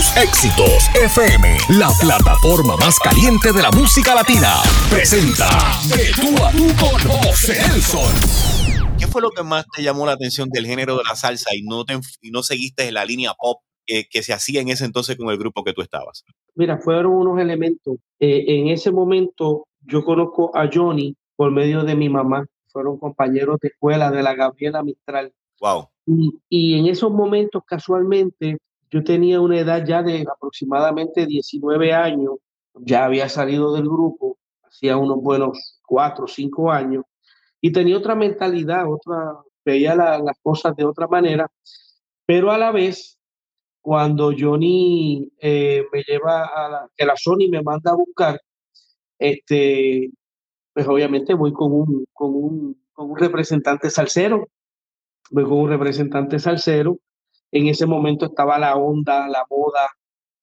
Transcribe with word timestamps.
Tus 0.00 0.16
éxitos 0.16 0.88
FM, 0.94 1.58
la 1.78 1.90
plataforma 2.00 2.74
más 2.78 2.98
caliente 2.98 3.52
de 3.52 3.60
la 3.60 3.70
música 3.70 4.14
latina, 4.14 4.62
presenta 4.88 5.44
De 5.94 6.10
tú 6.14 6.42
a 6.42 6.50
tú 6.52 6.64
con 6.80 7.20
José 7.20 7.60
Nelson. 7.68 8.96
¿Qué 8.98 9.06
fue 9.06 9.20
lo 9.20 9.28
que 9.28 9.42
más 9.42 9.66
te 9.76 9.82
llamó 9.82 10.06
la 10.06 10.12
atención 10.12 10.48
del 10.48 10.64
género 10.64 10.96
de 10.96 11.02
la 11.06 11.14
salsa 11.16 11.54
y 11.54 11.60
no, 11.64 11.84
te, 11.84 12.00
y 12.22 12.30
no 12.30 12.42
seguiste 12.42 12.88
en 12.88 12.94
la 12.94 13.04
línea 13.04 13.34
pop 13.38 13.60
que, 13.84 14.06
que, 14.10 14.22
se 14.22 14.32
hacía 14.32 14.62
en 14.62 14.70
ese 14.70 14.86
entonces 14.86 15.18
con 15.18 15.28
el 15.28 15.36
grupo 15.36 15.64
que 15.64 15.74
tú 15.74 15.82
estabas? 15.82 16.24
Mira, 16.54 16.78
fueron 16.78 17.12
unos 17.12 17.38
elementos. 17.38 17.96
Eh, 18.20 18.44
en 18.46 18.68
ese 18.68 18.90
momento 18.90 19.66
yo 19.80 20.02
conozco 20.02 20.50
a 20.56 20.70
Johnny 20.72 21.14
por 21.36 21.50
medio 21.50 21.84
de 21.84 21.94
mi 21.94 22.08
mamá. 22.08 22.46
Fueron 22.68 22.96
compañeros 22.96 23.58
de 23.60 23.68
escuela 23.68 24.10
de 24.10 24.22
la 24.22 24.34
Gabriela 24.34 24.82
Mistral. 24.82 25.34
Wow. 25.60 25.88
Y, 26.06 26.38
y 26.48 26.78
en 26.78 26.86
esos 26.86 27.12
momentos, 27.12 27.62
casualmente, 27.66 28.56
yo 28.90 29.04
tenía 29.04 29.40
una 29.40 29.58
edad 29.58 29.84
ya 29.86 30.02
de 30.02 30.26
aproximadamente 30.30 31.26
19 31.26 31.92
años, 31.92 32.36
ya 32.74 33.04
había 33.04 33.28
salido 33.28 33.74
del 33.74 33.84
grupo, 33.84 34.38
hacía 34.62 34.96
unos 34.96 35.18
buenos 35.22 35.80
cuatro 35.86 36.24
o 36.24 36.28
cinco 36.28 36.70
años, 36.70 37.04
y 37.60 37.72
tenía 37.72 37.96
otra 37.96 38.14
mentalidad, 38.14 38.90
otra, 38.90 39.36
veía 39.64 39.94
la, 39.94 40.18
las 40.18 40.36
cosas 40.42 40.74
de 40.76 40.84
otra 40.84 41.06
manera, 41.06 41.48
pero 42.26 42.50
a 42.50 42.58
la 42.58 42.72
vez, 42.72 43.18
cuando 43.80 44.32
Johnny 44.36 45.30
eh, 45.40 45.84
me 45.92 46.02
lleva 46.02 46.44
a 46.46 46.68
la, 46.68 46.88
que 46.96 47.06
la 47.06 47.16
Sony 47.16 47.48
me 47.50 47.62
manda 47.62 47.92
a 47.92 47.96
buscar, 47.96 48.40
este, 49.18 50.10
pues 50.72 50.86
obviamente 50.88 51.34
voy 51.34 51.52
con 51.52 51.72
un, 51.72 52.04
con 52.12 52.34
un, 52.34 52.84
con 52.92 53.10
un 53.10 53.16
representante 53.16 53.90
salsero, 53.90 54.48
voy 55.30 55.44
con 55.44 55.58
un 55.58 55.70
representante 55.70 56.38
salsero, 56.38 56.98
en 57.52 57.66
ese 57.68 57.86
momento 57.86 58.26
estaba 58.26 58.58
la 58.58 58.76
onda, 58.76 59.28
la 59.28 59.44
moda 59.50 59.88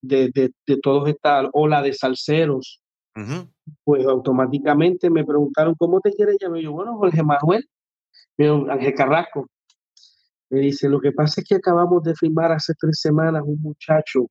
de, 0.02 0.30
de, 0.30 0.52
de 0.66 0.76
toda 0.80 1.10
esta 1.10 1.48
ola 1.52 1.82
de 1.82 1.92
salseros. 1.92 2.80
Uh 3.16 3.20
-huh. 3.20 3.48
Pues 3.84 4.06
automáticamente 4.06 5.10
me 5.10 5.24
preguntaron, 5.24 5.74
¿cómo 5.76 6.00
te 6.00 6.12
quieres 6.12 6.36
llamar? 6.40 6.60
yo, 6.60 6.72
bueno, 6.72 6.96
Jorge 6.96 7.22
Manuel, 7.22 7.68
Ángel 8.70 8.94
Carrasco. 8.94 9.48
Me 10.50 10.60
dice, 10.60 10.88
lo 10.88 11.00
que 11.00 11.12
pasa 11.12 11.40
es 11.40 11.46
que 11.46 11.56
acabamos 11.56 12.02
de 12.04 12.14
firmar 12.14 12.52
hace 12.52 12.72
tres 12.78 13.00
semanas 13.00 13.42
un 13.44 13.60
muchacho 13.60 14.26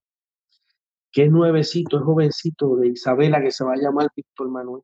que 1.12 1.26
es 1.26 1.32
nuevecito, 1.32 1.98
es 1.98 2.04
jovencito 2.04 2.76
de 2.78 2.90
Isabela, 2.90 3.42
que 3.42 3.52
se 3.52 3.64
va 3.64 3.74
a 3.74 3.78
llamar 3.78 4.10
Víctor 4.16 4.50
Manuel. 4.50 4.84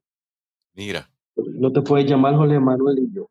Mira. 0.74 1.08
No 1.36 1.72
te 1.72 1.82
puedes 1.82 2.08
llamar 2.08 2.36
Jorge 2.36 2.60
Manuel 2.60 2.98
y 2.98 3.14
yo. 3.14 3.28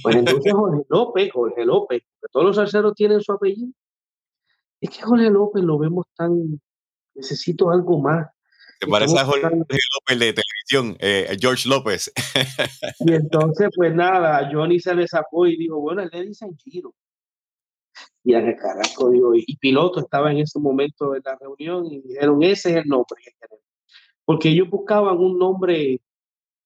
Pues 0.00 0.16
entonces 0.16 0.52
Jorge 0.52 0.84
López, 0.88 1.30
Jorge 1.32 1.64
López, 1.64 2.02
todos 2.30 2.46
los 2.46 2.56
salseros 2.56 2.94
tienen 2.94 3.20
su 3.20 3.32
apellido. 3.32 3.72
Es 4.80 4.90
que 4.90 5.02
Jorge 5.02 5.30
López 5.30 5.62
lo 5.62 5.78
vemos 5.78 6.06
tan, 6.16 6.60
necesito 7.14 7.70
algo 7.70 8.00
más. 8.00 8.28
¿Te 8.80 8.86
parece 8.86 9.18
a 9.18 9.24
Jorge 9.24 9.42
tan... 9.42 9.58
López 9.58 10.18
de 10.18 10.32
televisión, 10.32 10.96
eh, 10.98 11.36
George 11.38 11.68
López? 11.68 12.10
y 13.00 13.12
entonces, 13.12 13.68
pues 13.76 13.94
nada, 13.94 14.50
Johnny 14.50 14.80
se 14.80 14.94
le 14.94 15.06
sacó 15.06 15.46
y 15.46 15.56
dijo, 15.56 15.78
bueno, 15.78 16.02
él 16.02 16.10
le 16.12 16.24
dicen 16.24 16.56
Giro. 16.56 16.94
Y 18.24 18.34
Ángel 18.34 18.56
Carrasco 18.56 19.10
dijo, 19.10 19.34
y 19.34 19.56
Piloto 19.58 20.00
estaba 20.00 20.30
en 20.30 20.38
ese 20.38 20.58
momento 20.58 21.14
en 21.14 21.22
la 21.24 21.36
reunión 21.36 21.86
y 21.86 22.00
dijeron, 22.00 22.42
ese 22.42 22.70
es 22.70 22.76
el 22.76 22.86
nombre 22.86 23.20
que 23.22 23.32
queremos. 23.38 23.64
Porque 24.24 24.48
ellos 24.48 24.70
buscaban 24.70 25.18
un 25.18 25.38
nombre, 25.38 26.00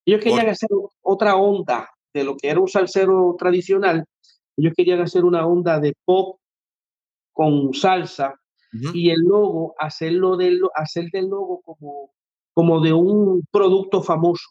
ellos 0.05 0.21
querían 0.21 0.43
Por... 0.43 0.51
hacer 0.51 0.69
otra 1.03 1.37
onda 1.37 1.91
de 2.17 2.25
lo 2.25 2.37
que 2.37 2.49
era 2.49 2.61
un 2.61 2.69
salsero 2.69 3.37
tradicional, 3.39 4.05
ellos 4.57 4.73
querían 4.75 5.01
hacer 5.01 5.25
una 5.25 5.47
onda 5.47 5.79
de 5.79 5.95
pop 6.05 6.39
con 7.33 7.75
salsa 7.75 8.35
uh 8.73 8.77
-huh. 8.77 8.91
y 8.95 9.11
el 9.11 9.21
logo, 9.21 9.75
hacerlo 9.79 10.37
del, 10.37 10.61
hacer 10.75 11.11
del 11.13 11.29
logo 11.29 11.61
como, 11.61 12.11
como 12.55 12.81
de 12.81 12.93
un 12.95 13.43
producto 13.53 14.03
famoso. 14.03 14.49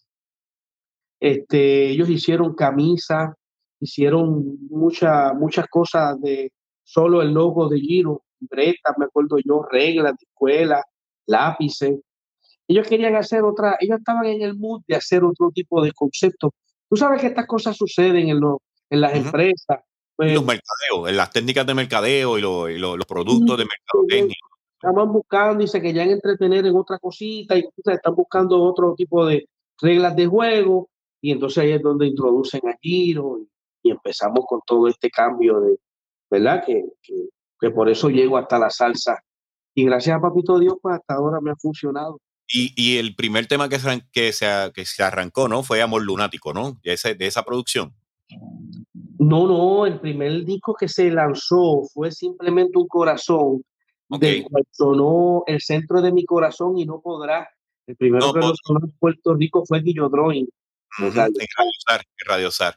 Este, 1.19 1.89
ellos 1.89 2.07
hicieron 2.09 2.53
camisas, 2.53 3.33
hicieron 3.79 4.57
mucha, 4.69 5.33
muchas 5.33 5.65
cosas 5.67 6.21
de 6.21 6.51
solo 6.83 7.23
el 7.23 7.33
logo 7.33 7.67
de 7.67 7.79
Giro, 7.79 8.21
libretas, 8.39 8.93
me 8.99 9.05
acuerdo 9.05 9.37
yo, 9.43 9.63
reglas 9.71 10.11
de 10.11 10.25
escuela, 10.29 10.83
lápices. 11.25 11.99
Ellos 12.67 12.87
querían 12.87 13.15
hacer 13.15 13.41
otra, 13.43 13.77
ellos 13.79 13.97
estaban 13.97 14.25
en 14.25 14.41
el 14.43 14.55
mood 14.55 14.81
de 14.87 14.95
hacer 14.95 15.23
otro 15.23 15.49
tipo 15.51 15.83
de 15.83 15.91
concepto 15.93 16.53
Tú 16.89 16.95
sabes 16.97 17.21
que 17.21 17.27
estas 17.27 17.47
cosas 17.47 17.75
suceden 17.75 18.29
en, 18.29 18.39
lo, 18.39 18.61
en 18.89 19.01
las 19.01 19.11
uh 19.11 19.15
-huh. 19.15 19.25
empresas. 19.25 19.79
Pues, 20.15 20.33
los 20.33 20.45
mercadeos, 20.45 21.09
en 21.09 21.17
las 21.17 21.29
técnicas 21.31 21.65
de 21.65 21.73
mercadeo 21.73 22.37
y, 22.37 22.41
lo, 22.41 22.69
y 22.69 22.77
lo, 22.77 22.95
los 22.95 23.05
productos 23.05 23.57
de 23.57 23.65
mercadotecnia. 23.65 24.35
Estaban 24.81 25.11
buscando 25.11 25.63
y 25.63 25.67
se 25.67 25.81
querían 25.81 26.09
entretener 26.09 26.65
en 26.65 26.75
otra 26.75 26.99
cosita 26.99 27.55
y 27.55 27.59
entonces 27.59 27.95
están 27.95 28.15
buscando 28.15 28.61
otro 28.61 28.93
tipo 28.95 29.25
de 29.25 29.47
reglas 29.81 30.15
de 30.15 30.27
juego 30.27 30.89
y 31.21 31.31
entonces 31.31 31.63
ahí 31.63 31.71
es 31.71 31.81
donde 31.81 32.07
introducen 32.07 32.61
a 32.67 32.77
Giro 32.81 33.39
y, 33.39 33.49
y 33.87 33.91
empezamos 33.91 34.45
con 34.47 34.61
todo 34.65 34.87
este 34.87 35.09
cambio 35.09 35.59
de, 35.59 35.77
¿verdad? 36.29 36.63
Que, 36.65 36.85
que, 37.01 37.29
que, 37.59 37.71
por 37.71 37.89
eso 37.89 38.09
llego 38.09 38.37
hasta 38.37 38.59
la 38.59 38.69
salsa 38.69 39.19
y 39.73 39.85
gracias 39.85 40.17
a 40.17 40.21
Papito 40.21 40.59
Dios 40.59 40.75
pues 40.81 40.95
hasta 40.95 41.15
ahora 41.15 41.41
me 41.41 41.51
ha 41.51 41.55
funcionado. 41.55 42.19
Y, 42.47 42.73
y, 42.75 42.97
el 42.97 43.15
primer 43.15 43.47
tema 43.47 43.69
que 43.69 43.79
se, 43.79 44.03
que, 44.11 44.31
se, 44.31 44.71
que 44.73 44.85
se 44.85 45.03
arrancó, 45.03 45.47
¿no? 45.47 45.63
Fue 45.63 45.81
Amor 45.81 46.03
Lunático, 46.03 46.53
¿no? 46.53 46.79
De, 46.83 46.93
ese, 46.93 47.15
de 47.15 47.25
esa 47.25 47.43
producción. 47.43 47.95
No, 49.17 49.47
no, 49.47 49.85
el 49.85 49.99
primer 49.99 50.45
disco 50.45 50.75
que 50.75 50.87
se 50.87 51.09
lanzó 51.09 51.83
fue 51.91 52.11
simplemente 52.11 52.77
un 52.77 52.87
corazón, 52.87 53.63
okay. 54.09 54.41
del 54.41 54.43
cual 54.43 54.63
sonó 54.71 55.43
el 55.47 55.61
centro 55.61 56.01
de 56.01 56.11
mi 56.11 56.25
corazón 56.25 56.77
y 56.77 56.85
no 56.85 57.01
podrá. 57.01 57.49
El 57.87 57.95
primero 57.95 58.27
no, 58.27 58.33
que 58.33 58.39
lo 58.39 58.53
sonó 58.63 58.79
en 58.83 58.91
Puerto 58.91 59.33
Rico 59.33 59.63
fue 59.65 59.81
Guillo 59.81 60.09
Drawing. 60.09 60.47
Uh 60.99 61.03
-huh, 61.03 61.07
en 61.07 61.15
Radio 61.15 61.71
Sar, 61.87 62.01
en 62.01 62.27
Radio 62.27 62.51
Sar. 62.51 62.75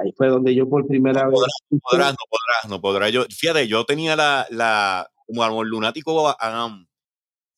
Ahí 0.00 0.12
fue 0.16 0.28
donde 0.28 0.54
yo 0.54 0.68
por 0.68 0.86
primera 0.86 1.24
no 1.24 1.30
vez. 1.30 1.40
Podrás, 1.40 1.54
no 1.70 1.78
podrás, 1.80 2.12
no 2.12 2.16
podrás, 2.30 2.70
no 2.70 2.80
podrás. 2.80 3.12
Yo, 3.12 3.24
fíjate, 3.24 3.66
yo 3.66 3.84
tenía 3.84 4.16
la, 4.16 4.46
la 4.50 5.10
como 5.26 5.42
Amor 5.42 5.66
Lunático 5.66 6.22
um, 6.22 6.86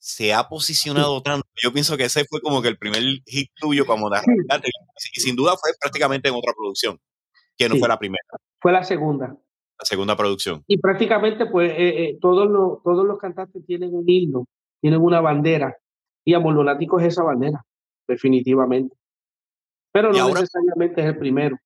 se 0.00 0.32
ha 0.32 0.48
posicionado 0.48 1.22
tanto. 1.22 1.46
Yo 1.62 1.72
pienso 1.72 1.96
que 1.96 2.04
ese 2.04 2.24
fue 2.24 2.40
como 2.40 2.62
que 2.62 2.68
el 2.68 2.78
primer 2.78 3.02
hit 3.26 3.50
tuyo 3.54 3.86
como 3.86 4.08
de 4.08 4.18
arrancarte. 4.18 4.70
Y 5.14 5.20
sin 5.20 5.36
duda 5.36 5.52
fue 5.60 5.70
prácticamente 5.78 6.28
en 6.28 6.34
otra 6.34 6.54
producción, 6.56 6.98
que 7.56 7.68
no 7.68 7.74
sí. 7.74 7.80
fue 7.80 7.88
la 7.88 7.98
primera. 7.98 8.24
Fue 8.60 8.72
la 8.72 8.82
segunda. 8.82 9.26
La 9.28 9.84
segunda 9.84 10.16
producción. 10.16 10.64
Y 10.66 10.78
prácticamente, 10.78 11.46
pues, 11.46 11.70
eh, 11.72 12.04
eh, 12.04 12.18
todos, 12.20 12.50
los, 12.50 12.82
todos 12.82 13.06
los 13.06 13.18
cantantes 13.18 13.64
tienen 13.66 13.94
un 13.94 14.04
himno, 14.06 14.46
tienen 14.80 15.00
una 15.00 15.20
bandera. 15.20 15.76
Y 16.24 16.34
Amor 16.34 16.54
Lunático 16.54 16.98
es 16.98 17.06
esa 17.06 17.22
bandera, 17.22 17.64
definitivamente. 18.08 18.96
Pero 19.92 20.12
no 20.12 20.18
ahora, 20.18 20.40
necesariamente 20.40 21.00
es 21.02 21.06
el 21.08 21.18
primero. 21.18 21.56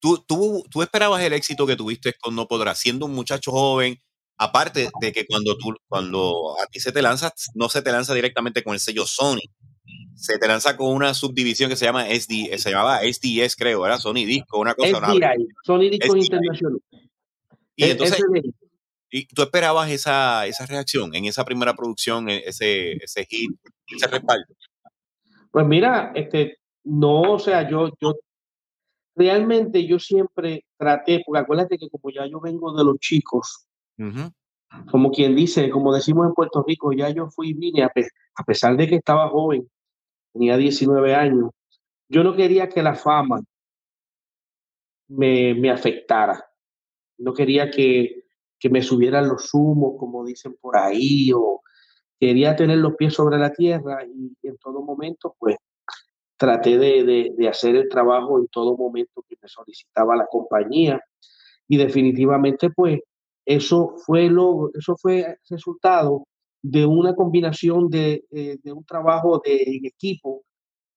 ¿tú, 0.00 0.24
tú, 0.26 0.64
tú 0.70 0.82
esperabas 0.82 1.22
el 1.22 1.32
éxito 1.32 1.66
que 1.66 1.76
tuviste 1.76 2.14
con 2.20 2.34
No 2.34 2.46
Podrás, 2.46 2.78
siendo 2.78 3.06
un 3.06 3.14
muchacho 3.14 3.50
joven, 3.50 4.00
aparte 4.38 4.88
de 5.00 5.12
que 5.12 5.26
cuando 5.26 5.56
tú 5.58 5.74
cuando 5.88 6.56
a 6.62 6.66
ti 6.66 6.80
se 6.80 6.92
te 6.92 7.02
lanza 7.02 7.32
no 7.54 7.68
se 7.68 7.82
te 7.82 7.92
lanza 7.92 8.14
directamente 8.14 8.62
con 8.62 8.74
el 8.74 8.80
sello 8.80 9.04
Sony 9.04 9.42
se 10.14 10.38
te 10.38 10.46
lanza 10.46 10.76
con 10.76 10.94
una 10.94 11.12
subdivisión 11.12 11.68
que 11.68 11.76
se 11.76 11.84
llama 11.84 12.06
SD 12.06 12.56
se 12.58 12.70
llamaba 12.70 13.00
SDS 13.02 13.56
creo 13.56 13.84
era 13.84 13.98
Sony 13.98 14.24
Disco 14.24 14.60
una 14.60 14.74
cosa 14.74 14.88
SDI, 14.88 15.16
una, 15.16 15.34
Sony 15.64 15.90
Disco 15.90 16.16
Internacional. 16.16 16.80
Y 17.74 17.84
entonces 17.84 18.20
y 19.10 19.26
tú 19.26 19.42
esperabas 19.42 19.90
esa, 19.90 20.46
esa 20.46 20.66
reacción 20.66 21.14
en 21.14 21.24
esa 21.24 21.44
primera 21.44 21.74
producción 21.74 22.28
e, 22.28 22.42
ese 22.46 22.92
ese 22.92 23.24
hit 23.24 23.50
ese 23.88 24.06
respaldo. 24.06 24.54
Pues 25.50 25.66
mira 25.66 26.12
este 26.14 26.58
no 26.84 27.22
o 27.34 27.38
sea 27.38 27.68
yo 27.68 27.90
yo 28.00 28.14
realmente 29.16 29.86
yo 29.86 29.98
siempre 29.98 30.64
traté 30.76 31.22
porque 31.24 31.40
acuérdate 31.40 31.78
que 31.78 31.88
como 31.88 32.12
ya 32.12 32.26
yo 32.26 32.40
vengo 32.40 32.76
de 32.76 32.84
los 32.84 32.98
chicos 32.98 33.67
Como 34.90 35.10
quien 35.10 35.34
dice, 35.34 35.70
como 35.70 35.94
decimos 35.94 36.26
en 36.26 36.34
Puerto 36.34 36.64
Rico, 36.66 36.92
ya 36.92 37.08
yo 37.10 37.28
fui 37.28 37.50
y 37.50 37.54
vine, 37.54 37.82
a, 37.82 38.44
pesar 38.44 38.76
de 38.76 38.86
que 38.86 38.96
estaba 38.96 39.28
joven, 39.28 39.68
tenía 40.32 40.56
19 40.56 41.14
años, 41.14 41.50
yo 42.08 42.22
no 42.22 42.36
quería 42.36 42.68
que 42.68 42.82
la 42.82 42.94
fama 42.94 43.40
me, 45.08 45.54
me 45.54 45.70
afectara. 45.70 46.44
No 47.18 47.32
quería 47.32 47.70
que, 47.70 48.24
que, 48.58 48.70
me 48.70 48.82
subieran 48.82 49.28
los 49.28 49.52
humos, 49.54 49.94
como 49.98 50.24
dicen 50.24 50.56
por 50.60 50.76
ahí, 50.76 51.32
o 51.34 51.62
quería 52.20 52.54
tener 52.54 52.78
los 52.78 52.94
pies 52.94 53.14
sobre 53.14 53.38
la 53.38 53.52
tierra 53.52 54.04
y, 54.04 54.36
y 54.40 54.48
en 54.48 54.56
todo 54.58 54.82
momento, 54.82 55.34
pues, 55.38 55.56
traté 56.36 56.78
de, 56.78 57.04
de, 57.04 57.32
de 57.36 57.48
hacer 57.48 57.74
el 57.74 57.88
trabajo 57.88 58.38
en 58.38 58.46
todo 58.48 58.76
momento 58.76 59.24
que 59.28 59.36
me 59.42 59.48
solicitaba 59.48 60.14
la 60.14 60.26
compañía 60.26 61.00
y 61.66 61.76
definitivamente, 61.76 62.70
pues, 62.70 63.00
eso 63.48 63.94
fue, 64.04 64.28
lo, 64.28 64.70
eso 64.74 64.94
fue 64.98 65.38
resultado 65.48 66.26
de 66.60 66.84
una 66.84 67.14
combinación 67.14 67.88
de, 67.88 68.26
eh, 68.30 68.58
de 68.62 68.72
un 68.74 68.84
trabajo 68.84 69.40
de, 69.42 69.62
en 69.62 69.86
equipo, 69.86 70.44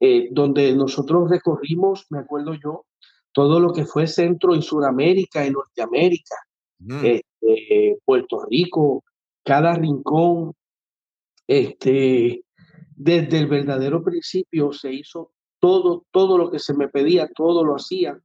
eh, 0.01 0.27
donde 0.31 0.75
nosotros 0.75 1.29
recorrimos, 1.29 2.07
me 2.09 2.19
acuerdo 2.19 2.55
yo, 2.61 2.87
todo 3.31 3.61
lo 3.61 3.71
que 3.71 3.85
fue 3.85 4.05
Centro 4.05 4.53
y 4.53 4.61
Suramérica 4.61 5.47
y 5.47 5.51
Norteamérica, 5.51 6.35
mm. 6.79 7.05
eh, 7.05 7.97
Puerto 8.03 8.45
Rico, 8.49 9.05
cada 9.45 9.73
rincón, 9.73 10.51
este, 11.47 12.43
desde 12.97 13.37
el 13.37 13.47
verdadero 13.47 14.03
principio 14.03 14.73
se 14.73 14.91
hizo 14.91 15.31
todo, 15.59 16.05
todo 16.11 16.37
lo 16.37 16.51
que 16.51 16.59
se 16.59 16.73
me 16.73 16.89
pedía, 16.89 17.29
todo 17.33 17.63
lo 17.63 17.75
hacía. 17.75 18.19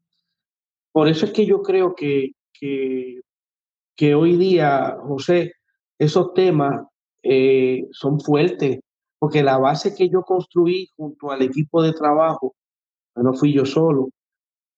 Por 0.91 1.07
eso 1.07 1.27
es 1.27 1.33
que 1.33 1.47
yo 1.47 1.63
creo 1.63 1.95
que, 1.95 2.33
que, 2.53 3.21
que 3.97 4.15
hoy 4.15 4.37
día, 4.37 4.97
José, 5.03 5.53
esos 5.99 6.35
temas 6.35 6.87
eh, 7.23 7.87
son 7.93 8.21
fuertes, 8.21 8.81
porque 9.19 9.43
la 9.43 9.59
base 9.59 9.95
que 9.95 10.09
yo 10.09 10.23
construí 10.23 10.91
junto 10.97 11.31
al 11.31 11.43
equipo 11.43 11.83
de 11.83 11.93
trabajo, 11.93 12.55
no 13.15 13.33
fui 13.35 13.53
yo 13.53 13.65
solo, 13.65 14.11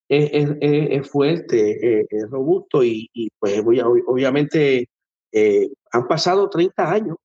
es, 0.08 0.30
es, 0.60 1.10
fuerte, 1.10 2.06
es, 2.08 2.30
robusto 2.30 2.82
y, 2.82 3.10
y 3.12 3.28
pues 3.38 3.62
voy 3.62 3.80
obviamente 3.80 4.88
eh, 5.32 5.68
han 5.92 6.06
pasado 6.06 6.48
30 6.48 6.90
años. 6.90 7.16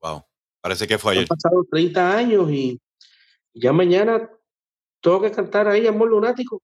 Wow, 0.00 0.24
parece 0.60 0.86
que 0.86 0.98
fue 0.98 1.12
ayer. 1.12 1.22
Han 1.24 1.28
pasado 1.28 1.64
30 1.70 2.16
años 2.16 2.50
y 2.50 2.80
ya 3.54 3.72
mañana 3.72 4.30
tengo 5.00 5.20
que 5.20 5.32
cantar 5.32 5.68
ahí 5.68 5.86
Amor 5.86 6.08
Lunático. 6.08 6.62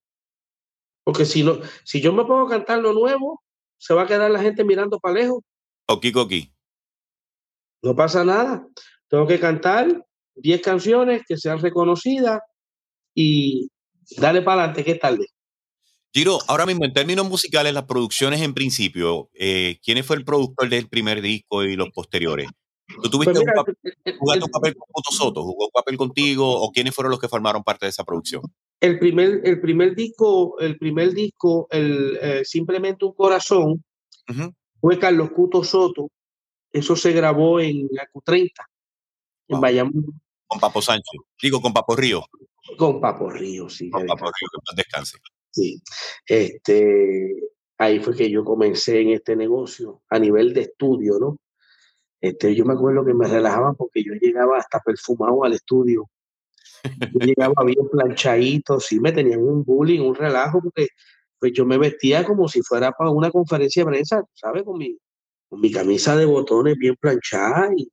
Porque 1.04 1.24
si, 1.24 1.42
no, 1.42 1.58
si 1.84 2.00
yo 2.00 2.12
me 2.12 2.24
pongo 2.24 2.46
a 2.46 2.50
cantar 2.50 2.80
lo 2.80 2.92
nuevo, 2.92 3.42
se 3.78 3.94
va 3.94 4.02
a 4.02 4.06
quedar 4.06 4.30
la 4.30 4.40
gente 4.40 4.64
mirando 4.64 4.98
para 4.98 5.14
lejos. 5.14 5.42
Oki, 5.86 6.12
coqui. 6.12 6.52
No 7.82 7.94
pasa 7.94 8.24
nada. 8.24 8.66
Tengo 9.08 9.26
que 9.26 9.38
cantar 9.38 10.04
10 10.34 10.60
canciones 10.60 11.22
que 11.26 11.36
sean 11.36 11.60
reconocidas 11.60 12.40
y 13.14 13.68
dale 14.18 14.42
para 14.42 14.62
adelante, 14.62 14.84
que 14.84 14.92
es 14.92 15.00
tarde. 15.00 15.26
Giro, 16.12 16.38
ahora 16.48 16.66
mismo 16.66 16.84
en 16.84 16.92
términos 16.92 17.28
musicales, 17.28 17.74
las 17.74 17.84
producciones 17.84 18.40
en 18.40 18.54
principio, 18.54 19.28
eh, 19.34 19.78
¿quién 19.82 20.02
fue 20.02 20.16
el 20.16 20.24
productor 20.24 20.68
del 20.68 20.88
primer 20.88 21.20
disco 21.20 21.62
y 21.62 21.76
los 21.76 21.90
posteriores? 21.90 22.48
¿Tú 23.02 23.10
tuviste 23.10 23.34
pues 23.34 23.44
un, 23.44 23.54
papel, 23.54 24.42
un 24.42 24.50
papel 24.50 24.76
con 24.76 24.88
Puto 24.92 25.10
Soto? 25.10 25.42
¿Jugó 25.42 25.66
un 25.66 25.70
papel 25.72 25.96
contigo? 25.96 26.48
¿O 26.48 26.70
quiénes 26.70 26.94
fueron 26.94 27.10
los 27.10 27.20
que 27.20 27.28
formaron 27.28 27.62
parte 27.62 27.86
de 27.86 27.90
esa 27.90 28.04
producción? 28.04 28.42
El 28.80 28.98
primer, 28.98 29.40
el 29.44 29.60
primer 29.60 29.94
disco, 29.94 30.58
el 30.60 30.78
primer 30.78 31.12
disco, 31.12 31.66
el, 31.70 32.18
eh, 32.20 32.44
Simplemente 32.44 33.04
un 33.04 33.12
Corazón, 33.12 33.84
fue 34.80 34.98
Carlos 34.98 35.30
Puto 35.30 35.64
Soto. 35.64 36.10
Eso 36.72 36.96
se 36.96 37.12
grabó 37.12 37.60
en 37.60 37.88
la 37.90 38.08
Q30, 38.10 38.50
en 39.48 39.60
Bayamón. 39.60 40.04
Con 40.46 40.60
Papo 40.60 40.82
Sánchez. 40.82 41.20
Digo, 41.40 41.60
con 41.60 41.72
Papo 41.72 41.96
Río. 41.96 42.24
Con 42.76 43.00
Papo 43.00 43.30
Río, 43.30 43.68
sí. 43.68 43.90
Con 43.90 44.06
Papo 44.06 44.26
Río, 44.26 44.48
que 44.52 44.58
más 44.68 44.76
descanse. 44.76 45.18
Sí. 45.50 45.80
Este, 46.26 47.32
ahí 47.78 48.00
fue 48.00 48.14
que 48.14 48.30
yo 48.30 48.44
comencé 48.44 49.00
en 49.00 49.10
este 49.10 49.36
negocio 49.36 50.02
a 50.10 50.18
nivel 50.18 50.52
de 50.52 50.62
estudio, 50.62 51.18
¿no? 51.18 51.38
Este, 52.20 52.54
yo 52.54 52.64
me 52.64 52.74
acuerdo 52.74 53.04
que 53.04 53.14
me 53.14 53.26
relajaba 53.26 53.74
porque 53.74 54.02
yo 54.02 54.14
llegaba 54.14 54.58
hasta 54.58 54.80
perfumado 54.80 55.44
al 55.44 55.52
estudio. 55.52 56.08
Yo 56.84 57.18
llegaba 57.20 57.64
bien 57.64 57.88
planchadito, 57.90 58.80
sí 58.80 59.00
me 59.00 59.12
tenían 59.12 59.42
un 59.42 59.64
bullying, 59.64 60.00
un 60.00 60.14
relajo, 60.14 60.60
porque 60.62 60.88
pues 61.38 61.52
yo 61.52 61.66
me 61.66 61.78
vestía 61.78 62.24
como 62.24 62.48
si 62.48 62.62
fuera 62.62 62.92
para 62.92 63.10
una 63.10 63.30
conferencia 63.30 63.84
de 63.84 63.90
prensa, 63.90 64.24
¿sabes? 64.34 64.62
Con 64.62 64.78
mi, 64.78 64.96
con 65.48 65.60
mi 65.60 65.70
camisa 65.70 66.16
de 66.16 66.24
botones 66.24 66.76
bien 66.76 66.96
planchada 66.98 67.70
y, 67.76 67.90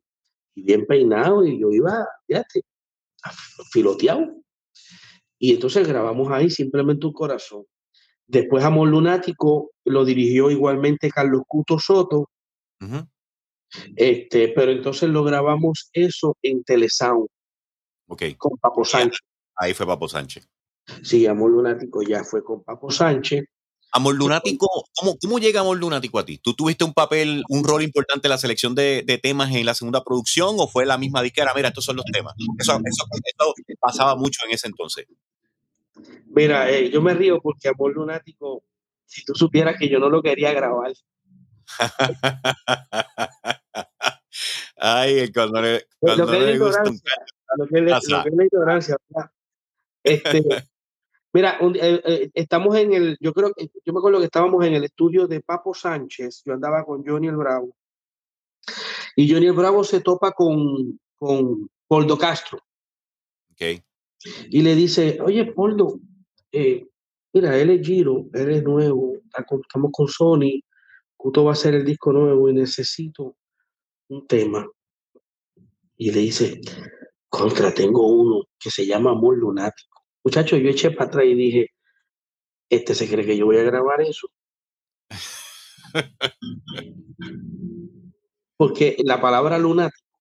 bien 0.55 0.85
peinado, 0.85 1.43
y 1.43 1.59
yo 1.59 1.71
iba, 1.71 2.07
fíjate, 2.27 2.61
filoteado. 3.71 4.35
Y 5.39 5.53
entonces 5.53 5.87
grabamos 5.87 6.31
ahí 6.31 6.49
simplemente 6.49 7.05
un 7.05 7.13
corazón. 7.13 7.65
Después 8.27 8.63
Amor 8.63 8.87
Lunático 8.87 9.71
lo 9.83 10.05
dirigió 10.05 10.49
igualmente 10.49 11.09
Carlos 11.09 11.41
Cuto 11.47 11.79
Soto. 11.79 12.29
Este, 13.95 14.49
pero 14.49 14.71
entonces 14.71 15.09
lo 15.09 15.23
grabamos 15.23 15.89
eso 15.93 16.37
en 16.41 16.63
Telesound. 16.63 17.27
Ok. 18.07 18.23
Con 18.37 18.57
Papo 18.57 18.83
Sánchez. 18.85 19.19
Ahí 19.55 19.73
fue 19.73 19.85
Papo 19.85 20.07
Sánchez. 20.07 20.47
Sí, 21.01 21.25
Amor 21.27 21.51
Lunático 21.51 22.01
ya 22.01 22.23
fue 22.23 22.43
con 22.43 22.63
Papo 22.63 22.91
Sánchez. 22.91 23.45
Amor 23.95 24.15
Lunático, 24.15 24.67
¿cómo, 24.95 25.15
¿cómo 25.21 25.37
llega 25.37 25.61
Amor 25.61 25.77
Lunático 25.77 26.17
a 26.17 26.25
ti? 26.25 26.39
¿Tú 26.39 26.55
tuviste 26.55 26.83
un 26.83 26.93
papel, 26.93 27.43
un 27.47 27.63
rol 27.63 27.83
importante 27.83 28.27
en 28.27 28.31
la 28.31 28.39
selección 28.39 28.73
de, 28.73 29.03
de 29.05 29.19
temas 29.19 29.53
en 29.53 29.67
la 29.67 29.75
segunda 29.75 30.03
producción 30.03 30.55
o 30.57 30.67
fue 30.67 30.87
la 30.87 30.97
misma 30.97 31.21
disquera? 31.21 31.53
Mira, 31.55 31.67
estos 31.67 31.85
son 31.85 31.97
los 31.97 32.05
temas. 32.05 32.33
Eso, 32.57 32.73
eso, 32.73 33.05
eso 33.11 33.53
pasaba 33.79 34.15
mucho 34.15 34.41
en 34.47 34.55
ese 34.55 34.67
entonces. 34.67 35.05
Mira, 36.25 36.71
eh, 36.71 36.89
yo 36.89 37.03
me 37.03 37.13
río 37.13 37.39
porque 37.39 37.69
Amor 37.69 37.93
Lunático, 37.93 38.63
si 39.05 39.23
tú 39.23 39.35
supieras 39.35 39.77
que 39.77 39.87
yo 39.87 39.99
no 39.99 40.09
lo 40.09 40.23
quería 40.23 40.51
grabar. 40.53 40.91
Ay, 44.77 45.31
cuando 45.31 45.61
le, 45.61 45.85
cuando 45.99 46.25
lo 46.25 46.31
que 46.31 46.39
le 46.39 46.59
gusta 46.59 46.83
un 46.83 46.99
lo 47.55 47.67
que, 47.67 47.81
le, 47.81 47.91
lo 47.91 47.99
que 47.99 48.29
es 48.29 48.35
la 48.35 48.45
ignorancia. 48.45 48.97
Este, 50.03 50.43
mira, 51.31 51.57
eh, 51.61 52.01
eh, 52.03 52.31
estamos 52.33 52.75
en 52.75 52.93
el, 52.93 53.17
yo 53.21 53.33
creo 53.33 53.53
que, 53.53 53.69
yo 53.85 53.93
me 53.93 53.99
acuerdo 53.99 54.19
que 54.19 54.25
estábamos 54.25 54.65
en 54.65 54.73
el 54.73 54.83
estudio 54.83 55.27
de 55.27 55.41
Papo 55.41 55.73
Sánchez, 55.73 56.41
yo 56.45 56.53
andaba 56.53 56.83
con 56.83 57.05
Johnny 57.05 57.27
el 57.27 57.37
Bravo, 57.37 57.75
y 59.15 59.31
Johnny 59.31 59.47
el 59.47 59.53
Bravo 59.53 59.83
se 59.83 60.01
topa 60.01 60.31
con, 60.31 60.99
con 61.17 61.69
Poldo 61.87 62.17
Castro. 62.17 62.59
Okay 63.53 63.83
y 64.49 64.61
le 64.61 64.75
dice, 64.75 65.19
oye, 65.21 65.45
Poldo, 65.45 65.99
eh, 66.51 66.87
mira, 67.33 67.57
él 67.57 67.71
es 67.71 67.85
Giro, 67.85 68.27
él 68.33 68.51
es 68.51 68.63
nuevo, 68.63 69.17
estamos 69.25 69.91
con 69.91 70.07
Sony, 70.07 70.61
Cuto 71.23 71.45
va 71.45 71.51
a 71.51 71.53
hacer 71.53 71.73
el 71.73 71.85
disco 71.85 72.11
nuevo 72.11 72.49
y 72.49 72.53
necesito 72.53 73.37
un 74.09 74.27
tema. 74.27 74.69
Y 75.95 76.11
le 76.11 76.19
dice, 76.19 76.59
contra, 77.29 77.73
tengo 77.73 78.05
uno 78.05 78.43
que 78.59 78.69
se 78.69 78.85
llama 78.85 79.11
Amor 79.11 79.37
Lunático. 79.37 80.01
Muchachos, 80.21 80.59
yo 80.59 80.67
eché 80.67 80.91
para 80.91 81.07
atrás 81.07 81.25
y 81.25 81.33
dije, 81.33 81.67
este 82.69 82.93
se 82.93 83.07
cree 83.07 83.25
que 83.25 83.37
yo 83.37 83.45
voy 83.45 83.55
a 83.55 83.63
grabar 83.63 84.01
eso. 84.01 84.27
Porque 88.57 88.97
la 89.05 89.21
palabra 89.21 89.57
lunático, 89.57 90.19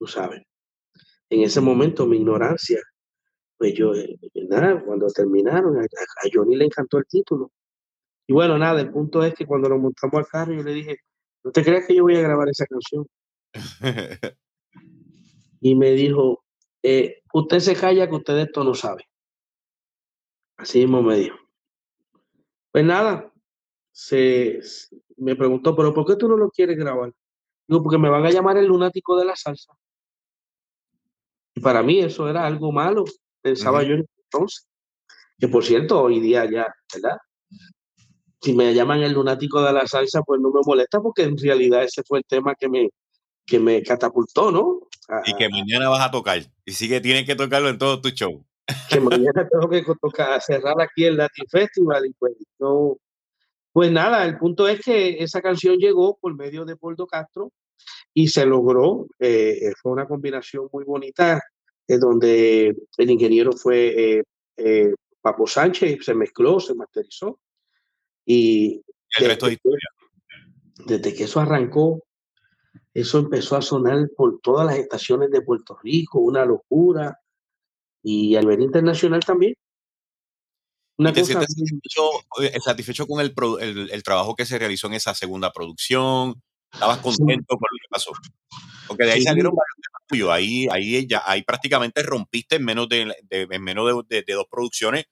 tú 0.00 0.08
sabes, 0.08 0.42
en 1.30 1.42
ese 1.42 1.60
momento 1.60 2.06
mi 2.06 2.16
ignorancia 2.16 2.80
pues 3.56 3.74
yo, 3.74 3.94
eh, 3.94 4.18
nada, 4.48 4.82
cuando 4.84 5.06
terminaron, 5.08 5.76
a, 5.78 5.86
Johnny 6.32 6.56
le 6.56 6.64
encantó 6.64 6.98
el 6.98 7.06
título. 7.06 7.52
Y 8.28 8.32
bueno, 8.32 8.58
nada, 8.58 8.80
el 8.80 8.90
punto 8.90 9.24
es 9.24 9.34
que 9.34 9.46
cuando 9.46 9.68
nos 9.68 9.80
montamos 9.80 10.14
al 10.14 10.26
carro, 10.26 10.52
yo 10.52 10.62
le 10.62 10.74
dije, 10.74 10.98
¿no 11.42 11.50
te 11.50 11.64
crees 11.64 11.86
que 11.86 11.96
yo 11.96 12.02
voy 12.04 12.16
a 12.16 12.20
grabar 12.20 12.48
esa 12.48 12.66
canción? 12.66 13.06
y 15.60 15.74
me 15.74 15.92
dijo, 15.92 16.44
eh, 16.82 17.22
usted 17.32 17.58
se 17.58 17.74
calla 17.74 18.08
que 18.08 18.16
usted 18.16 18.38
esto 18.38 18.62
no 18.62 18.74
sabe. 18.74 19.08
Así 20.58 20.80
mismo 20.80 21.02
me 21.02 21.16
dijo. 21.16 21.38
Pues 22.70 22.84
nada, 22.84 23.32
se, 23.90 24.60
me 25.16 25.34
preguntó, 25.34 25.74
¿pero 25.74 25.94
por 25.94 26.06
qué 26.06 26.14
tú 26.16 26.28
no 26.28 26.36
lo 26.36 26.50
quieres 26.50 26.76
grabar? 26.76 27.12
Digo, 27.66 27.82
porque 27.82 27.98
me 27.98 28.10
van 28.10 28.26
a 28.26 28.30
llamar 28.30 28.58
el 28.58 28.66
lunático 28.66 29.18
de 29.18 29.24
la 29.24 29.34
salsa. 29.34 29.72
Y 31.54 31.60
para 31.60 31.82
mí 31.82 31.98
eso 32.00 32.28
era 32.28 32.46
algo 32.46 32.70
malo 32.70 33.04
pensaba 33.40 33.82
yo 33.82 33.94
entonces. 33.94 34.68
Que 35.38 35.48
por 35.48 35.64
cierto, 35.64 36.02
hoy 36.02 36.20
día 36.20 36.44
ya, 36.50 36.66
¿verdad? 36.94 37.18
Si 38.40 38.54
me 38.54 38.72
llaman 38.72 39.02
el 39.02 39.12
lunático 39.12 39.62
de 39.62 39.72
la 39.72 39.86
salsa, 39.86 40.22
pues 40.22 40.40
no 40.40 40.50
me 40.50 40.60
molesta 40.64 41.00
porque 41.00 41.22
en 41.22 41.36
realidad 41.36 41.82
ese 41.82 42.02
fue 42.04 42.18
el 42.18 42.24
tema 42.24 42.54
que 42.54 42.68
me, 42.68 42.90
que 43.44 43.58
me 43.58 43.82
catapultó, 43.82 44.50
¿no? 44.52 44.88
y 45.24 45.34
que 45.34 45.48
mañana 45.48 45.88
vas 45.88 46.06
a 46.06 46.10
tocar. 46.10 46.40
Y 46.64 46.72
sí 46.72 46.88
que 46.88 47.00
tienes 47.00 47.24
que 47.24 47.34
tocarlo 47.34 47.68
en 47.68 47.78
todo 47.78 48.00
tu 48.00 48.10
show. 48.10 48.44
Que 48.90 49.00
mañana 49.00 49.48
tengo 49.50 49.68
que 49.68 49.82
tocar, 50.00 50.40
cerrar 50.42 50.80
aquí 50.80 51.04
el 51.04 51.16
Latin 51.16 51.46
Festival 51.50 52.06
y 52.06 52.12
pues 52.12 52.34
no. 52.58 52.96
Pues 53.72 53.90
nada, 53.92 54.24
el 54.24 54.38
punto 54.38 54.66
es 54.66 54.80
que 54.80 55.22
esa 55.22 55.40
canción 55.40 55.76
llegó 55.76 56.18
por 56.20 56.34
medio 56.34 56.64
de 56.64 56.76
Poldo 56.76 57.06
Castro 57.06 57.52
y 58.12 58.28
se 58.28 58.44
logró. 58.44 59.06
Eh, 59.18 59.72
fue 59.80 59.92
una 59.92 60.06
combinación 60.06 60.68
muy 60.72 60.84
bonita 60.84 61.40
donde 61.86 62.76
el 62.98 63.10
ingeniero 63.10 63.52
fue 63.52 64.18
eh, 64.18 64.22
eh, 64.56 64.94
Papo 65.20 65.46
Sánchez, 65.46 66.04
se 66.04 66.14
mezcló, 66.14 66.60
se 66.60 66.74
masterizó. 66.74 67.38
Y 68.30 68.82
desde, 69.18 69.58
desde 70.84 71.14
que 71.14 71.24
eso 71.24 71.40
arrancó, 71.40 72.04
eso 72.92 73.20
empezó 73.20 73.56
a 73.56 73.62
sonar 73.62 74.06
por 74.14 74.38
todas 74.42 74.66
las 74.66 74.76
estaciones 74.76 75.30
de 75.30 75.40
Puerto 75.40 75.78
Rico, 75.82 76.18
una 76.18 76.44
locura, 76.44 77.18
y 78.02 78.36
a 78.36 78.40
nivel 78.40 78.60
internacional 78.60 79.20
también. 79.24 79.54
Una 80.98 81.10
¿Te 81.14 81.24
sientes 81.24 81.54
satisfecho, 82.62 83.06
con 83.06 83.20
el, 83.20 83.32
el, 83.90 84.02
trabajo 84.02 84.36
que 84.36 84.44
se 84.44 84.58
realizó 84.58 84.88
en 84.88 84.94
esa 84.94 85.14
segunda 85.14 85.50
producción? 85.50 86.34
¿Estabas 86.70 86.98
contento 86.98 87.56
por 87.56 87.68
lo 87.72 87.78
que 87.80 87.88
pasó? 87.88 88.12
Porque 88.86 89.04
de 89.04 89.12
ahí 89.12 89.22
salieron 89.22 89.54
varios 89.54 89.76
temas 89.76 90.06
tuyos. 90.06 90.30
Ahí, 90.30 90.66
ahí, 90.70 91.06
ya, 91.06 91.22
ahí 91.24 91.42
prácticamente 91.44 92.02
rompiste 92.02 92.56
en 92.56 92.64
menos 92.66 92.90
de, 92.90 93.10
en 93.30 93.62
menos 93.62 94.06
de, 94.06 94.24
dos 94.28 94.46
producciones 94.50 95.06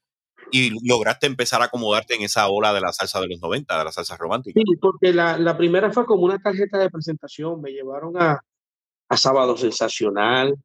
y 0.51 0.71
lograste 0.89 1.27
empezar 1.27 1.63
a 1.63 1.67
acomodarte 1.67 2.15
en 2.15 2.23
esa 2.23 2.49
ola 2.49 2.73
de 2.73 2.81
la 2.81 2.93
salsa 2.93 3.21
de 3.21 3.29
los 3.29 3.41
90, 3.41 3.79
de 3.79 3.85
la 3.85 3.93
salsa 3.93 4.17
romántica. 4.17 4.61
Sí, 4.61 4.77
porque 4.81 5.13
la, 5.13 5.39
la 5.39 5.57
primera 5.57 5.91
fue 5.93 6.07
como 6.07 6.25
una 6.25 6.39
tarjeta 6.39 6.79
de 6.79 6.91
presentación. 6.91 7.61
Me 7.61 7.73
llevaron 7.73 8.21
a, 8.21 8.41
a 9.09 9.17
Sábado 9.17 9.57
Sensacional, 9.57 10.57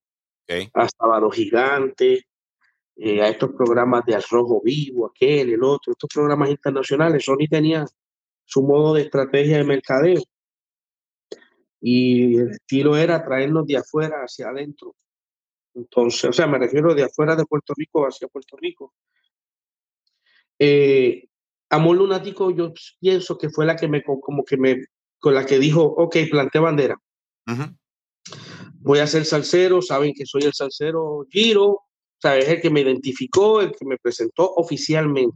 Okay. 0.43 0.69
a 0.73 0.89
Sábado 0.89 1.29
Gigante, 1.29 2.25
eh, 2.97 3.21
a 3.21 3.29
estos 3.29 3.51
programas 3.51 4.05
de 4.05 4.15
Al 4.15 4.23
Rojo 4.29 4.61
Vivo, 4.63 5.07
aquel, 5.07 5.51
el 5.51 5.63
otro, 5.63 5.93
estos 5.93 6.09
programas 6.13 6.49
internacionales. 6.49 7.23
Sony 7.23 7.47
tenía 7.49 7.85
su 8.43 8.61
modo 8.63 8.93
de 8.93 9.03
estrategia 9.03 9.57
de 9.57 9.63
mercadeo 9.63 10.21
y 11.79 12.37
el 12.37 12.51
estilo 12.51 12.95
era 12.95 13.23
traernos 13.23 13.65
de 13.65 13.77
afuera 13.77 14.17
hacia 14.17 14.49
adentro. 14.49 14.95
Entonces, 15.73 16.25
o 16.25 16.33
sea, 16.33 16.47
me 16.47 16.59
refiero 16.59 16.93
de 16.93 17.03
afuera 17.03 17.35
de 17.35 17.45
Puerto 17.45 17.73
Rico 17.75 18.05
hacia 18.05 18.27
Puerto 18.27 18.57
Rico. 18.57 18.93
Eh, 20.63 21.25
Amor 21.71 21.97
Lunático, 21.97 22.51
yo 22.51 22.71
pienso 22.99 23.35
que 23.35 23.49
fue 23.49 23.65
la 23.65 23.75
que 23.75 23.87
me, 23.87 24.03
como 24.03 24.43
que 24.43 24.57
me, 24.57 24.77
con 25.17 25.33
la 25.33 25.43
que 25.43 25.57
dijo, 25.57 25.81
ok, 25.81 26.17
planté 26.29 26.59
bandera. 26.59 26.95
Ujú. 27.47 27.63
Voy 28.81 28.99
a 28.99 29.07
ser 29.07 29.25
salsero, 29.25 29.81
saben 29.81 30.13
que 30.13 30.25
soy 30.27 30.43
el 30.43 30.53
salsero 30.53 31.25
Giro, 31.31 31.79
sabes, 32.21 32.47
el 32.47 32.61
que 32.61 32.69
me 32.69 32.81
identificó, 32.81 33.61
el 33.61 33.71
que 33.71 33.85
me 33.85 33.97
presentó 33.97 34.53
oficialmente. 34.53 35.35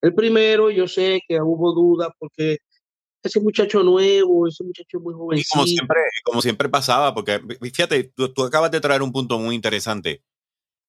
El 0.00 0.14
primero, 0.14 0.70
yo 0.70 0.88
sé 0.88 1.20
que 1.28 1.38
hubo 1.42 1.74
dudas 1.74 2.08
porque 2.18 2.56
ese 3.22 3.40
muchacho 3.40 3.82
nuevo, 3.82 4.48
ese 4.48 4.64
muchacho 4.64 5.00
muy 5.00 5.12
Y 5.12 5.16
jovencito. 5.16 5.48
como 5.52 5.66
siempre, 5.66 6.00
como 6.24 6.40
siempre 6.40 6.68
pasaba, 6.70 7.12
porque 7.12 7.40
fíjate, 7.60 8.04
tú, 8.14 8.32
tú 8.32 8.44
acabas 8.44 8.70
de 8.70 8.80
traer 8.80 9.02
un 9.02 9.12
punto 9.12 9.38
muy 9.38 9.54
interesante. 9.54 10.22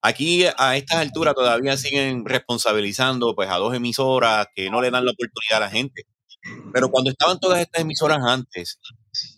Aquí 0.06 0.44
a 0.58 0.76
estas 0.76 0.98
alturas 1.00 1.34
todavía 1.34 1.78
siguen 1.78 2.26
responsabilizando 2.26 3.34
pues 3.36 3.50
a 3.50 3.56
dos 3.56 3.74
emisoras 3.74 4.48
que 4.54 4.70
no 4.70 4.82
le 4.82 4.92
dan 4.92 5.06
la 5.06 5.12
oportunidad 5.12 5.58
a 5.58 5.68
la 5.68 5.70
gente. 5.70 6.04
Pero 6.74 6.90
cuando 6.92 7.10
estaban 7.10 7.40
todas 7.40 7.62
estas 7.62 7.84
emisoras 7.84 8.20
antes, 8.22 8.80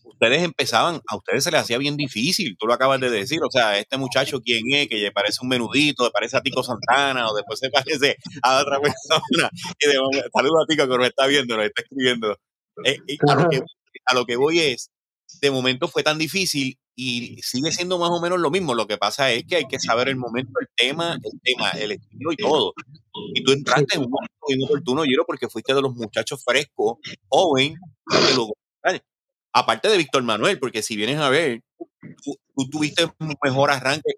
ustedes 0.03 0.41
empezaban, 0.41 1.01
a 1.07 1.17
ustedes 1.17 1.43
se 1.43 1.51
les 1.51 1.61
hacía 1.61 1.77
bien 1.77 1.95
difícil, 1.97 2.55
tú 2.57 2.65
lo 2.65 2.73
acabas 2.73 2.99
de 2.99 3.11
decir, 3.11 3.41
o 3.43 3.51
sea, 3.51 3.77
este 3.77 3.97
muchacho 3.97 4.41
quién 4.41 4.63
es, 4.71 4.87
que 4.87 4.95
le 4.95 5.11
parece 5.11 5.37
un 5.43 5.49
menudito, 5.49 6.05
le 6.05 6.09
parece 6.11 6.37
a 6.37 6.41
Tico 6.41 6.63
Santana, 6.63 7.29
o 7.29 7.35
después 7.35 7.59
se 7.59 7.69
parece 7.69 8.15
a 8.41 8.59
otra 8.61 8.79
persona. 8.79 9.49
Y 9.79 9.87
de 9.87 9.99
momento- 9.99 10.29
saludo 10.33 10.63
a 10.63 10.65
Tico 10.65 10.87
que 10.87 10.97
nos 10.97 11.07
está 11.07 11.27
viendo, 11.27 11.57
nos 11.57 11.65
está 11.67 11.81
escribiendo. 11.83 12.37
Eh, 12.85 12.97
a, 13.29 13.35
lo 13.35 13.49
que, 13.49 13.61
a 14.05 14.13
lo 14.15 14.25
que 14.25 14.35
voy 14.35 14.59
es, 14.59 14.89
de 15.41 15.51
momento 15.51 15.87
fue 15.87 16.01
tan 16.01 16.17
difícil 16.17 16.79
y 16.95 17.41
sigue 17.41 17.71
siendo 17.71 17.99
más 17.99 18.09
o 18.09 18.21
menos 18.21 18.39
lo 18.39 18.49
mismo. 18.49 18.73
Lo 18.73 18.87
que 18.87 18.97
pasa 18.97 19.31
es 19.31 19.45
que 19.45 19.57
hay 19.57 19.67
que 19.67 19.79
saber 19.79 20.07
el 20.07 20.15
momento, 20.15 20.53
el 20.59 20.67
tema, 20.75 21.17
el 21.21 21.41
tema, 21.41 21.69
el 21.71 21.91
estilo 21.91 22.31
y 22.31 22.37
todo. 22.37 22.73
Y 23.33 23.43
tú 23.43 23.51
entraste 23.51 23.97
en 23.97 24.03
un 24.03 24.11
momento 24.11 24.33
bien 24.47 24.63
oportuno, 24.63 25.03
Giro, 25.03 25.25
porque 25.25 25.49
fuiste 25.49 25.73
de 25.73 25.81
los 25.81 25.93
muchachos 25.93 26.43
frescos, 26.43 26.97
joven, 27.27 27.75
que 28.09 28.35
lo 28.35 28.49
Aparte 29.57 29.87
de 29.87 29.97
Víctor 29.97 30.21
Manuel, 30.23 30.59
porque 30.59 30.81
si 30.81 30.97
vienes 30.97 31.17
a 31.17 31.29
ver, 31.29 31.61
tú, 32.21 32.37
tú 32.57 32.69
tuviste 32.69 33.05
un 33.05 33.35
mejor 33.41 33.71
arranque 33.71 34.13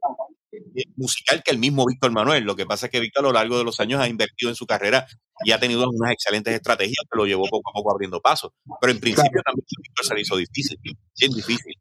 musical 0.96 1.42
que 1.44 1.52
el 1.52 1.60
mismo 1.60 1.86
Víctor 1.86 2.12
Manuel. 2.12 2.44
Lo 2.44 2.56
que 2.56 2.66
pasa 2.66 2.88
es 2.88 2.92
que 2.92 3.00
Víctor 3.00 3.26
a 3.26 3.28
lo 3.28 3.34
largo 3.34 3.58
de 3.58 3.64
los 3.64 3.80
años 3.80 4.02
ha 4.02 4.08
invertido 4.08 4.50
en 4.50 4.56
su 4.56 4.66
carrera 4.66 5.06
y 5.44 5.52
ha 5.52 5.60
tenido 5.60 5.86
unas 5.90 6.14
excelentes 6.14 6.54
estrategias 6.54 7.06
que 7.10 7.18
lo 7.18 7.26
llevó 7.26 7.44
poco 7.50 7.70
a 7.70 7.74
poco 7.74 7.92
abriendo 7.92 8.20
paso. 8.22 8.54
Pero 8.82 8.94
en 8.94 9.00
principio 9.00 9.42
también 9.44 9.66
Víctor 9.82 10.06
se 10.06 10.14
le 10.16 10.22
hizo 10.22 10.38
difícil, 10.38 10.78
bien 10.84 11.32
difícil. 11.32 11.74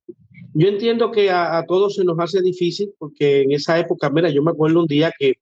Yo 0.55 0.69
entiendo 0.69 1.11
que 1.11 1.31
a, 1.31 1.59
a 1.59 1.67
todos 1.67 1.97
se 1.97 2.05
nos 2.05 2.19
hace 2.19 2.41
difícil 2.41 2.91
porque 2.99 3.43
en 3.43 3.53
esa 3.53 3.79
época, 3.79 4.09
mira, 4.11 4.31
yo 4.31 4.43
me 4.43 4.53
acuerdo 4.53 4.81
un 4.81 4.87
día 4.87 5.13
que 5.19 5.35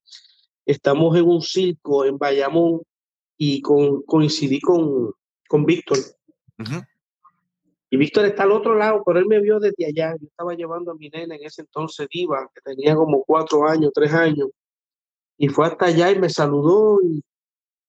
estamos 0.67 1.17
en 1.17 1.25
un 1.25 1.41
circo 1.41 2.05
en 2.05 2.19
Bayamón 2.19 2.81
y 3.37 3.61
con, 3.61 4.03
coincidí 4.03 4.61
con, 4.61 5.12
con 5.49 5.64
Víctor. 5.64 5.99
Ujú. 6.59 6.83
Y 7.95 7.97
Víctor 7.97 8.25
está 8.25 8.43
al 8.43 8.51
otro 8.51 8.75
lado, 8.75 9.05
pero 9.07 9.21
él 9.21 9.27
me 9.27 9.41
vio 9.41 9.61
desde 9.61 9.87
allá. 9.87 10.17
Yo 10.21 10.27
estaba 10.27 10.53
llevando 10.55 10.91
a 10.91 10.97
mi 10.97 11.09
nena 11.11 11.37
en 11.37 11.45
ese 11.45 11.63
entonces, 11.63 12.09
Diva, 12.11 12.51
que 12.53 12.61
tenía 12.61 12.97
como 12.97 13.23
cuatro 13.23 13.69
años, 13.69 13.93
tres 13.95 14.13
años. 14.13 14.49
Y 15.39 15.47
fue 15.47 15.69
hasta 15.69 15.87
allá 15.87 16.11
y 16.11 16.19
me 16.19 16.29
saludó. 16.29 16.99
Y, 17.05 17.23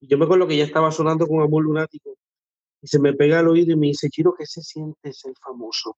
y 0.01 0.07
yo 0.07 0.19
me 0.19 0.25
acuerdo 0.25 0.45
que 0.45 0.57
ya 0.57 0.63
estaba 0.63 0.91
sonando 0.91 1.25
con 1.25 1.41
Amor 1.41 1.63
Lunático. 1.63 2.15
Y 2.83 2.87
se 2.87 2.99
me 2.99 3.13
pega 3.13 3.39
al 3.39 3.47
oído 3.47 3.71
y 3.71 3.77
me 3.77 3.87
dice, 3.87 4.07
Chiro, 4.11 4.35
¿qué 4.37 4.45
se 4.45 4.61
siente 4.61 5.11
ser 5.11 5.33
famoso? 5.43 5.97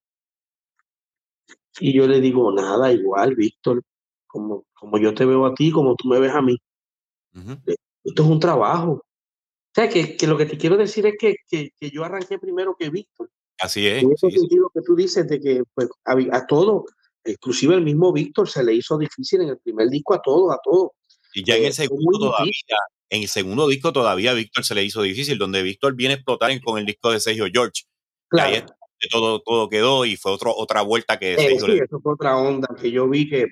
Y 1.82 1.92
yo 1.92 2.08
le 2.08 2.22
digo, 2.22 2.50
nada, 2.54 2.94
igual, 2.94 3.36
Víctor, 3.36 3.84
como, 4.26 4.64
como 4.74 5.00
yo 5.00 5.14
te 5.14 5.26
veo 5.26 5.46
a 5.46 5.54
ti, 5.54 5.70
como 5.70 5.98
tú 5.98 6.08
me 6.08 6.22
ves 6.22 6.32
a 6.32 6.42
mí. 6.42 6.58
Ujú. 7.36 7.58
Esto 8.06 8.24
es 8.24 8.30
un 8.30 8.40
trabajo. 8.40 8.92
O 8.94 9.04
sea, 9.76 9.90
que, 9.90 10.16
que 10.16 10.28
lo 10.28 10.38
que 10.38 10.46
te 10.46 10.58
quiero 10.58 10.78
decir 10.78 11.06
es 11.08 11.16
que, 11.20 11.36
que, 11.50 11.72
que 11.78 11.90
yo 11.90 12.06
arranqué 12.06 12.40
primero 12.40 12.74
que 12.80 12.90
Víctor. 12.90 13.30
Así 13.60 13.88
es. 13.88 14.04
En 14.04 14.12
ese 14.12 14.28
sí, 14.28 14.34
sí. 14.34 14.40
sentido 14.40 14.72
que 14.74 14.82
tú 14.82 14.96
dices 14.96 15.28
de 15.28 15.40
que 15.40 15.64
pues, 15.74 15.90
a, 16.06 16.16
a 16.32 16.46
todo, 16.46 16.86
inclusive 17.26 17.76
el 17.76 17.82
mismo 17.82 18.14
Víctor 18.14 18.50
se 18.50 18.64
le 18.64 18.74
hizo 18.74 18.98
difícil 18.98 19.42
en 19.42 19.50
el 19.50 19.58
primer 19.60 19.90
disco 19.90 20.14
a 20.14 20.22
todo, 20.22 20.52
a 20.52 20.60
todo. 20.64 20.94
Y 21.34 21.44
ya 21.44 21.56
en 21.56 21.64
Eh, 21.64 21.68
el 21.68 21.74
segundo 21.74 22.20
todavía, 22.20 22.52
en 23.10 23.22
el 23.22 23.28
segundo 23.28 23.68
disco 23.68 23.94
todavía 23.94 24.34
Víctor 24.34 24.64
se 24.64 24.76
le 24.76 24.84
hizo 24.84 25.02
difícil, 25.02 25.38
donde 25.38 25.64
Víctor 25.64 25.96
viene 25.96 26.14
a 26.14 26.18
explotar 26.18 26.52
con 26.62 26.78
el 26.78 26.86
disco 26.86 27.12
de 27.12 27.20
Sergio 27.20 27.46
George. 27.52 27.84
Y 28.32 28.40
ahí 28.40 28.52
Claro, 28.54 28.66
donde 28.66 29.10
todo, 29.12 29.42
todo 29.42 29.70
quedó 29.70 30.06
y 30.06 30.18
fue 30.18 30.32
otro, 30.32 30.54
otra 30.56 30.82
vuelta 30.82 31.20
que 31.20 31.34
eh, 31.34 31.38
Sergio 31.38 31.66
sí, 31.66 31.72
le 31.74 31.84
eso 31.84 32.00
fue 32.02 32.14
otra 32.14 32.38
onda 32.38 32.68
que 32.80 32.92
yo 32.92 33.08
vi 33.08 33.30
que 33.30 33.46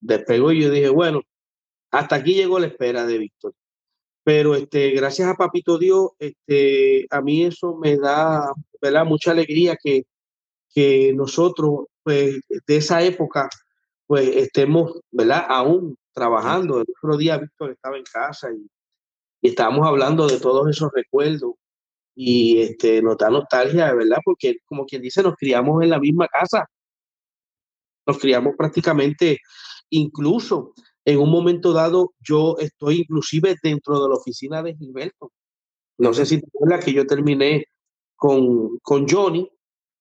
despegó 0.00 0.52
y 0.52 0.62
yo 0.62 0.70
dije, 0.70 0.88
bueno, 0.88 1.22
hasta 1.90 2.16
aquí 2.16 2.34
llegó 2.34 2.58
la 2.58 2.68
espera 2.68 3.06
de 3.06 3.18
Víctor. 3.18 3.54
Pero 4.28 4.54
este, 4.54 4.90
gracias 4.90 5.26
a 5.26 5.36
Papito 5.36 5.78
Dios, 5.78 6.10
este, 6.18 7.06
a 7.08 7.22
mí 7.22 7.44
eso 7.44 7.78
me 7.78 7.96
da 7.96 8.52
¿verdad? 8.78 9.06
mucha 9.06 9.30
alegría 9.30 9.74
que, 9.82 10.02
que 10.68 11.14
nosotros, 11.14 11.86
pues, 12.02 12.38
de 12.66 12.76
esa 12.76 13.02
época, 13.02 13.48
pues 14.06 14.28
estemos, 14.36 15.00
¿verdad? 15.10 15.46
Aún 15.48 15.96
trabajando. 16.12 16.82
El 16.82 16.86
otro 17.02 17.16
día 17.16 17.38
Víctor 17.38 17.70
estaba 17.70 17.96
en 17.96 18.04
casa 18.04 18.50
y, 18.52 18.68
y 19.40 19.48
estábamos 19.48 19.88
hablando 19.88 20.26
de 20.26 20.38
todos 20.38 20.68
esos 20.68 20.90
recuerdos 20.92 21.54
y 22.14 22.60
este, 22.60 23.00
nos 23.00 23.16
da 23.16 23.30
nostalgia, 23.30 23.94
¿verdad? 23.94 24.18
Porque 24.22 24.58
como 24.66 24.84
quien 24.84 25.00
dice, 25.00 25.22
nos 25.22 25.36
criamos 25.36 25.82
en 25.82 25.88
la 25.88 26.00
misma 26.00 26.28
casa. 26.28 26.66
Nos 28.06 28.18
criamos 28.18 28.54
prácticamente, 28.58 29.38
incluso 29.88 30.74
en 31.10 31.18
un 31.18 31.30
momento 31.30 31.72
dado, 31.72 32.12
yo 32.20 32.56
estoy 32.58 33.00
inclusive 33.00 33.56
dentro 33.62 34.02
de 34.02 34.08
la 34.10 34.14
oficina 34.16 34.62
de 34.62 34.74
Gilberto. 34.76 35.32
No 35.98 36.12
sé 36.12 36.26
si 36.26 36.38
te 36.40 36.46
acuerdas 36.48 36.84
que 36.84 36.92
yo 36.92 37.06
terminé 37.06 37.64
con, 38.14 38.78
con 38.80 39.08
Johnny 39.08 39.50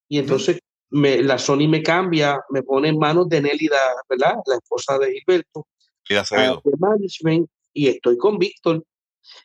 y 0.09 0.17
entonces 0.19 0.59
me, 0.89 1.21
la 1.23 1.37
Sony 1.37 1.67
me 1.69 1.81
cambia, 1.81 2.41
me 2.49 2.61
pone 2.61 2.89
en 2.89 2.97
manos 2.99 3.29
de 3.29 3.41
Nélida, 3.41 3.77
¿verdad? 4.09 4.35
La 4.45 4.55
esposa 4.55 4.97
de 4.99 5.13
Gilberto, 5.13 5.65
Frida 6.03 6.19
a- 6.19 6.23
Acevedo. 6.23 6.61
de 6.65 6.71
management 6.77 7.49
y 7.73 7.87
estoy 7.87 8.17
con 8.17 8.37
Víctor. 8.37 8.83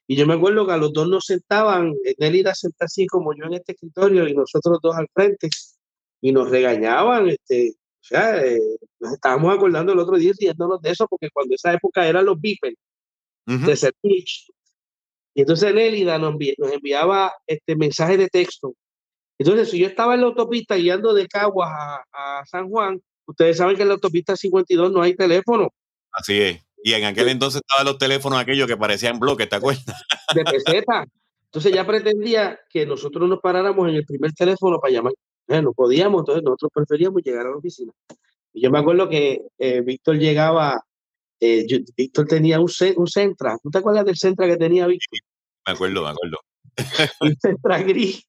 Y 0.06 0.16
yo 0.16 0.26
me 0.26 0.34
acuerdo 0.34 0.66
que 0.66 0.72
a 0.72 0.76
los 0.76 0.92
dos 0.92 1.08
nos 1.08 1.24
sentaban, 1.26 1.92
eh, 2.04 2.14
Nélida 2.18 2.54
senta 2.54 2.86
así 2.86 3.06
como 3.06 3.34
yo 3.36 3.44
en 3.44 3.54
este 3.54 3.72
escritorio 3.72 4.26
y 4.28 4.34
nosotros 4.34 4.78
dos 4.82 4.96
al 4.96 5.06
frente 5.14 5.48
y 6.20 6.32
nos 6.32 6.50
regañaban, 6.50 7.28
este, 7.28 7.74
o 8.02 8.04
sea, 8.04 8.44
eh, 8.44 8.60
nos 9.00 9.12
estábamos 9.14 9.54
acordando 9.54 9.92
el 9.92 9.98
otro 10.00 10.16
día 10.16 10.32
riéndonos 10.38 10.80
de 10.82 10.90
eso 10.90 11.06
porque 11.08 11.28
cuando 11.32 11.54
esa 11.54 11.72
época 11.72 12.06
eran 12.06 12.24
los 12.24 12.40
beepers 12.40 12.74
de 13.66 13.76
Serpich. 13.76 14.50
Y 15.34 15.40
entonces 15.42 15.74
Nélida 15.74 16.18
nos, 16.18 16.34
envi- 16.34 16.54
nos 16.58 16.72
enviaba 16.72 17.32
este 17.46 17.74
mensaje 17.76 18.16
de 18.16 18.28
texto. 18.28 18.74
Entonces, 19.38 19.70
si 19.70 19.78
yo 19.78 19.86
estaba 19.86 20.14
en 20.14 20.20
la 20.20 20.26
autopista 20.26 20.76
guiando 20.76 21.14
de 21.14 21.26
Caguas 21.26 21.70
a, 21.72 22.04
a 22.12 22.44
San 22.44 22.68
Juan, 22.68 23.00
ustedes 23.26 23.56
saben 23.56 23.76
que 23.76 23.82
en 23.82 23.88
la 23.88 23.94
autopista 23.94 24.36
52 24.36 24.92
no 24.92 25.00
hay 25.02 25.14
teléfono 25.16 25.70
Así 26.12 26.40
es. 26.40 26.60
Y 26.84 26.92
en 26.92 27.04
aquel 27.04 27.28
entonces 27.28 27.62
estaban 27.64 27.86
los 27.86 27.96
teléfonos 27.98 28.38
aquellos 28.40 28.66
que 28.66 28.76
parecían 28.76 29.18
bloques, 29.18 29.48
¿te 29.48 29.56
acuerdas? 29.56 30.02
de 30.34 30.44
peseta. 30.44 31.04
Entonces 31.46 31.72
ya 31.72 31.86
pretendía 31.86 32.58
que 32.68 32.84
nosotros 32.86 33.28
nos 33.28 33.40
paráramos 33.40 33.88
en 33.88 33.94
el 33.96 34.04
primer 34.04 34.32
teléfono 34.32 34.78
para 34.80 34.92
llamar. 34.92 35.12
Eh, 35.48 35.60
no 35.62 35.72
podíamos, 35.72 36.20
entonces 36.22 36.42
nosotros 36.44 36.70
preferíamos 36.74 37.22
llegar 37.22 37.46
a 37.46 37.50
la 37.50 37.56
oficina. 37.56 37.92
Y 38.52 38.62
yo 38.62 38.70
me 38.70 38.78
acuerdo 38.78 39.08
que 39.08 39.42
eh, 39.58 39.80
Víctor 39.80 40.16
llegaba, 40.18 40.82
eh, 41.40 41.66
yo- 41.66 41.78
Víctor 41.96 42.26
tenía 42.26 42.60
un, 42.60 42.70
un 42.96 43.06
Centra. 43.06 43.58
¿Tú 43.62 43.70
te 43.70 43.78
acuerdas 43.78 44.04
del 44.04 44.16
Centra 44.16 44.46
que 44.46 44.56
tenía 44.56 44.86
Víctor? 44.86 45.18
Me 45.66 45.72
acuerdo, 45.72 46.02
me 46.02 46.08
acuerdo. 46.10 46.36
un 47.20 47.36
Centra 47.40 47.82
gris. 47.82 48.24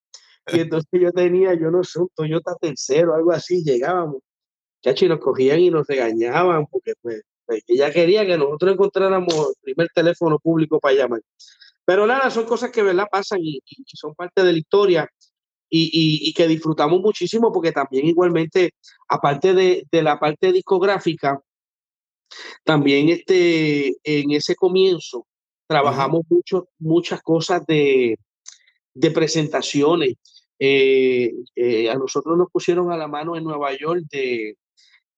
Y 0.52 0.60
entonces 0.60 0.90
yo 0.92 1.12
tenía, 1.12 1.54
yo 1.54 1.72
no 1.72 1.84
sé, 1.84 2.00
un 2.00 2.10
Toyota 2.14 2.54
tercero, 2.60 3.16
algo 3.16 3.32
así, 3.32 3.64
llegábamos. 3.64 4.18
Chacho, 4.84 5.06
y 5.06 5.10
nos 5.10 5.20
cogían 5.20 5.60
y 5.62 5.70
nos 5.70 5.88
regañaban 5.88 6.66
porque 6.68 6.94
pues, 7.02 7.22
pues, 7.46 7.64
ella 7.68 7.92
quería 7.92 8.26
que 8.26 8.38
nosotros 8.38 8.74
encontráramos 8.74 9.34
el 9.34 9.54
primer 9.62 9.88
teléfono 9.96 10.38
público 10.40 10.80
para 10.80 10.96
llamar. 10.96 11.22
Pero 11.86 12.06
nada, 12.06 12.30
son 12.30 12.46
cosas 12.46 12.72
que 12.72 12.84
¿verdad? 12.84 13.08
pasan 13.10 13.40
y- 13.42 13.60
y 13.66 13.84
son 13.96 14.14
parte 14.16 14.44
de 14.44 14.52
la 14.52 14.58
historia 14.58 15.10
y, 15.76 15.86
y- 15.92 16.30
y 16.30 16.34
que 16.34 16.48
disfrutamos 16.48 17.02
muchísimo 17.02 17.52
porque 17.52 17.72
también 17.72 18.06
igualmente, 18.06 18.74
aparte 19.10 19.56
de, 19.56 19.88
de 19.92 20.04
la 20.04 20.20
parte 20.20 20.52
discográfica, 20.52 21.42
también 22.64 23.10
este, 23.10 23.96
en 24.04 24.32
ese 24.32 24.56
comienzo, 24.56 25.26
trabajamos 25.68 26.22
mucho, 26.30 26.68
muchas 26.78 27.22
cosas 27.24 27.66
de, 27.66 28.18
de 28.94 29.12
presentaciones. 29.12 30.14
Eh, 30.60 31.32
eh, 31.56 31.90
a 31.90 31.96
nosotros 31.96 32.38
nos 32.38 32.50
pusieron 32.52 32.92
a 32.92 32.98
la 32.98 33.08
mano 33.08 33.36
en 33.36 33.44
Nueva 33.44 33.76
York 33.76 34.04
de, 34.12 34.56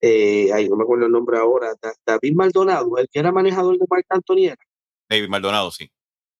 eh, 0.02 0.50
ay, 0.54 0.70
no 0.70 0.78
me 0.78 0.84
acuerdo 0.84 1.06
el 1.08 1.12
nombre 1.12 1.38
ahora, 1.38 1.74
David 2.06 2.34
Maldonado, 2.34 2.98
el 2.98 3.10
que 3.10 3.20
era 3.20 3.34
manejador 3.34 3.78
de 3.78 3.86
Marc 3.90 4.06
Antoniera. 4.08 4.58
David 5.10 5.28
Maldonado, 5.28 5.70
sí. 5.72 5.90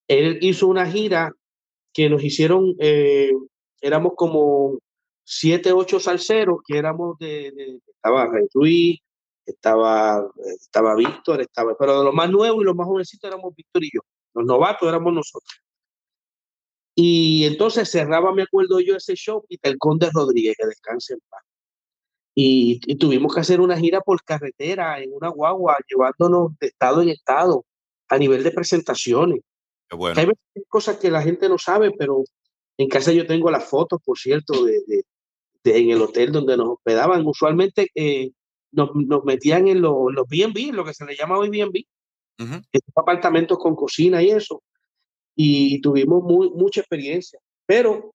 Él 0.08 0.40
hizo 0.42 0.68
una 0.68 0.90
gira 0.90 1.34
que 1.94 2.10
nos 2.10 2.24
hicieron, 2.24 2.76
éramos 3.86 4.13
como 4.15 4.80
siete, 5.24 5.72
ocho 5.72 6.00
salseros, 6.00 6.60
que 6.65 6.77
éramos 6.77 7.18
de, 7.20 7.51
de 7.51 7.80
estaba 7.88 8.30
Ruiz, 8.54 9.00
estaba, 9.46 10.27
estaba 10.60 10.96
Víctor, 10.96 11.42
estaba, 11.42 11.75
pero 11.77 12.00
de 12.00 12.06
los 12.06 12.13
más 12.13 12.30
nuevos 12.30 12.62
y 12.62 12.65
los 12.65 12.75
más 12.75 12.88
jovencitos 12.88 13.27
éramos 13.27 13.56
Víctor 13.56 13.84
y 13.84 13.92
yo. 13.94 14.01
Los 14.34 14.46
novatos 14.46 14.88
éramos 14.88 15.13
nosotros. 15.13 15.62
Y 16.96 17.46
entonces 17.46 17.89
cerraba, 17.89 18.34
me 18.34 18.44
acuerdo 18.44 18.80
yo, 18.80 18.96
ese 18.96 19.15
show 19.15 19.46
y 19.50 19.60
el 19.62 19.77
Conde 19.77 20.10
Rodríguez, 20.13 20.56
que 20.58 20.65
descanse 20.65 21.13
en 21.13 21.20
paz. 21.30 21.44
Y, 22.34 22.80
tuvimos 22.98 23.34
que 23.34 23.42
hacer 23.42 23.62
una 23.62 23.77
gira 23.77 24.01
por 24.01 24.22
carretera 24.24 25.00
en 25.00 25.13
una 25.13 25.30
guagua, 25.30 25.77
llevándonos 25.88 26.58
de 26.60 26.68
estado 26.68 27.01
en 27.01 27.10
estado 27.10 27.65
a 28.10 28.18
nivel 28.18 28.44
de 28.44 28.51
presentaciones. 28.51 29.39
bueno. 29.92 30.20
Hay 30.20 30.27
cosas 30.68 30.98
que 30.98 31.12
la 31.12 31.22
gente 31.22 31.48
no 31.48 31.58
sabe, 31.58 31.92
pero 31.98 32.24
en 32.77 32.89
casa 32.89 33.12
yo 33.12 33.25
tengo 33.25 33.50
las 33.51 33.65
fotos, 33.65 34.00
por 34.03 34.17
cierto, 34.17 34.65
de, 34.65 34.82
de, 34.88 35.77
en 35.77 35.89
el 35.91 36.01
hotel 36.01 36.32
donde 36.32 36.58
nos 36.58 36.70
hospedaban. 36.70 37.25
Usualmente 37.25 37.88
eh, 37.96 38.32
nos, 38.72 38.89
nos, 38.94 39.24
metían 39.24 39.67
en 39.67 39.82
los, 39.82 39.96
los 40.12 40.27
B&B, 40.27 40.72
lo 40.74 40.86
que 40.86 40.94
se 40.94 41.05
le 41.05 41.15
llama 41.15 41.38
hoy 41.38 41.50
B&B, 41.50 41.86
apartamentos 42.96 43.58
con 43.58 43.75
cocina 43.75 44.22
y 44.22 44.29
eso 44.29 44.62
y 45.36 45.82
tuvimos 45.82 46.24
muy, 46.24 46.50
mucha 46.51 46.79
experiencia. 46.79 47.39
Pero 47.65 48.13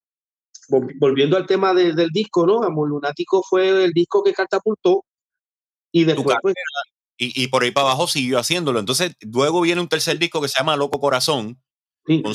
volviendo 0.99 1.37
al 1.37 1.47
tema 1.47 1.75
del 1.75 2.09
disco, 2.11 2.47
¿no? 2.47 2.63
Amor 2.63 2.89
Lunático 2.89 3.43
fue 3.43 3.85
el 3.85 3.93
disco 3.93 4.23
que 4.23 4.33
catapultó 4.33 5.05
y 5.93 6.05
después... 6.05 6.37
Pues 6.41 6.55
y, 7.19 7.45
y, 7.45 7.49
por 7.49 7.63
ahí 7.63 7.71
para 7.71 7.89
abajo 7.89 8.07
siguió 8.07 8.39
haciéndolo. 8.39 8.81
Entonces, 8.81 9.15
luego 9.21 9.61
viene 9.61 9.83
un 9.83 9.89
tercer 9.89 10.19
disco 10.19 10.41
que 10.41 10.49
se 10.49 10.59
llama 10.59 10.77
Loco 10.77 10.99
Corazón. 11.01 11.61
Con 12.07 12.35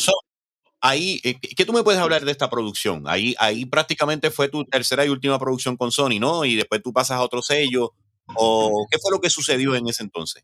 Ahí, 0.87 1.19
eh, 1.23 1.39
¿qué 1.39 1.65
tú 1.65 1.73
me 1.73 1.81
puedes 1.81 1.99
hablar 1.99 2.23
de 2.23 2.31
esta 2.31 2.47
producción? 2.47 3.05
Ahí, 3.07 3.33
ahí 3.39 3.65
prácticamente 3.65 4.29
fue 4.29 4.49
tu 4.49 4.63
tercera 4.65 5.03
y 5.03 5.09
última 5.09 5.39
producción 5.39 5.75
con 5.77 5.91
Sony, 5.91 6.19
¿no? 6.19 6.45
Y 6.45 6.55
después 6.55 6.83
tú 6.83 6.93
pasas 6.93 7.17
a 7.17 7.23
otro 7.23 7.41
sello. 7.41 7.93
¿O 8.35 8.85
qué 8.91 8.99
fue 8.99 9.11
lo 9.11 9.19
que 9.19 9.31
sucedió 9.31 9.73
en 9.73 9.87
ese 9.87 10.03
entonces? 10.03 10.43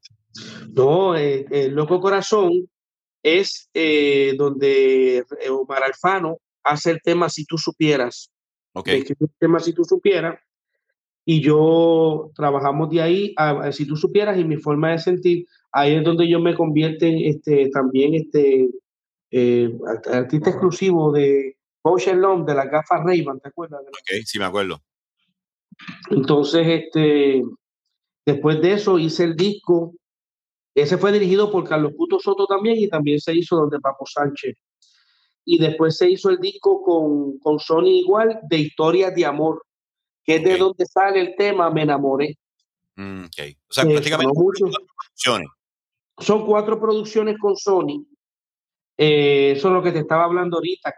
No, 0.73 1.15
eh, 1.15 1.45
eh 1.51 1.69
Loco 1.69 2.01
Corazón 2.01 2.67
es 3.21 3.69
eh, 3.75 4.33
donde 4.35 5.23
Omar 5.51 5.83
Alfano 5.83 6.37
hace 6.63 6.89
el 6.89 7.01
tema 7.03 7.29
Si 7.29 7.45
tú 7.45 7.59
supieras. 7.59 8.31
Ok. 8.73 8.87
El 8.87 9.05
tema 9.37 9.59
Si 9.59 9.73
tú 9.73 9.83
supieras. 9.83 10.39
Y 11.23 11.39
yo 11.41 12.31
trabajamos 12.35 12.89
de 12.89 13.01
ahí, 13.01 13.33
a, 13.37 13.71
si 13.71 13.85
tú 13.85 13.95
supieras, 13.95 14.39
y 14.39 14.43
mi 14.43 14.57
forma 14.57 14.89
de 14.89 14.97
sentir, 14.97 15.45
ahí 15.71 15.93
es 15.93 16.03
donde 16.03 16.27
yo 16.27 16.39
me 16.39 16.55
convierto 16.55 17.05
en 17.05 17.19
este, 17.19 17.69
también 17.69 18.15
este, 18.15 18.69
eh, 19.31 19.71
artista 20.11 20.49
exclusivo 20.49 21.11
de 21.11 21.57
Potion 21.81 22.21
Long, 22.21 22.45
de 22.45 22.53
la 22.53 22.65
gafa 22.65 23.03
ray 23.03 23.25
¿te 23.41 23.47
acuerdas? 23.47 23.81
Ok, 23.81 24.23
sí 24.25 24.37
me 24.37 24.45
acuerdo. 24.45 24.81
Entonces, 26.09 26.67
este, 26.67 27.41
después 28.25 28.61
de 28.61 28.73
eso 28.73 28.99
hice 28.99 29.23
el 29.23 29.35
disco 29.35 29.95
ese 30.73 30.97
fue 30.97 31.11
dirigido 31.11 31.51
por 31.51 31.67
Carlos 31.67 31.93
Puto 31.97 32.19
Soto 32.19 32.47
también 32.47 32.77
y 32.77 32.87
también 32.87 33.19
se 33.19 33.33
hizo 33.35 33.57
donde 33.57 33.79
Papo 33.79 34.05
Sánchez. 34.05 34.57
Y 35.43 35.57
después 35.57 35.97
se 35.97 36.09
hizo 36.09 36.29
el 36.29 36.37
disco 36.37 36.81
con, 36.83 37.39
con 37.39 37.59
Sony 37.59 37.87
igual 37.87 38.39
de 38.43 38.57
Historias 38.57 39.13
de 39.13 39.25
Amor, 39.25 39.65
que 40.23 40.35
es 40.35 40.43
de 40.43 40.57
donde 40.57 40.85
sale 40.85 41.19
el 41.19 41.35
tema 41.35 41.69
Me 41.71 41.81
enamoré. 41.81 42.37
Mm, 42.95 43.25
okay. 43.25 43.57
O 43.69 43.73
sea, 43.73 43.83
prácticamente 43.83 44.33
son 45.15 45.43
Son 46.19 46.45
cuatro 46.45 46.79
producciones 46.79 47.37
con 47.39 47.57
Sony 47.57 48.05
eh, 49.03 49.53
eso 49.53 49.69
es 49.69 49.73
lo 49.73 49.81
que 49.81 49.91
te 49.91 49.97
estaba 49.97 50.25
hablando 50.25 50.57
ahorita. 50.57 50.93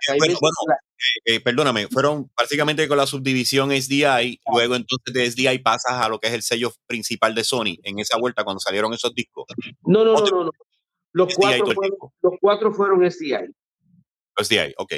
Eh, 1.24 1.40
perdóname, 1.40 1.88
fueron 1.88 2.30
básicamente 2.36 2.86
con 2.86 2.98
la 2.98 3.08
subdivisión 3.08 3.72
SDI, 3.72 4.42
luego 4.52 4.76
entonces 4.76 5.14
de 5.14 5.32
SDI 5.32 5.60
pasas 5.60 5.94
a 5.94 6.10
lo 6.10 6.20
que 6.20 6.28
es 6.28 6.34
el 6.34 6.42
sello 6.42 6.74
principal 6.86 7.34
de 7.34 7.46
Sony 7.46 7.78
en 7.82 8.00
esa 8.00 8.18
vuelta 8.18 8.44
cuando 8.44 8.60
salieron 8.60 8.94
esos 8.94 9.16
discos. 9.16 9.46
No, 9.86 10.04
no, 10.04 10.16
no, 10.16 10.44
no, 10.44 10.52
Los, 11.14 11.34
cuatro 11.34 11.66
fueron, 11.68 11.98
los 12.22 12.34
cuatro 12.42 12.74
fueron 12.74 13.10
SDI. 13.10 13.54
SDI, 14.38 14.74
ok. 14.78 14.94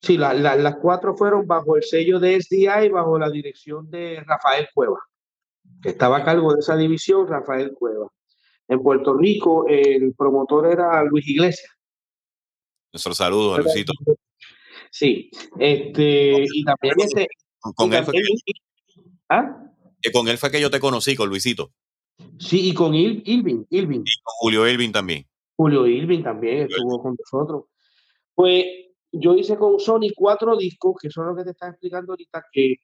Sí, 0.00 0.16
las 0.16 0.76
cuatro 0.76 1.16
fueron 1.16 1.48
bajo 1.48 1.76
el 1.76 1.82
sello 1.82 2.20
de 2.20 2.40
SDI, 2.40 2.90
bajo 2.90 3.18
la 3.18 3.28
dirección 3.28 3.90
de 3.90 4.22
Rafael 4.24 4.68
Cueva, 4.72 5.00
que 5.82 5.88
estaba 5.88 6.18
a 6.18 6.24
cargo 6.24 6.54
de 6.54 6.60
esa 6.60 6.76
división, 6.76 7.26
Rafael 7.26 7.72
Cueva. 7.72 8.06
En 8.68 8.80
Puerto 8.80 9.14
Rico, 9.14 9.66
el 9.66 10.14
promotor 10.16 10.66
era 10.66 11.02
Luis 11.02 11.26
Iglesias. 11.26 11.73
Nuestro 12.94 13.12
saludo, 13.12 13.58
Luisito. 13.58 13.92
Sí, 14.88 15.28
este, 15.58 16.44
y 16.44 16.62
también 16.62 16.94
este. 16.98 17.26
Con, 17.58 17.92
él 17.92 18.04
fue 18.04 18.12
que, 18.12 18.52
¿ah? 19.30 19.66
que 20.00 20.12
con 20.12 20.28
él 20.28 20.38
fue 20.38 20.52
que 20.52 20.60
yo 20.60 20.70
te 20.70 20.78
conocí, 20.78 21.16
con 21.16 21.28
Luisito. 21.28 21.72
Sí, 22.38 22.68
y 22.68 22.72
con 22.72 22.94
Il, 22.94 23.20
Ilvin, 23.26 23.66
Ilvin. 23.68 24.02
Y 24.02 24.22
con 24.22 24.32
Julio 24.38 24.68
Ilvin 24.68 24.92
también. 24.92 25.26
Julio 25.56 25.88
Ilvin 25.88 26.22
también 26.22 26.68
estuvo 26.70 27.02
con 27.02 27.16
nosotros. 27.18 27.64
Pues 28.32 28.64
yo 29.10 29.34
hice 29.34 29.56
con 29.56 29.80
Sony 29.80 30.12
cuatro 30.14 30.56
discos, 30.56 30.94
que 31.02 31.10
son 31.10 31.26
los 31.26 31.36
que 31.36 31.42
te 31.42 31.50
están 31.50 31.70
explicando 31.70 32.12
ahorita, 32.12 32.44
que, 32.52 32.76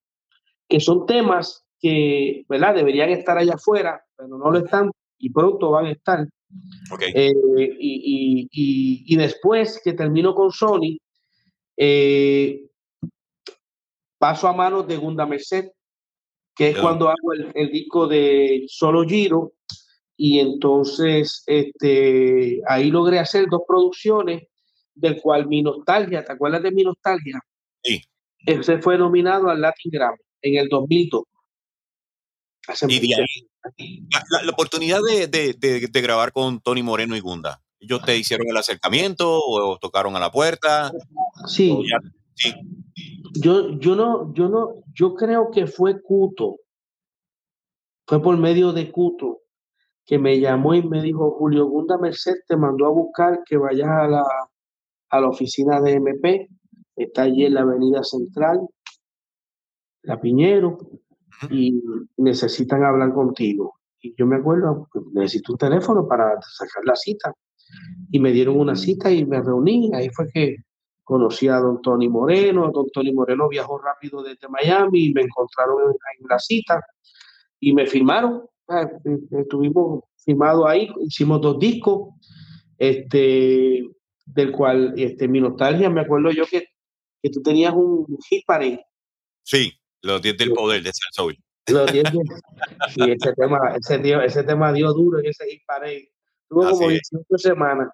que 0.69 0.81
son 0.81 1.07
temas 1.07 1.65
que, 1.79 2.45
¿verdad? 2.49 2.75
Deberían 2.75 3.11
estar 3.11 3.39
allá 3.39 3.55
afuera, 3.55 4.05
pero 4.17 4.37
no 4.37 4.51
lo 4.51 4.59
están 4.59 4.91
y 5.19 5.31
pronto 5.31 5.71
van 5.71 5.87
a 5.87 5.93
estar. 5.93 6.27
Eh, 7.15 7.33
y, 7.79 9.17
después 9.17 9.81
que 9.83 9.93
termino 9.93 10.35
con 10.35 10.51
Sony, 10.51 10.99
eh, 11.77 12.63
paso 14.19 14.49
a 14.49 14.53
manos 14.53 14.87
de 14.87 14.97
Gunda 14.97 15.27
Merced, 15.27 15.71
que 16.55 16.71
es 16.71 16.79
cuando 16.79 17.09
hago 17.09 17.33
el, 17.55 17.71
disco 17.71 18.07
de 18.07 18.65
Solo 18.69 19.05
Giro. 19.05 19.53
Y 20.17 20.39
entonces 20.39 21.43
este, 21.47 22.61
ahí 22.67 22.91
logré 22.91 23.19
hacer 23.19 23.47
dos 23.49 23.63
producciones, 23.67 24.43
del 24.95 25.19
cual 25.21 25.47
mi 25.47 25.63
nostalgia, 25.63 26.23
¿te 26.23 26.33
acuerdas 26.33 26.63
de 26.63 26.73
mi 26.73 26.83
nostalgia? 26.83 27.41
Sí. 27.83 28.03
Ese 28.45 28.79
fue 28.79 28.99
nominado 28.99 29.49
al 29.49 29.63
Latin 29.63 29.91
Grammy 29.91 30.19
en 30.43 30.57
el 30.57 30.69
2002. 30.69 31.23
Y 32.89 33.01
de 33.01 33.15
ahí, 33.15 34.07
la, 34.45 34.53
oportunidad 34.53 35.01
de, 35.03 35.91
grabar 35.93 36.33
con 36.33 36.61
Tony 36.61 36.83
Moreno 36.83 37.17
y 37.17 37.21
Gunda, 37.21 37.63
¿ellos 37.79 38.03
te 38.05 38.17
hicieron 38.17 38.47
el 38.49 38.57
acercamiento 38.57 39.41
o 39.41 39.79
tocaron 39.79 40.17
a 40.17 40.21
la 40.21 40.31
puerta? 40.31 40.93
Sí. 41.47 41.77
Yo, 43.35 43.79
yo 43.79 43.95
no, 43.95 44.33
yo 44.35 44.49
no, 44.49 44.83
yo 44.95 45.15
creo 45.15 45.51
que 45.51 45.67
fue 45.67 46.01
Cuto. 46.03 46.57
Fue 48.07 48.21
por 48.21 48.37
medio 48.37 48.73
de 48.73 48.91
Cuto 48.91 49.41
que 50.11 50.19
me 50.19 50.41
llamó 50.41 50.75
y 50.75 50.83
me 50.83 51.01
dijo, 51.03 51.31
Julio 51.39 51.67
Gunda 51.67 51.97
Merced 51.97 52.35
te 52.49 52.57
mandó 52.57 52.87
a 52.87 52.91
buscar 52.91 53.45
que 53.47 53.57
vayas 53.57 53.89
a 53.89 54.09
la, 54.09 54.25
a 55.11 55.21
la 55.21 55.29
oficina 55.29 55.81
de 55.81 55.93
MP, 55.93 56.49
está 56.97 57.23
allí 57.23 57.45
en 57.45 57.55
la 57.55 57.61
avenida 57.61 58.03
central, 58.03 58.59
La 60.03 60.21
Piñero, 60.21 60.79
y 61.49 61.83
necesitan 62.17 62.85
hablar 62.85 63.15
contigo. 63.15 63.75
Y 64.03 64.15
yo 64.17 64.27
me 64.27 64.37
acuerdo, 64.37 64.89
necesito 65.13 65.53
un 65.53 65.59
teléfono 65.59 66.07
para 66.07 66.41
sacar 66.43 66.85
la 66.85 66.97
cita. 66.97 67.33
Y 68.11 68.19
me 68.19 68.33
dieron 68.33 68.59
una 68.59 68.75
cita 68.75 69.11
y 69.11 69.25
me 69.25 69.41
reuní. 69.41 69.91
Ahí 69.95 70.09
fue 70.11 70.27
que 70.33 70.57
conocí 71.05 71.49
a 71.49 71.57
don 71.57 71.81
Tony 71.83 72.09
Moreno. 72.09 72.71
Don 72.73 72.87
Tony 72.93 73.13
Moreno 73.13 73.49
viajó 73.49 73.79
rápido 73.79 74.23
desde 74.23 74.49
Miami 74.49 75.07
y 75.07 75.13
me 75.13 75.23
encontraron 75.23 75.93
en, 75.93 76.27
la 76.29 76.39
cita 76.39 76.81
y 77.61 77.73
me 77.73 77.87
firmaron. 77.87 78.43
Ah, 78.69 78.89
eh, 79.05 79.19
estuvimos 79.41 80.05
firmados 80.25 80.65
ahí, 80.67 80.89
hicimos 81.01 81.41
dos 81.41 81.59
discos, 81.59 82.15
este, 82.79 83.85
del 84.25 84.53
cual 84.53 84.95
este, 84.97 85.27
mi 85.27 85.41
nostalgia, 85.41 85.91
me 85.91 86.03
acuerdo 86.03 86.31
yo 86.31 86.45
que, 86.47 86.67
que 87.23 87.31
tú 87.31 87.43
tenías 87.43 87.75
un 87.75 88.07
hit 88.29 88.45
parade. 88.47 88.85
Sí. 89.43 89.80
Los 90.03 90.23
10 90.23 90.39
del 90.39 90.53
poder 90.53 90.83
de 90.83 90.93
Soul. 91.13 91.37
Los 91.69 91.93
10 91.93 92.05
Sí, 92.95 93.11
ese 93.11 93.33
tema, 93.35 93.75
ese, 93.77 94.25
ese 94.25 94.45
tema 94.45 94.73
dio 94.73 94.93
duro 94.93 95.19
en 95.19 95.27
ese 95.27 95.47
hit 95.47 95.63
parade. 95.67 96.11
Tuvo 96.49 96.71
como 96.71 96.89
18 96.89 97.39
semanas. 97.39 97.89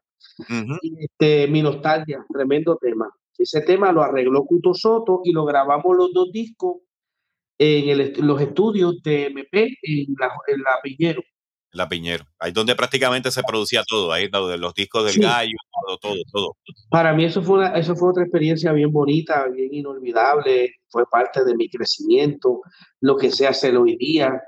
y 0.83 1.05
este, 1.05 1.47
mi 1.49 1.63
nostalgia, 1.63 2.25
tremendo 2.33 2.79
tema. 2.81 3.11
Ese 3.37 3.61
tema 3.61 3.93
lo 3.93 4.03
arregló 4.03 4.45
Cuto 4.45 4.73
Soto 4.73 5.21
y 5.25 5.33
lo 5.33 5.45
grabamos 5.45 5.97
los 5.97 6.13
dos 6.13 6.33
discos 6.33 6.79
en 7.59 7.89
el, 7.89 8.15
los 8.19 8.41
estudios 8.41 9.03
de 9.03 9.27
MP 9.27 9.77
en 9.83 10.15
la, 10.19 10.31
en 10.47 10.63
la 10.63 10.71
Piñero. 10.83 11.23
La 11.77 11.89
Piñero. 11.89 12.25
Ahí 12.39 12.53
donde 12.53 12.75
prácticamente 12.75 13.31
se 13.31 13.43
producía 13.43 13.83
todo, 13.89 14.13
ahí 14.13 14.29
los 14.31 14.75
discos 14.75 15.05
del 15.05 15.23
gallo, 15.23 15.57
todo, 15.87 15.99
todo, 15.99 16.23
todo. 16.33 16.57
Para 16.91 17.13
mí 17.13 17.25
eso 17.25 17.43
fue, 17.43 17.59
una, 17.59 17.77
eso 17.77 17.95
fue 17.95 18.11
otra 18.11 18.25
experiencia 18.25 18.73
bien 18.73 18.93
bonita, 18.93 19.47
bien 19.49 19.73
inolvidable, 19.73 20.75
fue 20.89 21.05
parte 21.11 21.45
de 21.45 21.55
mi 21.55 21.69
crecimiento, 21.69 22.61
lo 23.01 23.17
que 23.17 23.31
sé 23.31 23.47
hacer 23.47 23.77
hoy 23.77 23.97
día, 23.97 24.41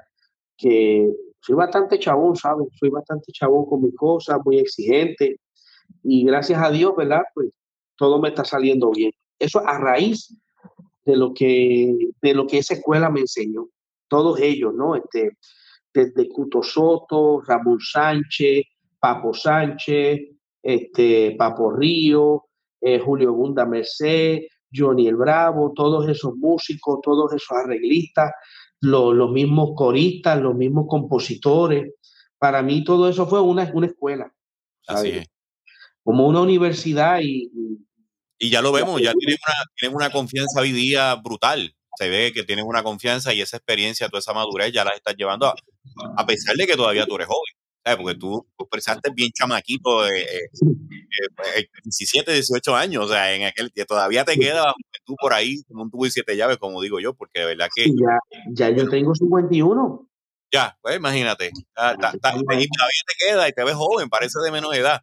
que 0.57 1.09
soy 1.41 1.55
bastante 1.55 1.99
chabón, 1.99 2.37
¿sabes? 2.37 2.69
Soy 2.79 2.91
bastante 2.91 3.33
chabón 3.33 3.67
con 3.67 3.83
mis 3.83 3.95
cosas, 3.95 4.39
muy 4.45 4.59
exigente, 4.59 5.41
y 6.03 6.25
gracias 6.25 6.63
a 6.63 6.71
Dios, 6.71 6.95
¿verdad? 6.97 7.23
Pues 7.35 7.51
todo 7.97 8.21
me 8.21 8.29
está 8.29 8.45
saliendo 8.45 8.91
bien. 8.91 9.13
Eso 9.39 9.61
a 9.67 9.79
raíz 9.79 10.35
de 11.05 11.17
lo 11.17 11.33
que, 11.33 11.97
de 12.21 12.35
lo 12.35 12.47
que 12.47 12.59
esa 12.59 12.75
escuela 12.75 13.11
me 13.11 13.21
enseñó. 13.21 13.69
Todos 14.09 14.41
ellos, 14.41 14.75
¿no? 14.75 14.95
Este, 14.95 15.31
desde 15.93 16.29
Cuto 16.29 16.63
Soto, 16.63 17.41
Ramón 17.41 17.79
Sánchez, 17.81 18.65
Papo 18.99 19.33
Sánchez, 19.33 20.21
este, 20.63 21.35
Papo 21.39 21.71
Río, 21.73 22.45
eh, 22.81 22.99
Julio 22.99 23.33
Bunda 23.33 23.65
Merced, 23.67 24.43
Johnny 24.73 25.09
el 25.09 25.17
Bravo, 25.17 25.73
todos 25.75 26.09
esos 26.09 26.35
músicos, 26.37 27.01
todos 27.03 27.33
esos 27.33 27.57
arreglistas, 27.57 28.33
los 28.81 29.31
mismos 29.31 29.71
coristas, 29.75 30.41
los 30.41 30.55
mismos 30.55 30.87
compositores. 30.89 31.95
Para 32.39 32.63
mí 32.63 32.85
todo 32.85 33.09
eso 33.09 33.27
fue 33.27 33.41
una, 33.41 33.71
una 33.75 33.87
escuela. 33.87 34.33
Así 34.87 35.11
es. 35.11 35.27
Como 36.05 36.27
una 36.27 36.41
universidad 36.41 37.21
y, 37.21 37.51
y 38.39 38.51
ya 38.51 38.63
lo 38.63 38.73
vemos, 38.73 39.01
ya 39.03 39.13
tienen 39.13 39.39
una, 39.47 39.55
tienen 39.77 39.97
una 39.97 40.11
confianza 40.11 40.61
hoy 40.61 40.73
día 40.73 41.15
brutal. 41.17 41.75
Se 41.99 42.09
ve 42.09 42.33
que 42.33 42.45
tienen 42.45 42.65
una 42.65 42.85
confianza 42.85 43.35
y 43.35 43.41
esa 43.41 43.57
experiencia, 43.57 44.09
toda 44.09 44.21
esa 44.21 44.33
madurez 44.33 44.73
ya 44.73 44.85
la 44.85 44.93
estás 44.93 45.17
llevando 45.17 45.47
a, 45.47 45.55
a 46.17 46.25
pesar 46.25 46.55
de 46.55 46.65
que 46.65 46.77
todavía 46.77 47.07
tú 47.07 47.17
eres 47.17 47.27
joven. 47.27 47.55
Porque 47.97 48.17
tú, 48.17 48.47
tú 48.57 48.69
pensaste 48.69 49.11
bien 49.13 49.31
chamaquito, 49.33 50.03
de 50.03 50.21
eh, 50.21 51.69
17, 51.83 52.33
18 52.33 52.77
años, 52.77 53.07
o 53.07 53.09
sea, 53.09 53.35
en 53.35 53.45
aquel 53.45 53.73
que 53.73 53.85
todavía 53.85 54.25
te 54.25 54.39
queda 54.39 54.75
tú 55.05 55.17
por 55.21 55.33
ahí 55.33 55.63
como 55.67 55.83
un 55.85 55.91
tubo 55.91 56.07
y 56.07 56.11
siete 56.11 56.37
llaves, 56.37 56.59
como 56.59 56.81
digo 56.83 57.01
yo, 57.01 57.15
porque 57.15 57.41
de 57.41 57.47
verdad 57.47 57.69
que... 57.75 57.87
ya, 57.87 58.19
ya 58.51 58.71
yo 58.71 58.89
tengo 58.89 59.13
51. 59.15 60.07
Ya, 60.53 60.79
pues 60.83 60.97
imagínate, 60.97 61.51
todavía 61.75 62.13
te 62.21 63.27
queda 63.27 63.49
y 63.49 63.53
te 63.53 63.65
ves 63.65 63.75
joven, 63.75 64.09
parece 64.09 64.39
de 64.45 64.53
menos 64.53 64.77
edad. 64.77 65.01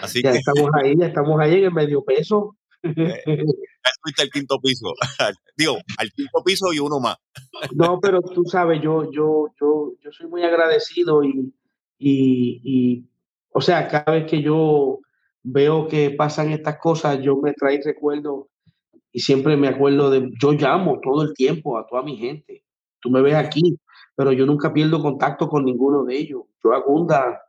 Así 0.00 0.22
ya 0.22 0.32
que, 0.32 0.38
estamos 0.38 0.70
ahí, 0.74 0.94
ya 0.96 1.06
estamos 1.06 1.38
ahí 1.40 1.54
en 1.58 1.64
el 1.64 1.72
medio 1.72 2.02
peso. 2.02 2.56
Eh, 2.82 3.44
al 4.18 4.30
quinto 4.30 4.58
piso. 4.60 4.92
Digo, 5.56 5.76
al 5.98 6.10
quinto 6.10 6.42
piso 6.44 6.72
y 6.72 6.78
uno 6.78 7.00
más. 7.00 7.16
no, 7.74 7.98
pero 8.00 8.20
tú 8.22 8.44
sabes, 8.44 8.80
yo, 8.82 9.10
yo, 9.12 9.48
yo, 9.60 9.92
yo 10.00 10.12
soy 10.12 10.26
muy 10.26 10.42
agradecido 10.42 11.22
y, 11.24 11.52
y, 11.98 12.60
y, 12.64 13.04
o 13.52 13.60
sea, 13.60 13.88
cada 13.88 14.12
vez 14.12 14.30
que 14.30 14.42
yo 14.42 15.00
veo 15.42 15.88
que 15.88 16.10
pasan 16.10 16.50
estas 16.50 16.78
cosas, 16.78 17.20
yo 17.22 17.36
me 17.36 17.52
trae 17.52 17.80
recuerdos 17.84 18.46
y 19.12 19.20
siempre 19.20 19.56
me 19.56 19.68
acuerdo 19.68 20.10
de, 20.10 20.30
yo 20.40 20.52
llamo 20.52 21.00
todo 21.02 21.22
el 21.22 21.34
tiempo 21.34 21.78
a 21.78 21.86
toda 21.86 22.02
mi 22.02 22.16
gente. 22.16 22.64
Tú 23.00 23.10
me 23.10 23.22
ves 23.22 23.34
aquí, 23.34 23.78
pero 24.14 24.32
yo 24.32 24.46
nunca 24.46 24.72
pierdo 24.72 25.00
contacto 25.00 25.48
con 25.48 25.64
ninguno 25.64 26.04
de 26.04 26.16
ellos. 26.16 26.42
Yo 26.62 26.72
agunda, 26.72 27.42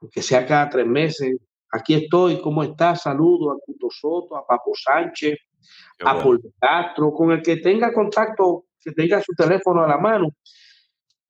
aunque 0.00 0.22
sea 0.22 0.46
cada 0.46 0.68
tres 0.68 0.86
meses, 0.86 1.36
aquí 1.76 1.94
estoy, 1.94 2.40
¿cómo 2.40 2.62
estás? 2.62 3.02
Saludo 3.02 3.52
a 3.52 3.58
Cuto 3.64 3.88
Soto, 3.90 4.36
a 4.36 4.46
Papo 4.46 4.72
Sánchez, 4.74 5.38
a 6.04 6.14
bueno. 6.14 6.40
Castro, 6.58 7.12
con 7.12 7.32
el 7.32 7.42
que 7.42 7.58
tenga 7.58 7.92
contacto, 7.92 8.66
que 8.80 8.92
tenga 8.92 9.22
su 9.22 9.32
teléfono 9.34 9.82
a 9.82 9.88
la 9.88 9.98
mano. 9.98 10.28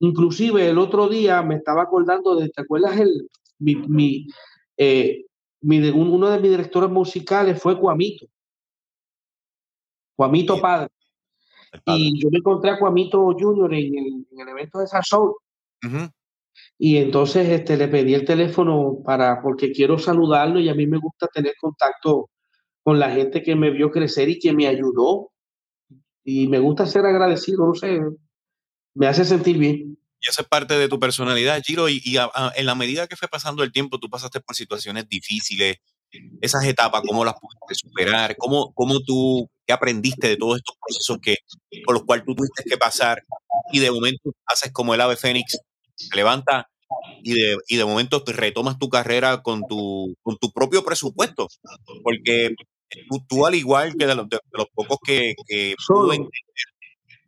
Inclusive 0.00 0.68
el 0.68 0.78
otro 0.78 1.08
día 1.08 1.42
me 1.42 1.56
estaba 1.56 1.82
acordando 1.82 2.36
de, 2.36 2.48
¿te 2.50 2.62
acuerdas? 2.62 2.98
El, 2.98 3.28
mi, 3.58 3.74
mi, 3.74 4.26
eh, 4.76 5.24
mi, 5.62 5.88
uno 5.88 6.28
de 6.28 6.38
mis 6.38 6.50
directores 6.50 6.90
musicales 6.90 7.60
fue 7.60 7.78
Cuamito. 7.78 8.26
Cuamito 10.14 10.60
padre. 10.60 10.90
padre. 11.84 12.00
Y 12.00 12.22
yo 12.22 12.30
me 12.30 12.38
encontré 12.38 12.70
a 12.70 12.78
Cuamito 12.78 13.34
Junior 13.38 13.72
en 13.72 13.98
el, 13.98 14.26
en 14.30 14.40
el 14.40 14.48
evento 14.48 14.78
de 14.78 14.86
Sazón. 14.86 15.28
Uh 15.82 15.88
-huh. 15.88 16.12
Y 16.78 16.98
entonces 16.98 17.48
este, 17.48 17.76
le 17.76 17.88
pedí 17.88 18.14
el 18.14 18.24
teléfono 18.24 18.98
para, 19.04 19.40
porque 19.42 19.72
quiero 19.72 19.98
saludarlo 19.98 20.60
y 20.60 20.68
a 20.68 20.74
mí 20.74 20.86
me 20.86 20.98
gusta 20.98 21.26
tener 21.28 21.54
contacto 21.60 22.30
con 22.82 22.98
la 22.98 23.10
gente 23.10 23.42
que 23.42 23.56
me 23.56 23.70
vio 23.70 23.90
crecer 23.90 24.28
y 24.28 24.38
que 24.38 24.52
me 24.52 24.66
ayudó. 24.66 25.32
Y 26.24 26.48
me 26.48 26.58
gusta 26.58 26.86
ser 26.86 27.06
agradecido, 27.06 27.66
no 27.66 27.74
sé, 27.74 28.00
me 28.94 29.06
hace 29.06 29.24
sentir 29.24 29.58
bien. 29.58 29.98
Y 30.20 30.28
esa 30.28 30.42
es 30.42 30.48
parte 30.48 30.74
de 30.74 30.88
tu 30.88 30.98
personalidad, 30.98 31.62
Giro, 31.62 31.88
y, 31.88 32.00
y 32.04 32.16
en 32.16 32.66
la 32.66 32.74
medida 32.74 33.06
que 33.06 33.16
fue 33.16 33.28
pasando 33.28 33.62
el 33.62 33.70
tiempo, 33.70 33.98
tú 33.98 34.08
pasaste 34.08 34.40
por 34.40 34.56
situaciones 34.56 35.08
difíciles, 35.08 35.76
esas 36.40 36.64
etapas, 36.64 37.02
cómo 37.06 37.24
las 37.24 37.34
pudiste 37.34 37.74
superar, 37.74 38.36
cómo, 38.36 38.72
cómo 38.72 39.00
tú, 39.00 39.48
qué 39.66 39.72
aprendiste 39.72 40.28
de 40.28 40.36
todos 40.36 40.56
estos 40.56 40.76
procesos 40.80 41.18
que, 41.20 41.36
por 41.84 41.94
los 41.94 42.04
cuales 42.04 42.24
tú 42.24 42.34
tuviste 42.34 42.64
que 42.64 42.76
pasar, 42.78 43.22
y 43.72 43.80
de 43.80 43.90
momento 43.90 44.32
haces 44.46 44.72
como 44.72 44.94
el 44.94 45.00
ave 45.00 45.16
fénix, 45.16 45.58
levanta 46.14 46.68
y 47.22 47.34
de, 47.34 47.56
y 47.68 47.76
de 47.76 47.84
momento 47.84 48.22
te 48.22 48.32
retomas 48.32 48.78
tu 48.78 48.88
carrera 48.88 49.42
con 49.42 49.62
tu, 49.68 50.14
con 50.22 50.36
tu 50.38 50.52
propio 50.52 50.84
presupuesto, 50.84 51.48
porque 52.02 52.54
tú, 53.10 53.24
tú 53.28 53.46
al 53.46 53.54
igual 53.54 53.94
que 53.96 54.06
de 54.06 54.14
los, 54.14 54.28
de 54.28 54.38
los 54.52 54.66
pocos 54.74 54.98
que, 55.04 55.34
que 55.46 55.74
pudo, 55.86 56.12
entender, 56.12 56.30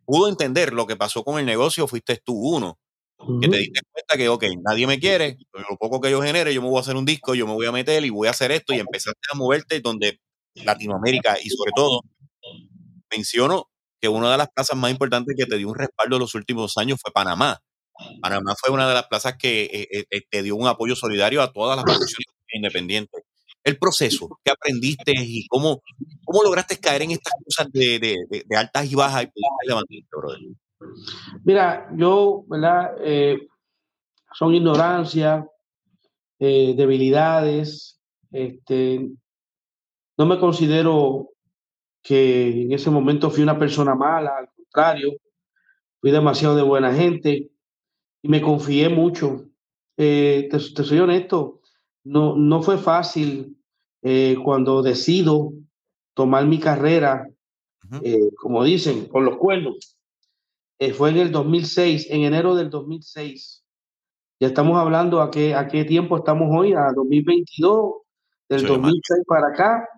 pudo, 0.05 0.29
entender, 0.29 0.73
lo 0.73 0.87
que 0.87 0.95
pasó 0.95 1.23
con 1.23 1.39
el 1.39 1.45
negocio, 1.45 1.87
fuiste 1.87 2.21
tú 2.23 2.33
uno, 2.33 2.77
uh 3.19 3.25
-huh. 3.25 3.41
que 3.41 3.49
te 3.49 3.57
diste 3.57 3.81
cuenta 3.91 4.17
que, 4.17 4.29
ok, 4.29 4.45
nadie 4.63 4.87
me 4.87 4.99
quiere, 4.99 5.37
lo 5.53 5.77
poco 5.77 5.99
que 5.99 6.11
yo 6.11 6.21
genere, 6.21 6.53
yo 6.53 6.61
me 6.61 6.69
voy 6.69 6.77
a 6.77 6.81
hacer 6.81 6.95
un 6.95 7.05
disco, 7.05 7.35
yo 7.35 7.45
me 7.45 7.53
voy 7.53 7.65
a 7.65 7.71
meter 7.71 8.03
y 8.05 8.09
voy 8.09 8.27
a 8.27 8.31
hacer 8.31 8.51
esto 8.51 8.73
y 8.73 8.79
empezaste 8.79 9.19
a 9.31 9.35
moverte 9.35 9.81
donde 9.81 10.19
Latinoamérica 10.55 11.37
y 11.41 11.49
sobre 11.49 11.71
todo 11.75 12.01
menciono 13.11 13.69
que 14.01 14.07
una 14.07 14.31
de 14.31 14.37
las 14.37 14.49
plazas 14.49 14.77
más 14.77 14.91
importantes 14.91 15.35
que 15.37 15.45
te 15.45 15.57
dio 15.57 15.67
un 15.67 15.75
respaldo 15.75 16.15
en 16.15 16.21
los 16.21 16.35
últimos 16.35 16.77
años 16.77 16.99
fue 17.01 17.11
Panamá. 17.11 17.59
Panamá 18.21 18.55
fue 18.59 18.73
una 18.73 18.87
de 18.87 18.93
las 18.93 19.07
plazas 19.07 19.35
que 19.37 19.63
eh, 19.65 20.05
eh, 20.09 20.21
te 20.29 20.43
dio 20.43 20.55
un 20.55 20.67
apoyo 20.67 20.95
solidario 20.95 21.41
a 21.41 21.51
todas 21.51 21.75
las 21.75 21.85
producciones 21.85 22.27
independientes. 22.53 23.23
El 23.63 23.77
proceso, 23.77 24.39
¿qué 24.43 24.51
aprendiste 24.51 25.13
y 25.15 25.45
cómo, 25.47 25.81
cómo 26.23 26.43
lograste 26.43 26.79
caer 26.79 27.01
en 27.03 27.11
estas 27.11 27.33
cosas 27.43 27.71
de, 27.71 28.17
altas 28.55 28.91
y 28.91 28.95
bajas 28.95 29.25
y 29.25 29.67
levantarte, 29.67 30.05
brother? 30.11 30.39
Mira, 31.43 31.89
yo, 31.95 32.45
¿verdad? 32.47 32.95
Eh, 33.01 33.47
son 34.33 34.55
ignorancia, 34.55 35.45
eh, 36.39 36.73
debilidades. 36.75 37.99
Este, 38.31 39.09
no 40.17 40.25
me 40.25 40.39
considero 40.39 41.29
que 42.01 42.63
en 42.63 42.71
ese 42.71 42.89
momento 42.89 43.29
fui 43.29 43.43
una 43.43 43.59
persona 43.59 43.93
mala, 43.93 44.37
al 44.37 44.49
contrario, 44.55 45.11
fui 45.99 46.11
demasiado 46.11 46.55
de 46.55 46.63
buena 46.63 46.93
gente 46.93 47.49
y 48.21 48.29
me 48.29 48.41
confié 48.41 48.89
mucho. 48.89 49.45
Eh, 49.97 50.47
te, 50.49 50.57
te, 50.57 50.83
soy 50.83 50.99
honesto, 50.99 51.59
no, 52.03 52.35
no 52.35 52.61
fue 52.61 52.77
fácil 52.77 53.57
eh, 54.01 54.37
cuando 54.43 54.81
decido 54.81 55.51
tomar 56.13 56.45
mi 56.45 56.59
carrera, 56.59 57.27
uh 57.27 57.87
-huh. 57.87 58.01
eh, 58.03 58.31
como 58.41 58.63
dicen, 58.63 59.07
con 59.07 59.25
los 59.25 59.37
cuernos. 59.37 59.97
Eh, 60.79 60.93
fue 60.93 61.09
en 61.09 61.17
el 61.17 61.31
2006, 61.31 62.07
en 62.09 62.23
enero 62.23 62.55
del 62.55 62.69
2006. 62.69 63.65
Ya 64.39 64.47
estamos 64.47 64.77
hablando 64.77 65.21
a 65.21 65.29
qué, 65.29 65.53
a 65.53 65.67
qué 65.67 65.83
tiempo 65.83 66.17
estamos 66.17 66.47
hoy, 66.57 66.73
a 66.73 66.93
2022, 66.95 67.95
del 68.47 68.61
sí, 68.61 68.65
2006 68.65 69.23
para 69.27 69.49
acá. 69.49 69.89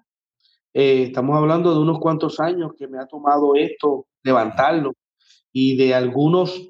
Eh, 0.73 1.03
estamos 1.03 1.37
hablando 1.37 1.73
de 1.73 1.79
unos 1.79 1.99
cuantos 1.99 2.39
años 2.39 2.71
que 2.75 2.87
me 2.87 2.97
ha 2.97 3.05
tomado 3.05 3.53
esto, 3.55 4.07
levantarlo, 4.23 4.93
y 5.51 5.75
de 5.77 5.93
algunos 5.93 6.69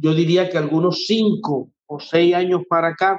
yo 0.00 0.14
diría 0.14 0.48
que 0.48 0.58
algunos 0.58 1.06
cinco 1.06 1.70
o 1.86 2.00
seis 2.00 2.34
años 2.34 2.62
para 2.68 2.88
acá, 2.88 3.18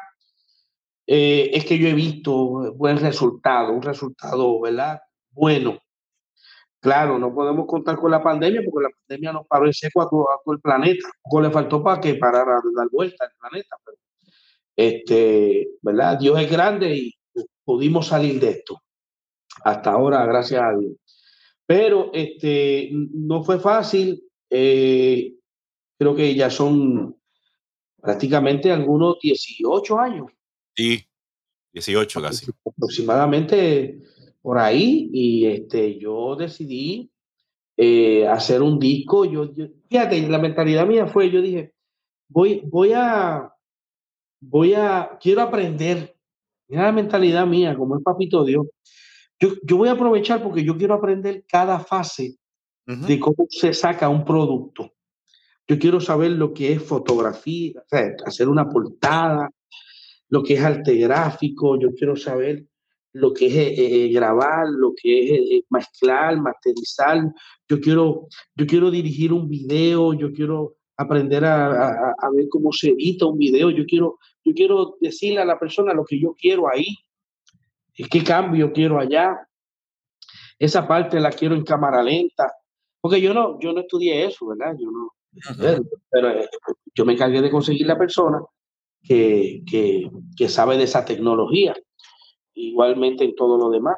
eh, 1.07 1.49
es 1.53 1.65
que 1.65 1.77
yo 1.77 1.87
he 1.87 1.93
visto 1.93 2.73
buen 2.75 2.97
resultado, 2.97 3.73
un 3.73 3.81
resultado, 3.81 4.61
¿verdad? 4.61 4.99
Bueno. 5.31 5.79
Claro, 6.81 7.19
no 7.19 7.33
podemos 7.33 7.65
contar 7.67 7.97
con 7.97 8.09
la 8.09 8.23
pandemia 8.23 8.61
porque 8.63 8.87
la 8.87 8.95
pandemia 9.05 9.33
nos 9.33 9.45
paró 9.47 9.65
en 9.65 9.73
seco 9.73 10.01
a 10.01 10.09
todo, 10.09 10.31
a 10.31 10.39
todo 10.45 10.55
el 10.55 10.61
planeta. 10.61 11.09
O 11.23 11.41
le 11.41 11.49
faltó 11.49 11.83
para 11.83 11.99
que 11.99 12.15
parara 12.15 12.61
de 12.63 12.71
dar 12.73 12.87
vuelta 12.89 13.25
al 13.25 13.31
planeta. 13.37 13.75
Pero, 13.83 13.97
este, 14.77 15.67
¿verdad? 15.81 16.17
Dios 16.17 16.39
es 16.39 16.49
grande 16.49 16.95
y 16.95 17.13
pudimos 17.65 18.07
salir 18.07 18.39
de 18.39 18.51
esto. 18.51 18.81
Hasta 19.63 19.91
ahora, 19.91 20.25
gracias 20.25 20.61
a 20.61 20.77
Dios. 20.77 20.93
Pero 21.65 22.11
este, 22.13 22.89
no 22.91 23.43
fue 23.43 23.59
fácil. 23.59 24.23
Eh, 24.49 25.33
creo 25.99 26.15
que 26.15 26.33
ya 26.33 26.49
son 26.49 27.15
prácticamente 28.01 28.71
algunos 28.71 29.19
18 29.21 29.99
años. 29.99 30.27
Sí, 30.73 31.05
18 31.73 32.21
casi. 32.21 32.51
Aproximadamente 32.65 33.99
por 34.41 34.57
ahí. 34.57 35.09
Y 35.11 35.45
este, 35.45 35.99
yo 35.99 36.37
decidí 36.37 37.11
eh, 37.75 38.25
hacer 38.25 38.61
un 38.61 38.79
disco. 38.79 39.25
Yo, 39.25 39.53
yo, 39.53 39.67
fíjate, 39.89 40.27
la 40.29 40.39
mentalidad 40.39 40.87
mía 40.87 41.05
fue, 41.05 41.29
yo 41.29 41.41
dije, 41.41 41.73
voy, 42.29 42.61
voy 42.65 42.93
a, 42.93 43.53
voy 44.39 44.73
a, 44.73 45.17
quiero 45.21 45.41
aprender. 45.41 46.15
Mira 46.69 46.83
la 46.83 46.91
mentalidad 46.93 47.45
mía, 47.45 47.75
como 47.75 47.97
es 47.97 48.03
papito 48.03 48.45
Dios. 48.45 48.67
Yo, 49.37 49.49
yo 49.63 49.77
voy 49.77 49.89
a 49.89 49.93
aprovechar 49.93 50.41
porque 50.41 50.63
yo 50.63 50.77
quiero 50.77 50.93
aprender 50.93 51.43
cada 51.47 51.79
fase 51.79 52.37
de 52.85 53.19
cómo 53.19 53.45
se 53.49 53.73
saca 53.73 54.09
un 54.09 54.25
producto. 54.25 54.93
Yo 55.69 55.77
quiero 55.77 56.01
saber 56.01 56.31
lo 56.31 56.51
que 56.51 56.73
es 56.73 56.81
fotografía, 56.81 57.83
hacer 58.25 58.49
una 58.49 58.67
portada, 58.67 59.51
lo 60.27 60.41
que 60.41 60.55
es 60.55 60.61
arte 60.61 60.95
gráfico, 60.95 61.79
yo 61.79 61.93
quiero 61.93 62.15
saber 62.15 62.65
lo 63.13 63.31
que 63.31 63.45
es 63.45 63.53
eh, 63.53 63.75
eh, 63.77 64.07
grabar, 64.09 64.67
lo 64.67 64.93
que 64.99 65.25
es 65.25 65.31
eh, 65.31 65.65
mezclar, 65.69 66.41
masterizar. 66.41 67.21
Yo 67.67 67.79
quiero, 67.79 68.27
yo 68.55 68.65
quiero 68.65 68.89
dirigir 68.89 69.31
un 69.31 69.47
video, 69.47 70.13
yo 70.15 70.33
quiero 70.33 70.77
aprender 70.97 71.45
a, 71.45 71.67
a, 71.67 72.29
ver 72.35 72.47
cómo 72.49 72.71
se 72.71 72.89
edita 72.89 73.27
un 73.27 73.37
video, 73.37 73.69
yo 73.69 73.85
quiero, 73.85 74.17
yo 74.43 74.53
quiero 74.55 74.97
decirle 74.99 75.39
a 75.39 75.45
la 75.45 75.59
persona 75.59 75.93
lo 75.93 76.03
que 76.03 76.19
yo 76.19 76.33
quiero 76.33 76.67
ahí, 76.67 76.97
qué 77.93 78.23
cambio 78.23 78.71
quiero 78.73 78.99
allá. 78.99 79.37
Esa 80.57 80.87
parte 80.87 81.19
la 81.19 81.31
quiero 81.31 81.53
en 81.53 81.63
cámara 81.63 82.01
lenta, 82.01 82.51
porque 82.99 83.21
yo 83.21 83.35
no, 83.35 83.59
yo 83.59 83.71
no 83.71 83.81
estudié 83.81 84.25
eso, 84.25 84.47
¿verdad? 84.47 84.75
Yo 84.77 84.91
no, 84.91 85.13
pero, 86.11 86.35
yo 86.95 87.05
me 87.05 87.13
encargué 87.13 87.41
de 87.41 87.51
conseguir 87.51 87.87
la 87.87 87.97
persona 87.97 88.39
que, 89.01 89.61
que, 89.69 90.09
que 90.35 90.49
sabe 90.49 90.77
de 90.77 90.83
esa 90.83 91.05
tecnología 91.05 91.75
igualmente 92.53 93.23
en 93.23 93.35
todo 93.35 93.57
lo 93.57 93.69
demás. 93.69 93.97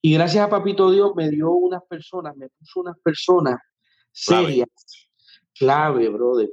Y 0.00 0.14
gracias 0.14 0.46
a 0.46 0.50
Papito 0.50 0.90
Dios 0.90 1.12
me 1.16 1.30
dio 1.30 1.50
unas 1.52 1.82
personas, 1.88 2.36
me 2.36 2.48
puso 2.48 2.80
unas 2.80 2.98
personas 3.02 3.58
serias, 4.12 4.68
clave, 5.54 6.08
brother, 6.08 6.50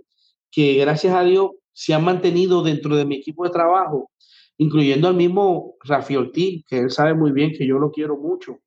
que 0.49 0.75
gracias 0.75 1.13
a 1.13 1.23
Dios 1.23 1.51
se 1.73 1.93
han 1.93 2.03
mantenido 2.03 2.63
dentro 2.63 2.95
de 2.95 3.05
mi 3.05 3.15
equipo 3.15 3.43
de 3.43 3.49
trabajo, 3.49 4.11
incluyendo 4.57 5.07
al 5.07 5.15
mismo 5.15 5.75
Rafi 5.83 6.15
Ortiz, 6.15 6.65
que 6.67 6.79
él 6.79 6.91
sabe 6.91 7.13
muy 7.13 7.31
bien 7.31 7.51
que 7.51 7.67
yo 7.67 7.77
lo 7.77 7.91
quiero 7.91 8.17
mucho. 8.17 8.59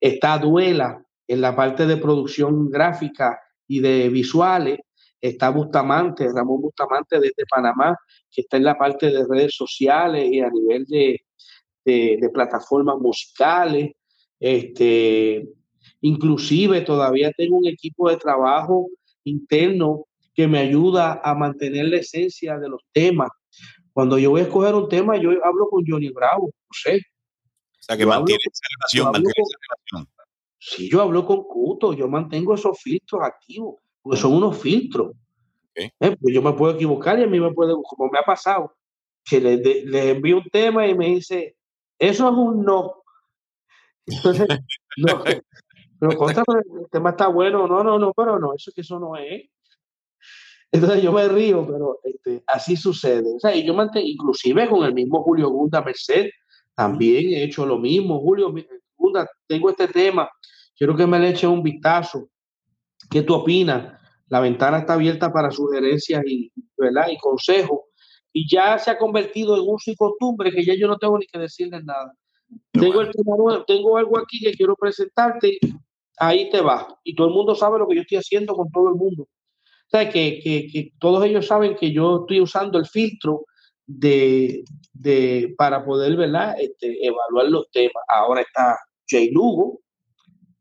Está 0.00 0.38
Duela 0.38 1.04
en 1.26 1.40
la 1.40 1.56
parte 1.56 1.86
de 1.86 1.96
producción 1.96 2.70
gráfica 2.70 3.38
y 3.68 3.80
de 3.80 4.08
visuales. 4.08 4.78
Está 5.20 5.50
Bustamante, 5.50 6.28
Ramón 6.32 6.60
Bustamante 6.60 7.18
desde 7.18 7.46
Panamá, 7.48 7.96
que 8.30 8.42
está 8.42 8.58
en 8.58 8.64
la 8.64 8.76
parte 8.76 9.10
de 9.10 9.26
redes 9.26 9.54
sociales 9.54 10.28
y 10.30 10.40
a 10.40 10.50
nivel 10.50 10.84
de, 10.84 11.20
de, 11.86 12.30
plataformas 12.32 12.98
musicales, 12.98 13.92
este, 14.40 15.48
inclusive 16.00 16.80
todavía 16.82 17.30
tengo 17.36 17.56
un 17.56 17.66
equipo 17.66 18.10
de 18.10 18.16
trabajo 18.16 18.88
interno 19.24 20.06
que 20.34 20.46
me 20.46 20.58
ayuda 20.58 21.20
a 21.24 21.34
mantener 21.34 21.86
la 21.86 21.98
esencia 21.98 22.58
de 22.58 22.68
los 22.68 22.82
temas. 22.92 23.30
Cuando 23.92 24.18
yo 24.18 24.30
voy 24.30 24.42
a 24.42 24.44
escoger 24.44 24.74
un 24.74 24.88
tema, 24.88 25.16
yo 25.16 25.30
hablo 25.42 25.68
con 25.70 25.84
Johnny 25.86 26.10
Bravo, 26.10 26.46
no 26.46 26.72
sé. 26.72 26.96
O 26.98 27.82
sea, 27.82 27.96
que 27.96 28.04
mantiene 28.04 28.42
esa 28.44 28.66
relación, 28.76 29.04
mantiene 29.06 29.32
esa 29.36 29.58
relación. 29.70 30.15
Sí, 30.68 30.90
yo 30.90 31.00
hablo 31.00 31.24
con 31.24 31.44
Cuto, 31.44 31.92
yo 31.92 32.08
mantengo 32.08 32.52
esos 32.52 32.76
filtros 32.80 33.22
activos, 33.22 33.76
porque 34.02 34.18
son 34.18 34.32
unos 34.32 34.58
filtros. 34.58 35.12
Eh, 35.76 35.90
pues 36.00 36.34
yo 36.34 36.42
me 36.42 36.54
puedo 36.54 36.74
equivocar 36.74 37.16
y 37.20 37.22
a 37.22 37.28
mí 37.28 37.38
me 37.38 37.52
puede, 37.52 37.72
como 37.84 38.10
me 38.10 38.18
ha 38.18 38.24
pasado, 38.24 38.74
que 39.24 39.40
le, 39.40 39.58
le 39.58 40.10
envío 40.10 40.38
un 40.38 40.50
tema 40.50 40.84
y 40.88 40.96
me 40.96 41.06
dice, 41.06 41.54
eso 41.96 42.28
es 42.28 42.34
un 42.34 42.64
no. 42.64 43.04
Entonces, 44.06 44.48
no. 44.96 45.22
Pero 46.00 46.16
contra, 46.18 46.42
el 46.80 46.90
tema 46.90 47.10
está 47.10 47.28
bueno, 47.28 47.68
no, 47.68 47.84
no, 47.84 47.96
no, 47.96 48.12
pero 48.12 48.40
no, 48.40 48.52
eso 48.52 48.72
que 48.74 48.80
eso 48.80 48.98
no 48.98 49.14
es. 49.14 49.48
Entonces 50.72 51.00
yo 51.00 51.12
me 51.12 51.28
río, 51.28 51.64
pero 51.64 52.00
este, 52.02 52.42
así 52.44 52.76
sucede. 52.76 53.36
O 53.36 53.38
sea, 53.38 53.54
y 53.54 53.64
yo 53.64 53.72
mantengo, 53.72 54.04
inclusive 54.04 54.68
con 54.68 54.84
el 54.84 54.92
mismo 54.92 55.22
Julio 55.22 55.48
Gunda 55.48 55.80
Merced, 55.80 56.28
también 56.74 57.26
he 57.34 57.44
hecho 57.44 57.64
lo 57.64 57.78
mismo. 57.78 58.18
Julio 58.18 58.52
Gunda, 58.96 59.30
tengo 59.46 59.70
este 59.70 59.86
tema, 59.86 60.28
quiero 60.76 60.96
que 60.96 61.06
me 61.06 61.18
le 61.18 61.30
eche 61.30 61.46
un 61.46 61.62
vistazo. 61.62 62.28
¿Qué 63.10 63.22
tú 63.22 63.34
opinas? 63.34 64.00
La 64.28 64.40
ventana 64.40 64.78
está 64.78 64.94
abierta 64.94 65.32
para 65.32 65.50
sugerencias 65.50 66.22
y, 66.26 66.52
¿verdad? 66.76 67.08
y 67.10 67.18
consejos 67.18 67.80
y 68.38 68.46
ya 68.46 68.78
se 68.78 68.90
ha 68.90 68.98
convertido 68.98 69.56
en 69.56 69.62
un 69.66 69.78
y 69.86 69.96
costumbre 69.96 70.52
que 70.52 70.62
ya 70.62 70.74
yo 70.74 70.86
no 70.88 70.98
tengo 70.98 71.18
ni 71.18 71.24
que 71.24 71.38
decirles 71.38 71.82
nada. 71.82 72.12
Tengo, 72.70 73.02
tengo 73.66 73.96
algo 73.96 74.18
aquí 74.18 74.40
que 74.40 74.52
quiero 74.52 74.76
presentarte, 74.76 75.58
ahí 76.18 76.50
te 76.50 76.60
va. 76.60 76.86
Y 77.02 77.14
todo 77.14 77.28
el 77.28 77.32
mundo 77.32 77.54
sabe 77.54 77.78
lo 77.78 77.88
que 77.88 77.94
yo 77.94 78.02
estoy 78.02 78.18
haciendo 78.18 78.54
con 78.54 78.70
todo 78.70 78.90
el 78.90 78.96
mundo. 78.96 79.22
O 79.22 79.88
sea, 79.88 80.10
que, 80.10 80.38
que, 80.44 80.66
que 80.70 80.92
todos 80.98 81.24
ellos 81.24 81.46
saben 81.46 81.76
que 81.76 81.92
yo 81.92 82.20
estoy 82.20 82.42
usando 82.42 82.78
el 82.78 82.84
filtro 82.84 83.46
de, 83.86 84.64
de 84.92 85.54
para 85.56 85.82
poder 85.82 86.14
¿verdad? 86.14 86.56
Este, 86.60 87.06
evaluar 87.06 87.48
los 87.48 87.70
temas. 87.70 88.04
Ahora 88.06 88.42
está 88.42 88.76
Jay 89.08 89.30
Lugo, 89.30 89.80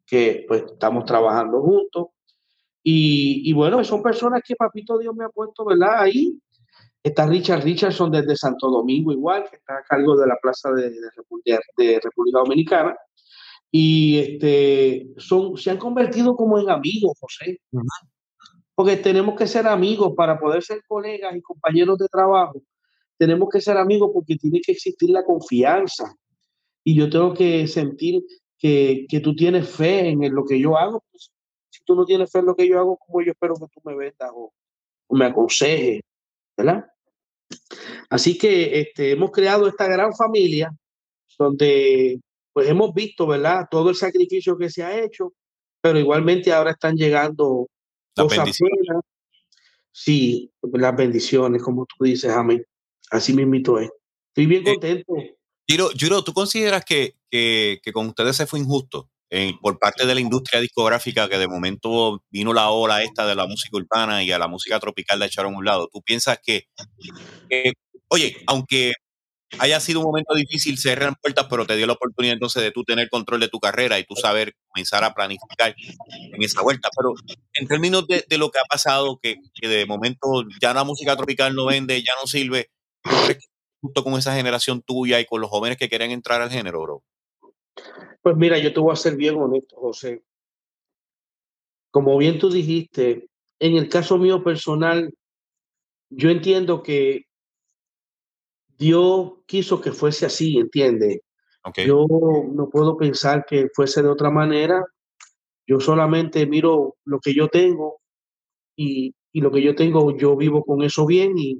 que 0.05 0.45
pues 0.47 0.63
estamos 0.63 1.05
trabajando 1.05 1.61
juntos. 1.61 2.07
Y, 2.83 3.49
y, 3.49 3.53
bueno, 3.53 3.83
son 3.83 4.03
personas 4.03 4.41
que 4.45 4.55
Papito 4.55 4.97
Dios 4.99 5.15
me 5.15 5.25
ha 5.25 5.29
puesto 5.29 5.65
¿verdad? 5.65 6.01
ahí 6.01 6.39
Está 7.05 7.27
Richard 7.27 7.63
Richardson 7.63 8.09
desde 8.09 8.35
Santo 8.35 8.67
Domingo 8.67 9.11
igual, 9.11 9.47
que 9.47 9.57
está 9.57 9.77
a 9.77 9.83
cargo 9.83 10.17
de 10.17 10.25
la 10.25 10.39
Plaza 10.41 10.71
de, 10.71 10.91
República, 11.15 12.39
Dominicana. 12.39 12.97
Y 13.69 14.17
este, 14.17 15.09
son, 15.17 15.55
se 15.55 15.69
han 15.69 15.77
convertido 15.77 16.35
como 16.35 16.57
en 16.57 16.67
amigos, 16.71 17.15
José. 17.21 17.61
Porque 18.73 18.97
tenemos 18.97 19.35
que 19.35 19.45
ser 19.45 19.67
amigos 19.67 20.13
para 20.17 20.39
poder 20.39 20.63
ser 20.63 20.81
colegas 20.87 21.35
y 21.35 21.43
compañeros 21.43 21.99
de 21.99 22.07
trabajo. 22.07 22.63
Tenemos 23.19 23.49
que 23.49 23.61
ser 23.61 23.77
amigos 23.77 24.09
porque 24.11 24.35
tiene 24.37 24.59
que 24.61 24.71
existir 24.71 25.11
la 25.11 25.23
confianza. 25.23 26.11
Y 26.83 26.95
yo 26.95 27.07
tengo 27.07 27.35
que 27.35 27.67
sentir 27.67 28.23
que, 28.57 29.05
que 29.09 29.19
tú 29.19 29.35
tienes 29.35 29.69
fe 29.69 30.09
en 30.09 30.33
lo 30.33 30.45
que 30.45 30.59
yo 30.59 30.77
hago. 30.77 31.03
Pues, 31.11 31.31
si 31.69 31.83
tú 31.83 31.95
no 31.95 32.05
tienes 32.05 32.31
fe 32.31 32.39
en 32.39 32.45
lo 32.45 32.55
que 32.55 32.67
yo 32.67 32.79
hago, 32.79 32.97
como 32.97 33.21
yo 33.21 33.31
espero 33.31 33.55
que 33.55 33.67
tú 33.73 33.81
me 33.83 33.95
vendas 33.95 34.31
o, 34.33 34.53
o 35.07 35.15
me 35.15 35.25
aconsejes? 35.25 36.01
¿Verdad? 36.57 36.85
Así 38.09 38.37
que 38.37 38.79
este, 38.79 39.11
hemos 39.11 39.31
creado 39.31 39.67
esta 39.67 39.87
gran 39.87 40.13
familia 40.13 40.73
donde 41.37 42.19
pues 42.53 42.69
hemos 42.69 42.93
visto, 42.93 43.27
¿verdad? 43.27 43.67
Todo 43.69 43.89
el 43.89 43.95
sacrificio 43.95 44.57
que 44.57 44.69
se 44.69 44.81
ha 44.81 45.03
hecho, 45.03 45.33
pero 45.81 45.99
igualmente 45.99 46.53
ahora 46.53 46.71
están 46.71 46.95
llegando 46.95 47.67
las 48.15 48.29
bendiciones. 48.29 48.77
Sí, 49.91 50.51
las 50.61 50.95
bendiciones, 50.95 51.61
como 51.61 51.85
tú 51.85 52.05
dices, 52.05 52.31
amén. 52.31 52.65
Así 53.11 53.33
mismo 53.33 53.77
es. 53.77 53.89
Estoy 54.29 54.45
bien 54.45 54.63
contento. 54.63 55.13
Giro, 55.67 56.23
¿tú 56.23 56.33
consideras 56.33 56.85
que, 56.85 57.15
que, 57.29 57.79
que, 57.83 57.91
con 57.91 58.07
ustedes 58.07 58.35
se 58.35 58.45
fue 58.45 58.59
injusto 58.59 59.09
por 59.61 59.79
parte 59.79 60.05
de 60.05 60.15
la 60.15 60.21
industria 60.21 60.61
discográfica 60.61 61.27
que 61.27 61.37
de 61.37 61.47
momento 61.47 62.23
vino 62.29 62.53
la 62.53 62.69
ola 62.69 63.03
esta 63.03 63.25
de 63.25 63.35
la 63.35 63.45
música 63.45 63.75
urbana 63.75 64.23
y 64.23 64.31
a 64.31 64.39
la 64.39 64.47
música 64.47 64.79
tropical 64.79 65.19
la 65.19 65.25
echaron 65.25 65.55
a 65.55 65.57
un 65.57 65.65
lado? 65.65 65.89
¿Tú 65.91 66.01
piensas 66.01 66.39
que 66.41 66.67
oye, 68.09 68.37
aunque 68.47 68.93
haya 69.59 69.79
sido 69.79 69.99
un 69.99 70.07
momento 70.07 70.33
difícil, 70.33 70.77
cerrar 70.77 71.15
puertas, 71.21 71.47
pero 71.49 71.65
te 71.65 71.75
dio 71.77 71.87
la 71.87 71.93
oportunidad 71.93 72.33
entonces 72.33 72.63
de 72.63 72.71
tú 72.71 72.83
tener 72.83 73.09
control 73.09 73.39
de 73.39 73.47
tu 73.47 73.59
carrera 73.59 73.99
y 73.99 74.03
tú 74.03 74.15
saber 74.15 74.53
comenzar 74.67 75.03
a 75.03 75.13
planificar 75.13 75.75
en 75.77 76.43
esa 76.43 76.61
vuelta. 76.61 76.89
Pero 76.95 77.13
en 77.53 77.67
términos 77.67 78.05
de, 78.07 78.37
lo 78.37 78.49
que 78.51 78.59
ha 78.59 78.65
pasado, 78.65 79.19
que, 79.21 79.37
de 79.61 79.85
momento 79.85 80.27
ya 80.61 80.73
la 80.73 80.83
música 80.83 81.15
tropical 81.15 81.55
no 81.55 81.65
vende, 81.65 82.01
ya 82.01 82.13
no 82.21 82.27
sirve, 82.27 82.69
que 83.03 83.39
justo 83.85 84.03
con 84.03 84.13
esa 84.13 84.35
generación 84.35 84.81
tuya 84.81 85.19
y 85.19 85.25
con 85.25 85.41
los 85.41 85.49
jóvenes 85.49 85.77
que 85.77 85.89
quieren 85.89 86.11
entrar 86.11 86.41
al 86.41 86.49
género, 86.49 86.81
bro? 86.81 87.03
Pues 88.21 88.35
mira, 88.35 88.57
yo 88.57 88.73
te 88.73 88.79
voy 88.79 88.93
a 88.93 88.95
ser 88.95 89.15
bien 89.15 89.35
honesto, 89.35 89.75
José. 89.77 90.23
Como 91.91 92.17
bien 92.17 92.39
tú 92.39 92.49
dijiste, 92.49 93.29
en 93.59 93.77
el 93.77 93.87
caso 93.87 94.17
mío 94.17 94.43
personal, 94.43 95.13
yo 96.09 96.29
entiendo 96.29 96.81
que 96.81 97.25
Dios 98.77 99.33
quiso 99.45 99.79
que 99.79 99.91
fuese 99.91 100.25
así, 100.25 100.57
¿entiendes? 100.57 101.21
Yo 101.85 102.05
no 102.51 102.69
puedo 102.69 102.97
pensar 102.97 103.45
que 103.47 103.69
fuese 103.73 104.01
de 104.01 104.09
otra 104.09 104.29
manera. 104.29 104.85
Yo 105.67 105.79
solamente 105.79 106.45
miro 106.45 106.95
lo 107.05 107.19
que 107.19 107.33
yo 107.33 107.47
tengo 107.47 108.01
y, 108.75 109.15
lo 109.33 109.51
que 109.51 109.61
yo 109.61 109.75
tengo, 109.75 110.15
yo 110.15 110.35
vivo 110.35 110.63
con 110.63 110.83
eso 110.83 111.05
bien 111.05 111.37
y, 111.37 111.59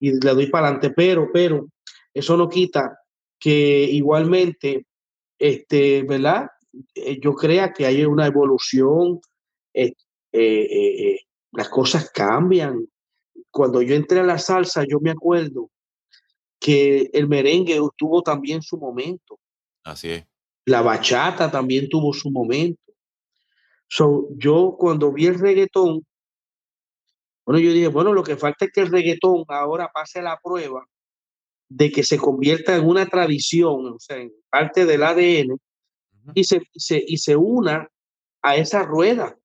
le 0.00 0.34
doy 0.34 0.46
para 0.46 0.68
adelante. 0.68 0.90
Pero, 0.90 1.28
pero, 1.32 1.68
eso 2.14 2.36
no 2.36 2.48
quita 2.48 2.98
que 3.38 3.84
igualmente, 3.84 4.86
este, 5.38 6.02
¿verdad? 6.02 6.48
Eh, 6.94 7.18
yo 7.20 7.34
crea 7.34 7.72
que 7.72 7.86
hay 7.86 8.04
una 8.04 8.26
evolución, 8.26 9.20
eh, 9.74 9.92
eh, 10.32 11.20
las 11.52 11.68
cosas 11.68 12.10
cambian. 12.10 12.86
Cuando 13.50 13.82
yo 13.82 13.94
entré 13.94 14.20
a 14.20 14.24
la 14.24 14.38
salsa, 14.38 14.84
yo 14.88 15.00
me 15.00 15.10
acuerdo 15.10 15.70
que 16.60 17.10
el 17.12 17.28
merengue 17.28 17.80
tuvo 17.96 18.22
también 18.22 18.62
su 18.62 18.76
momento. 18.76 19.38
Así 19.84 20.10
es. 20.10 20.24
La 20.66 20.82
bachata 20.82 21.50
también 21.50 21.88
tuvo 21.88 22.12
su 22.12 22.30
momento. 22.30 22.80
So, 23.88 24.28
yo 24.36 24.76
cuando 24.78 25.12
vi 25.12 25.26
el 25.26 25.38
reggaetón, 25.38 26.04
bueno, 27.48 27.60
yo 27.60 27.72
dije, 27.72 27.88
bueno, 27.88 28.12
lo 28.12 28.22
que 28.22 28.36
falta 28.36 28.66
es 28.66 28.72
que 28.72 28.82
el 28.82 28.92
reggaetón 28.92 29.42
ahora 29.48 29.90
pase 29.90 30.20
la 30.20 30.38
prueba 30.38 30.86
de 31.66 31.90
que 31.90 32.02
se 32.02 32.18
convierta 32.18 32.76
en 32.76 32.86
una 32.86 33.06
tradición, 33.06 33.86
o 33.86 33.98
sea, 33.98 34.18
en 34.18 34.30
parte 34.50 34.84
del 34.84 35.02
ADN, 35.02 35.58
y 36.34 36.44
se, 36.44 36.60
se, 36.74 37.02
y 37.06 37.16
se 37.16 37.36
una 37.36 37.88
a 38.42 38.56
esa 38.56 38.82
rueda, 38.82 39.38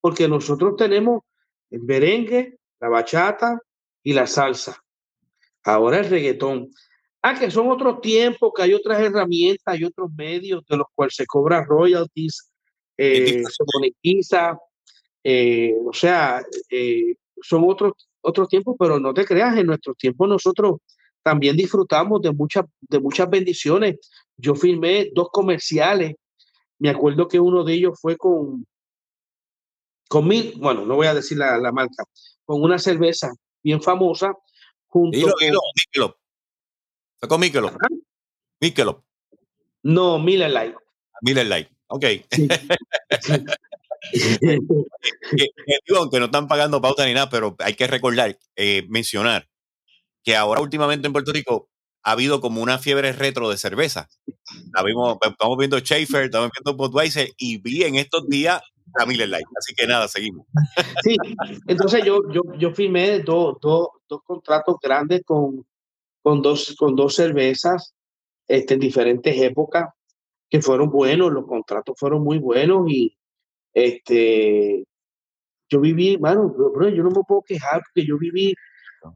porque 0.00 0.26
nosotros 0.26 0.74
tenemos 0.76 1.20
el 1.68 1.82
merengue, 1.82 2.56
la 2.80 2.88
bachata 2.88 3.58
y 4.02 4.14
la 4.14 4.26
salsa. 4.26 4.82
Ahora 5.62 5.98
el 5.98 6.08
reggaetón. 6.08 6.70
Ah, 7.20 7.38
que 7.38 7.50
son 7.50 7.68
otros 7.68 8.00
tiempos, 8.00 8.52
que 8.56 8.62
hay 8.62 8.72
otras 8.72 9.02
herramientas, 9.02 9.74
hay 9.74 9.84
otros 9.84 10.10
medios 10.16 10.64
de 10.64 10.78
los 10.78 10.86
cuales 10.94 11.14
se 11.14 11.26
cobra 11.26 11.62
royalties, 11.62 12.50
eh, 12.96 13.42
se 13.44 13.64
monetiza, 13.74 14.58
eh, 15.22 15.74
o 15.84 15.92
sea, 15.92 16.42
eh, 16.70 17.16
son 17.42 17.64
otros, 17.66 17.92
otros 18.20 18.48
tiempos, 18.48 18.76
pero 18.78 18.98
no 18.98 19.14
te 19.14 19.24
creas, 19.24 19.56
en 19.56 19.66
nuestros 19.66 19.96
tiempos 19.96 20.28
nosotros 20.28 20.78
también 21.22 21.56
disfrutamos 21.56 22.22
de 22.22 22.32
muchas, 22.32 22.64
de 22.80 23.00
muchas 23.00 23.28
bendiciones. 23.28 23.98
Yo 24.36 24.54
filmé 24.54 25.10
dos 25.14 25.28
comerciales, 25.30 26.14
me 26.78 26.90
acuerdo 26.90 27.28
que 27.28 27.40
uno 27.40 27.62
de 27.64 27.74
ellos 27.74 27.98
fue 28.00 28.16
con, 28.16 28.66
con 30.08 30.26
mil, 30.26 30.54
bueno, 30.56 30.84
no 30.86 30.96
voy 30.96 31.06
a 31.06 31.14
decir 31.14 31.38
la, 31.38 31.58
la 31.58 31.72
marca, 31.72 32.04
con 32.44 32.62
una 32.62 32.78
cerveza 32.78 33.32
bien 33.62 33.82
famosa. 33.82 34.34
Junto 34.88 35.16
Dilo, 35.16 35.32
dilo, 35.38 35.60
Michelob. 35.76 36.16
Con 37.28 37.40
Michelob. 37.40 37.70
Ajá. 37.70 37.88
Michelob. 38.60 39.02
no, 39.82 40.18
Miller 40.18 40.50
Lite. 40.50 40.76
Miller 41.22 41.46
Lite. 41.46 41.70
Ok. 41.88 42.04
Sí. 42.30 42.48
Que- 45.36 45.48
aunque 45.96 46.18
no 46.18 46.26
están 46.26 46.48
pagando 46.48 46.80
pauta 46.80 47.06
ni 47.06 47.14
nada, 47.14 47.28
pero 47.30 47.56
hay 47.58 47.74
que 47.74 47.86
recordar, 47.86 48.38
eh, 48.56 48.86
mencionar 48.88 49.48
que 50.22 50.36
ahora 50.36 50.60
últimamente 50.60 51.06
en 51.06 51.12
Puerto 51.12 51.32
Rico 51.32 51.68
ha 52.02 52.12
habido 52.12 52.40
como 52.40 52.62
una 52.62 52.78
fiebre 52.78 53.12
retro 53.12 53.50
de 53.50 53.56
cerveza. 53.56 54.08
La 54.74 54.82
vimos, 54.82 55.18
estamos 55.22 55.58
viendo 55.58 55.78
Schaefer, 55.78 56.24
estamos 56.24 56.50
viendo 56.54 56.76
Budweiser 56.76 57.28
y 57.36 57.58
vi 57.58 57.84
en 57.84 57.96
estos 57.96 58.26
días 58.28 58.62
a 58.98 59.06
Miller 59.06 59.28
Lite. 59.28 59.44
Así 59.56 59.74
que 59.74 59.86
nada, 59.86 60.08
seguimos. 60.08 60.46
Sí, 61.02 61.16
entonces 61.68 62.04
yo, 62.04 62.20
yo, 62.32 62.42
yo 62.58 62.72
firmé 62.72 63.20
dos, 63.20 63.56
dos, 63.60 63.88
dos 64.08 64.20
contratos 64.24 64.76
grandes 64.82 65.22
con, 65.24 65.66
con, 66.22 66.42
dos, 66.42 66.74
con 66.78 66.96
dos 66.96 67.14
cervezas 67.14 67.94
este, 68.48 68.74
en 68.74 68.80
diferentes 68.80 69.40
épocas 69.40 69.90
que 70.48 70.60
fueron 70.60 70.90
buenos, 70.90 71.30
los 71.30 71.46
contratos 71.46 71.94
fueron 71.98 72.24
muy 72.24 72.38
buenos 72.38 72.90
y 72.90 73.16
este, 73.74 74.84
yo 75.68 75.80
viví, 75.80 76.18
mano, 76.18 76.48
bro, 76.50 76.72
bro, 76.72 76.88
yo 76.88 77.02
no 77.02 77.10
me 77.10 77.22
puedo 77.26 77.42
quejar 77.42 77.82
porque 77.82 78.06
yo 78.06 78.18
viví 78.18 78.54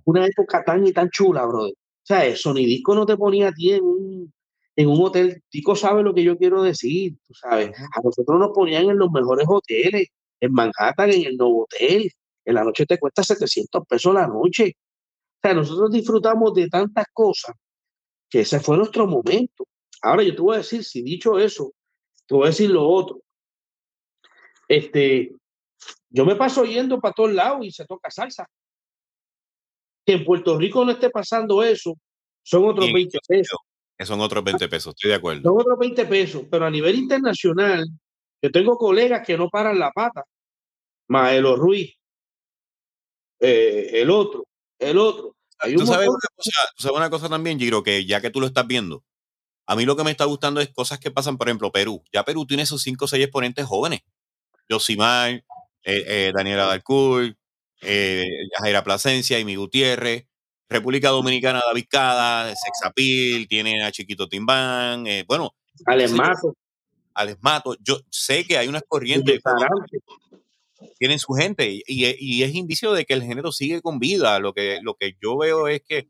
una 0.04 0.26
época 0.26 0.62
tan 0.64 0.86
y 0.86 0.92
tan 0.92 1.10
chula, 1.10 1.44
brother. 1.46 1.72
O 1.72 2.06
sea, 2.06 2.26
el 2.26 2.36
sonidisco 2.36 2.94
no 2.94 3.06
te 3.06 3.16
ponía 3.16 3.48
a 3.48 3.52
ti 3.52 3.72
en 3.72 3.84
un, 3.84 4.32
en 4.76 4.88
un 4.88 5.02
hotel. 5.02 5.42
Tico 5.48 5.74
sabe 5.74 6.02
lo 6.02 6.14
que 6.14 6.22
yo 6.22 6.36
quiero 6.36 6.62
decir, 6.62 7.16
tú 7.26 7.34
sabes. 7.34 7.70
A 7.94 8.00
nosotros 8.02 8.38
nos 8.38 8.50
ponían 8.50 8.90
en 8.90 8.98
los 8.98 9.10
mejores 9.10 9.46
hoteles, 9.48 10.08
en 10.40 10.52
Manhattan, 10.52 11.10
en 11.10 11.24
el 11.24 11.36
Novotel. 11.36 12.10
En 12.44 12.54
la 12.54 12.64
noche 12.64 12.84
te 12.86 12.98
cuesta 12.98 13.22
700 13.22 13.84
pesos 13.88 14.14
la 14.14 14.26
noche. 14.26 14.74
O 14.76 15.38
sea, 15.42 15.54
nosotros 15.54 15.90
disfrutamos 15.90 16.52
de 16.54 16.68
tantas 16.68 17.06
cosas 17.12 17.56
que 18.28 18.40
ese 18.40 18.60
fue 18.60 18.76
nuestro 18.76 19.06
momento. 19.06 19.64
Ahora 20.02 20.22
yo 20.22 20.34
te 20.34 20.42
voy 20.42 20.56
a 20.56 20.58
decir, 20.58 20.84
si 20.84 21.02
dicho 21.02 21.38
eso, 21.38 21.72
te 22.26 22.34
voy 22.34 22.44
a 22.44 22.50
decir 22.50 22.70
lo 22.70 22.86
otro. 22.86 23.23
Este, 24.68 25.34
yo 26.10 26.24
me 26.24 26.36
paso 26.36 26.64
yendo 26.64 27.00
para 27.00 27.14
todos 27.14 27.32
lados 27.32 27.64
y 27.64 27.70
se 27.70 27.84
toca 27.84 28.10
salsa. 28.10 28.46
Que 30.06 30.14
en 30.14 30.24
Puerto 30.24 30.58
Rico 30.58 30.84
no 30.84 30.92
esté 30.92 31.10
pasando 31.10 31.62
eso, 31.62 31.94
son 32.42 32.64
otros 32.64 32.86
Bien, 32.86 32.96
20 32.96 33.18
pesos. 33.26 33.58
Que 33.96 34.04
son 34.04 34.20
otros 34.20 34.44
20 34.44 34.68
pesos, 34.68 34.94
estoy 34.94 35.10
de 35.10 35.16
acuerdo. 35.16 35.42
Son 35.42 35.58
otros 35.58 35.78
20 35.78 36.06
pesos, 36.06 36.42
pero 36.50 36.66
a 36.66 36.70
nivel 36.70 36.96
internacional, 36.96 37.86
yo 38.42 38.50
tengo 38.50 38.76
colegas 38.76 39.26
que 39.26 39.38
no 39.38 39.48
paran 39.48 39.78
la 39.78 39.90
pata. 39.92 40.24
Maelo 41.08 41.56
Ruiz, 41.56 41.94
eh, 43.40 43.90
el 43.94 44.10
otro, 44.10 44.46
el 44.78 44.98
otro. 44.98 45.36
Hay 45.58 45.74
¿Tú 45.74 45.86
sabes, 45.86 46.08
una 46.08 46.18
cosa, 46.34 46.50
tú 46.76 46.82
sabes 46.82 46.96
una 46.96 47.10
cosa 47.10 47.28
también, 47.28 47.58
Giro, 47.58 47.82
que 47.82 48.04
ya 48.04 48.20
que 48.20 48.30
tú 48.30 48.40
lo 48.40 48.46
estás 48.46 48.66
viendo, 48.66 49.04
a 49.66 49.76
mí 49.76 49.84
lo 49.84 49.96
que 49.96 50.04
me 50.04 50.10
está 50.10 50.24
gustando 50.24 50.60
es 50.60 50.72
cosas 50.72 50.98
que 50.98 51.10
pasan, 51.10 51.38
por 51.38 51.48
ejemplo, 51.48 51.72
Perú. 51.72 52.02
Ya 52.12 52.24
Perú 52.24 52.46
tiene 52.46 52.66
sus 52.66 52.82
5 52.82 53.04
o 53.04 53.08
6 53.08 53.24
exponentes 53.24 53.64
jóvenes. 53.64 54.00
Josimar, 54.68 55.30
eh, 55.30 55.44
eh, 55.84 56.32
Daniela 56.34 56.66
Dalcourt, 56.66 57.36
eh, 57.82 58.26
Jaira 58.58 58.82
Plasencia, 58.82 59.38
Amy 59.38 59.56
Gutiérrez, 59.56 60.26
República 60.68 61.10
Dominicana, 61.10 61.62
David 61.66 61.86
Cada, 61.88 62.54
Sexapil, 62.54 63.46
tiene 63.48 63.84
a 63.84 63.92
Chiquito 63.92 64.28
Timbán, 64.28 65.06
eh, 65.06 65.24
bueno, 65.26 65.54
Alex. 65.86 66.12
Mato, 66.12 66.56
Alex 67.14 67.38
Mato. 67.42 67.76
Yo 67.80 68.00
sé 68.10 68.46
que 68.46 68.56
hay 68.56 68.68
unas 68.68 68.84
corrientes 68.88 69.40
tienen 70.98 71.18
su 71.18 71.32
gente 71.32 71.82
y 71.86 72.42
es 72.42 72.54
indicio 72.54 72.92
de 72.92 73.04
que 73.04 73.14
el 73.14 73.22
género 73.22 73.52
sigue 73.52 73.82
con 73.82 73.98
vida. 73.98 74.38
Lo 74.38 74.52
que, 74.52 74.80
lo 74.82 74.94
que 74.94 75.16
yo 75.20 75.36
veo 75.36 75.68
es 75.68 75.82
que 75.82 76.08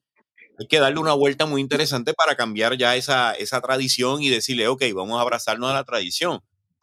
hay 0.58 0.66
que 0.68 0.78
darle 0.78 1.00
una 1.00 1.14
vuelta 1.14 1.46
muy 1.46 1.60
interesante 1.60 2.14
para 2.14 2.36
cambiar 2.36 2.76
ya 2.76 2.96
esa, 2.96 3.32
esa 3.32 3.60
tradición 3.60 4.22
y 4.22 4.30
decirle, 4.30 4.68
ok, 4.68 4.84
vamos 4.94 5.18
a 5.18 5.22
abrazarnos 5.22 5.70
a 5.70 5.74
la 5.74 5.84
tradición. 5.84 6.40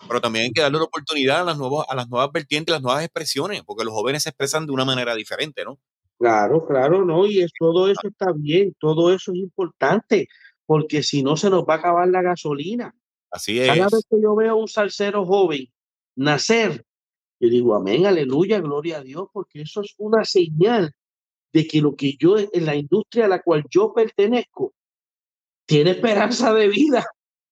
Pero 0.08 0.20
también 0.22 0.46
hay 0.46 0.52
que 0.52 0.62
darle 0.62 0.78
una 0.78 0.86
oportunidad 0.86 1.42
a 1.42 1.44
las, 1.44 1.58
nuevas, 1.58 1.86
a 1.90 1.96
las 1.96 2.10
nuevas 2.10 2.32
vertientes, 2.32 2.74
a 2.74 2.78
las 2.78 2.84
nuevas 2.84 3.04
expresiones, 3.04 3.64
porque 3.64 3.86
los 3.86 3.94
jóvenes 3.94 4.24
se 4.24 4.30
expresan 4.30 4.66
de 4.66 4.72
una 4.74 4.86
manera 4.86 5.16
diferente, 5.16 5.64
¿no? 5.64 5.80
Claro, 6.18 6.66
claro, 6.68 7.04
no, 7.06 7.26
y 7.26 7.42
es, 7.42 7.52
todo 7.58 7.90
eso 7.90 8.08
está 8.08 8.32
bien, 8.36 8.76
todo 8.80 9.14
eso 9.14 9.32
es 9.32 9.40
importante, 9.40 10.28
porque 10.66 11.02
si 11.02 11.24
no 11.24 11.36
se 11.36 11.50
nos 11.50 11.64
va 11.64 11.76
a 11.76 11.78
acabar 11.78 12.08
la 12.10 12.22
gasolina. 12.22 12.94
Así 13.32 13.58
Cada 13.60 13.86
vez 13.86 13.94
es. 13.94 14.06
que 14.10 14.22
yo 14.22 14.36
veo 14.36 14.56
un 14.58 14.68
salsero 14.68 15.26
joven 15.26 15.68
nacer, 16.16 16.86
yo 17.40 17.50
digo, 17.50 17.74
amén, 17.76 18.06
aleluya, 18.06 18.60
gloria 18.60 18.98
a 18.98 19.02
Dios, 19.04 19.30
porque 19.34 19.62
eso 19.62 19.82
es 19.82 19.96
una 19.98 20.24
señal 20.26 20.94
de 21.54 21.66
que 21.66 21.82
lo 21.82 21.96
que 21.96 22.16
yo, 22.20 22.38
en 22.38 22.66
la 22.66 22.76
industria 22.76 23.26
a 23.26 23.30
la 23.30 23.42
cual 23.42 23.66
yo 23.70 23.94
pertenezco, 23.94 24.74
tiene 25.66 25.92
esperanza 25.92 26.54
de 26.54 26.68
vida. 26.68 27.06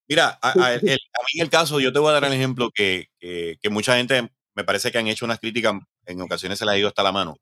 Mira, 0.07 0.37
a, 0.41 0.63
a- 0.63 0.73
el- 0.75 0.99
en 1.35 1.41
el 1.43 1.49
caso, 1.49 1.79
yo 1.79 1.91
te 1.93 1.99
voy 1.99 2.09
a 2.09 2.13
dar 2.13 2.25
el 2.25 2.33
ejemplo 2.33 2.69
que, 2.73 3.07
que, 3.19 3.57
que 3.61 3.69
mucha 3.69 3.95
gente 3.97 4.29
me 4.55 4.63
parece 4.63 4.91
que 4.91 4.97
han 4.97 5.07
hecho 5.07 5.25
unas 5.25 5.39
críticas, 5.39 5.75
en 6.05 6.21
ocasiones 6.21 6.59
se 6.59 6.65
les 6.65 6.73
ha 6.73 6.77
ido 6.77 6.87
hasta 6.87 7.03
la 7.03 7.11
mano. 7.11 7.37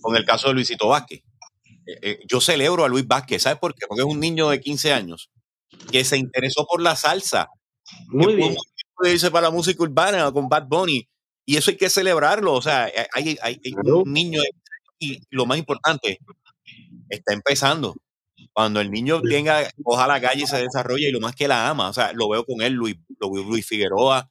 Con 0.00 0.16
el 0.16 0.24
caso 0.24 0.48
de 0.48 0.54
Luisito 0.54 0.88
Vázquez. 0.88 1.20
Eh, 1.86 1.98
eh, 2.02 2.18
yo 2.28 2.40
celebro 2.40 2.84
a 2.84 2.88
Luis 2.88 3.06
Vázquez, 3.06 3.42
¿sabes 3.42 3.58
por 3.58 3.74
qué? 3.74 3.86
Porque 3.88 4.02
es 4.02 4.06
un 4.06 4.20
niño 4.20 4.48
de 4.50 4.60
15 4.60 4.92
años 4.92 5.30
que 5.90 6.04
se 6.04 6.18
interesó 6.18 6.66
por 6.66 6.82
la 6.82 6.94
salsa, 6.96 7.48
Muy 8.08 8.34
bien. 8.34 8.54
pudo 8.96 9.10
irse 9.10 9.30
para 9.30 9.48
la 9.48 9.50
música 9.50 9.82
urbana 9.82 10.30
con 10.32 10.48
Bad 10.48 10.66
Bunny, 10.68 11.08
y 11.46 11.56
eso 11.56 11.70
hay 11.70 11.76
que 11.76 11.88
celebrarlo. 11.88 12.52
O 12.54 12.62
sea, 12.62 12.88
eh, 12.88 13.06
hay, 13.14 13.38
hay- 13.42 13.60
hay 13.64 13.74
un 13.84 14.12
niño, 14.12 14.42
de- 14.42 14.50
y 14.98 15.22
lo 15.30 15.46
más 15.46 15.58
importante, 15.58 16.18
está 17.08 17.32
empezando. 17.32 17.94
Cuando 18.52 18.80
el 18.80 18.90
niño 18.90 19.20
tenga, 19.22 19.70
coja 19.82 20.06
la 20.06 20.20
calle 20.20 20.42
y 20.42 20.46
se 20.46 20.58
desarrolla 20.62 21.08
y 21.08 21.12
lo 21.12 21.20
más 21.20 21.34
que 21.34 21.46
la 21.48 21.68
ama, 21.68 21.88
o 21.88 21.92
sea, 21.92 22.12
lo 22.12 22.28
veo 22.28 22.44
con 22.44 22.60
él, 22.62 22.72
Luis, 22.72 22.96
lo 23.20 23.30
veo 23.30 23.44
Luis 23.44 23.66
Figueroa, 23.66 24.28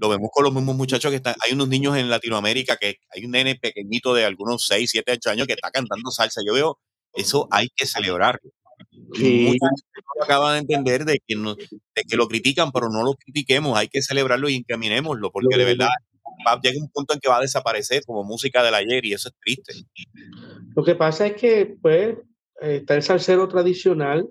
lo 0.00 0.08
vemos 0.08 0.30
con 0.32 0.44
los 0.44 0.54
mismos 0.54 0.76
muchachos 0.76 1.10
que 1.10 1.16
están, 1.16 1.34
hay 1.44 1.52
unos 1.52 1.68
niños 1.68 1.96
en 1.96 2.08
Latinoamérica 2.08 2.76
que 2.76 2.96
hay 3.14 3.24
un 3.24 3.32
nene 3.32 3.56
pequeñito 3.56 4.14
de 4.14 4.24
algunos 4.24 4.64
6, 4.66 4.88
7, 4.90 5.12
8 5.12 5.30
años 5.30 5.46
que 5.46 5.52
está 5.54 5.70
cantando 5.70 6.10
salsa. 6.10 6.40
Yo 6.46 6.54
veo, 6.54 6.78
eso 7.14 7.48
hay 7.50 7.68
que 7.74 7.84
celebrarlo. 7.84 8.50
Sí. 9.12 9.46
Mucha 9.48 9.68
gente 9.68 10.22
acaba 10.22 10.52
de 10.54 10.60
entender 10.60 11.04
de 11.04 11.18
que, 11.26 11.34
no- 11.34 11.54
de 11.56 12.02
que 12.08 12.16
lo 12.16 12.28
critican, 12.28 12.70
pero 12.72 12.88
no 12.90 13.02
lo 13.02 13.14
critiquemos, 13.14 13.76
hay 13.76 13.88
que 13.88 14.02
celebrarlo 14.02 14.48
y 14.48 14.54
encaminémoslo, 14.56 15.30
porque 15.32 15.56
de 15.58 15.64
verdad 15.64 15.88
va, 16.46 16.60
llega 16.62 16.80
un 16.80 16.88
punto 16.90 17.12
en 17.12 17.20
que 17.20 17.28
va 17.28 17.38
a 17.38 17.42
desaparecer 17.42 18.04
como 18.06 18.22
música 18.24 18.62
del 18.62 18.74
ayer 18.74 19.04
y 19.04 19.12
eso 19.14 19.28
es 19.28 19.34
triste. 19.40 19.74
Lo 20.76 20.84
que 20.84 20.94
pasa 20.94 21.26
es 21.26 21.34
que, 21.34 21.76
pues, 21.82 22.16
está 22.60 22.94
el 22.94 23.02
salsero 23.02 23.48
tradicional 23.48 24.28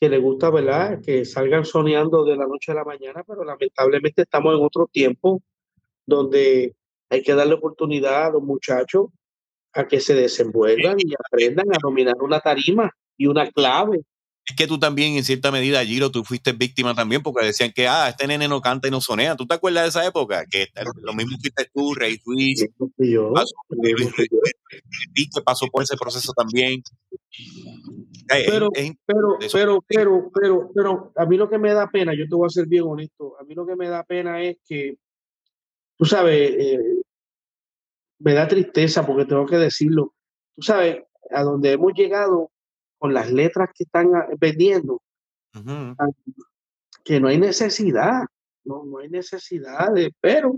que 0.00 0.08
le 0.08 0.18
gusta, 0.18 0.50
¿verdad? 0.50 1.00
Que 1.00 1.24
salgan 1.24 1.64
soñando 1.64 2.24
de 2.24 2.36
la 2.36 2.46
noche 2.46 2.72
a 2.72 2.74
la 2.74 2.84
mañana, 2.84 3.22
pero 3.26 3.44
lamentablemente 3.44 4.22
estamos 4.22 4.54
en 4.56 4.64
otro 4.64 4.88
tiempo 4.90 5.42
donde 6.04 6.74
hay 7.08 7.22
que 7.22 7.34
darle 7.34 7.54
oportunidad 7.54 8.26
a 8.26 8.30
los 8.30 8.42
muchachos 8.42 9.06
a 9.74 9.86
que 9.86 10.00
se 10.00 10.14
desenvuelvan 10.14 10.96
y 10.98 11.14
aprendan 11.14 11.72
a 11.72 11.78
dominar 11.80 12.16
una 12.20 12.40
tarima 12.40 12.90
y 13.16 13.26
una 13.26 13.50
clave. 13.50 14.00
Es 14.44 14.56
que 14.56 14.66
tú 14.66 14.78
también, 14.78 15.16
en 15.16 15.22
cierta 15.22 15.52
medida, 15.52 15.84
Giro, 15.84 16.10
tú 16.10 16.24
fuiste 16.24 16.52
víctima 16.52 16.94
también 16.94 17.22
porque 17.22 17.46
decían 17.46 17.70
que, 17.72 17.86
ah, 17.86 18.08
este 18.08 18.26
nene 18.26 18.48
no 18.48 18.60
canta 18.60 18.88
y 18.88 18.90
no 18.90 19.00
sonea. 19.00 19.36
¿Tú 19.36 19.46
te 19.46 19.54
acuerdas 19.54 19.84
de 19.84 19.88
esa 19.90 20.06
época? 20.06 20.44
Que 20.50 20.66
lo 21.00 21.14
mismo 21.14 21.36
fuiste 21.40 21.70
tú, 21.72 21.94
Rey 21.94 22.20
Ruiz, 22.24 22.66
Y 22.98 23.12
yo, 23.12 23.32
pasó, 23.32 23.54
eh, 23.84 23.94
que 25.14 25.42
pasó 25.44 25.66
por 25.68 25.84
ese 25.84 25.96
proceso 25.96 26.32
también. 26.32 26.82
Pero- 28.46 28.68
Pero, 29.06 29.38
pero, 29.52 29.84
pero, 29.88 30.30
pero, 30.32 30.70
pero, 30.74 31.12
a 31.16 31.26
mí 31.26 31.36
lo 31.36 31.48
que 31.48 31.58
me 31.58 31.72
da 31.72 31.88
pena, 31.88 32.14
yo 32.14 32.28
te 32.28 32.34
voy 32.34 32.46
a 32.46 32.50
ser 32.50 32.66
bien 32.66 32.84
honesto, 32.84 33.38
a 33.38 33.44
mí 33.44 33.54
lo 33.54 33.66
que 33.66 33.76
me 33.76 33.88
da 33.88 34.04
pena 34.04 34.42
es 34.42 34.58
que, 34.64 34.96
tú 35.96 36.04
sabes, 36.04 36.50
eh, 36.56 37.02
me 38.18 38.34
da 38.34 38.46
tristeza 38.46 39.04
porque 39.06 39.24
tengo 39.24 39.46
que 39.46 39.56
decirlo, 39.56 40.14
tú 40.54 40.62
sabes, 40.62 41.02
a 41.30 41.42
donde 41.42 41.72
hemos 41.72 41.92
llegado 41.94 42.50
con 42.98 43.12
las 43.12 43.30
letras 43.32 43.70
que 43.74 43.84
están 43.84 44.14
ah, 44.14 44.28
vendiendo, 44.38 45.02
que 47.04 47.20
no 47.20 47.28
hay 47.28 47.38
necesidad, 47.38 48.22
no, 48.64 48.84
no 48.84 48.98
hay 48.98 49.08
necesidad 49.08 49.92
de, 49.92 50.14
pero 50.20 50.54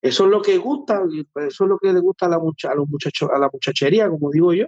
eso 0.00 0.24
es 0.24 0.30
lo 0.30 0.40
que 0.40 0.56
gusta, 0.56 1.02
eso 1.46 1.64
es 1.64 1.68
lo 1.68 1.78
que 1.78 1.92
le 1.92 2.00
gusta 2.00 2.26
a, 2.26 2.28
la 2.30 2.38
mucha, 2.38 2.70
a 2.70 2.74
los 2.74 2.88
muchachos, 2.88 3.28
a 3.32 3.38
la 3.38 3.50
muchachería, 3.52 4.08
como 4.08 4.30
digo 4.30 4.52
yo. 4.54 4.66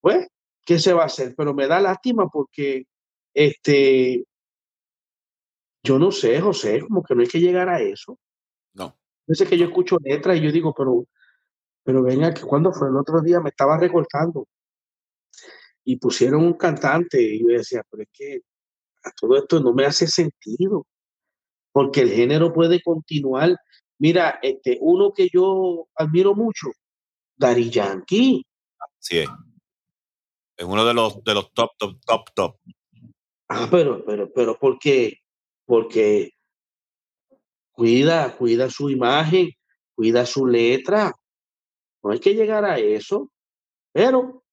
Pues, 0.00 0.28
¿qué 0.64 0.78
se 0.78 0.92
va 0.92 1.02
a 1.02 1.06
hacer? 1.06 1.34
Pero 1.36 1.54
me 1.54 1.66
da 1.66 1.80
lástima 1.80 2.28
porque 2.28 2.86
este 3.34 4.26
yo 5.82 5.98
no 5.98 6.12
sé, 6.12 6.40
José, 6.40 6.80
como 6.80 7.02
que 7.02 7.14
no 7.14 7.22
hay 7.22 7.28
que 7.28 7.40
llegar 7.40 7.68
a 7.68 7.80
eso. 7.80 8.18
No. 8.74 8.96
Veces 9.26 9.48
que 9.48 9.58
yo 9.58 9.66
escucho 9.66 9.98
letras 10.02 10.38
y 10.38 10.42
yo 10.42 10.52
digo, 10.52 10.72
pero, 10.74 11.06
pero 11.82 12.02
venga, 12.02 12.32
que 12.32 12.42
cuando 12.42 12.72
fue 12.72 12.88
el 12.88 12.96
otro 12.96 13.20
día 13.20 13.40
me 13.40 13.50
estaba 13.50 13.78
recortando 13.78 14.46
y 15.84 15.96
pusieron 15.96 16.44
un 16.44 16.54
cantante 16.54 17.20
y 17.20 17.40
yo 17.40 17.48
decía, 17.48 17.82
pero 17.90 18.04
es 18.04 18.08
que 18.12 18.40
a 19.04 19.10
todo 19.10 19.36
esto 19.36 19.60
no 19.60 19.72
me 19.72 19.84
hace 19.84 20.06
sentido, 20.06 20.86
porque 21.72 22.02
el 22.02 22.10
género 22.10 22.52
puede 22.52 22.80
continuar. 22.80 23.56
Mira, 23.98 24.38
este, 24.42 24.78
uno 24.80 25.12
que 25.12 25.28
yo 25.32 25.88
admiro 25.96 26.34
mucho, 26.34 26.68
Dari 27.36 27.68
Yankee. 27.70 28.46
Sí, 29.00 29.24
Es 30.62 30.68
uno 30.68 30.84
de 30.84 30.94
los, 30.94 31.24
de 31.24 31.34
los 31.34 31.52
top, 31.52 31.72
top, 31.76 31.96
top, 32.06 32.30
top. 32.36 32.56
Ah, 33.48 33.66
pero, 33.68 34.04
pero, 34.04 34.32
pero, 34.32 34.56
¿por 34.56 34.78
qué? 34.78 35.18
Porque 35.66 36.30
cuida, 37.72 38.36
cuida 38.36 38.70
su 38.70 38.88
imagen, 38.88 39.50
cuida 39.92 40.24
su 40.24 40.46
letra. 40.46 41.12
No 42.04 42.12
hay 42.12 42.20
que 42.20 42.36
llegar 42.36 42.64
a 42.64 42.78
eso, 42.78 43.28
pero 43.90 44.44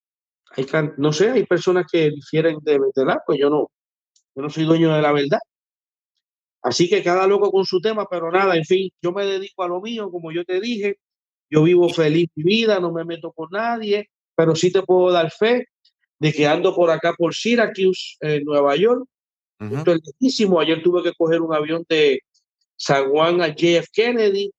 hay, 0.56 0.66
no 0.98 1.14
sé, 1.14 1.30
hay 1.30 1.46
personas 1.46 1.86
que 1.92 2.10
difieren 2.10 2.58
de 2.64 2.80
verdad, 2.80 3.18
pues 3.24 3.38
yo 3.40 3.52
no, 3.52 3.70
yo 4.34 4.42
no 4.42 4.50
soy 4.50 4.64
dueño 4.64 4.92
de 4.92 5.04
la 5.04 5.12
verdad. 5.12 5.40
Así 6.64 6.90
que 6.90 7.04
cada 7.04 7.28
loco 7.28 7.52
con 7.52 7.66
su 7.66 7.80
tema, 7.82 8.08
pero 8.10 8.32
nada, 8.32 8.56
en 8.56 8.66
fin, 8.66 8.90
yo 9.00 9.12
me 9.12 9.28
dedico 9.28 9.62
a 9.62 9.68
lo 9.68 9.80
mío, 9.80 10.10
como 10.10 10.32
yo 10.32 10.44
te 10.44 10.60
dije, 10.60 10.98
yo 11.52 11.62
vivo 11.62 11.88
feliz 11.90 12.30
mi 12.34 12.44
vida, 12.44 12.80
no 12.80 12.92
me 12.92 13.06
meto 13.06 13.32
con 13.32 13.50
nadie, 13.52 14.10
pero 14.34 14.56
sí 14.56 14.72
te 14.72 14.82
puedo 14.82 15.12
dar 15.12 15.30
fe 15.30 15.68
de 16.20 16.34
que 16.34 16.48
ando 16.48 16.76
por 16.76 16.92
acá 16.92 17.14
por 17.18 17.34
Syracuse, 17.34 18.18
en 18.20 18.44
Nueva 18.44 18.76
York. 18.76 19.06
Esto 19.60 19.92
es 19.92 20.00
lejísimo. 20.06 20.60
Ayer 20.60 20.82
tuve 20.82 21.04
que 21.04 21.14
coger 21.14 21.42
un 21.42 21.54
avión 21.54 21.86
de 21.90 22.22
San 22.78 23.10
Juan 23.10 23.42
a 23.42 23.50
JF 23.50 23.88
Kennedy 23.92 24.52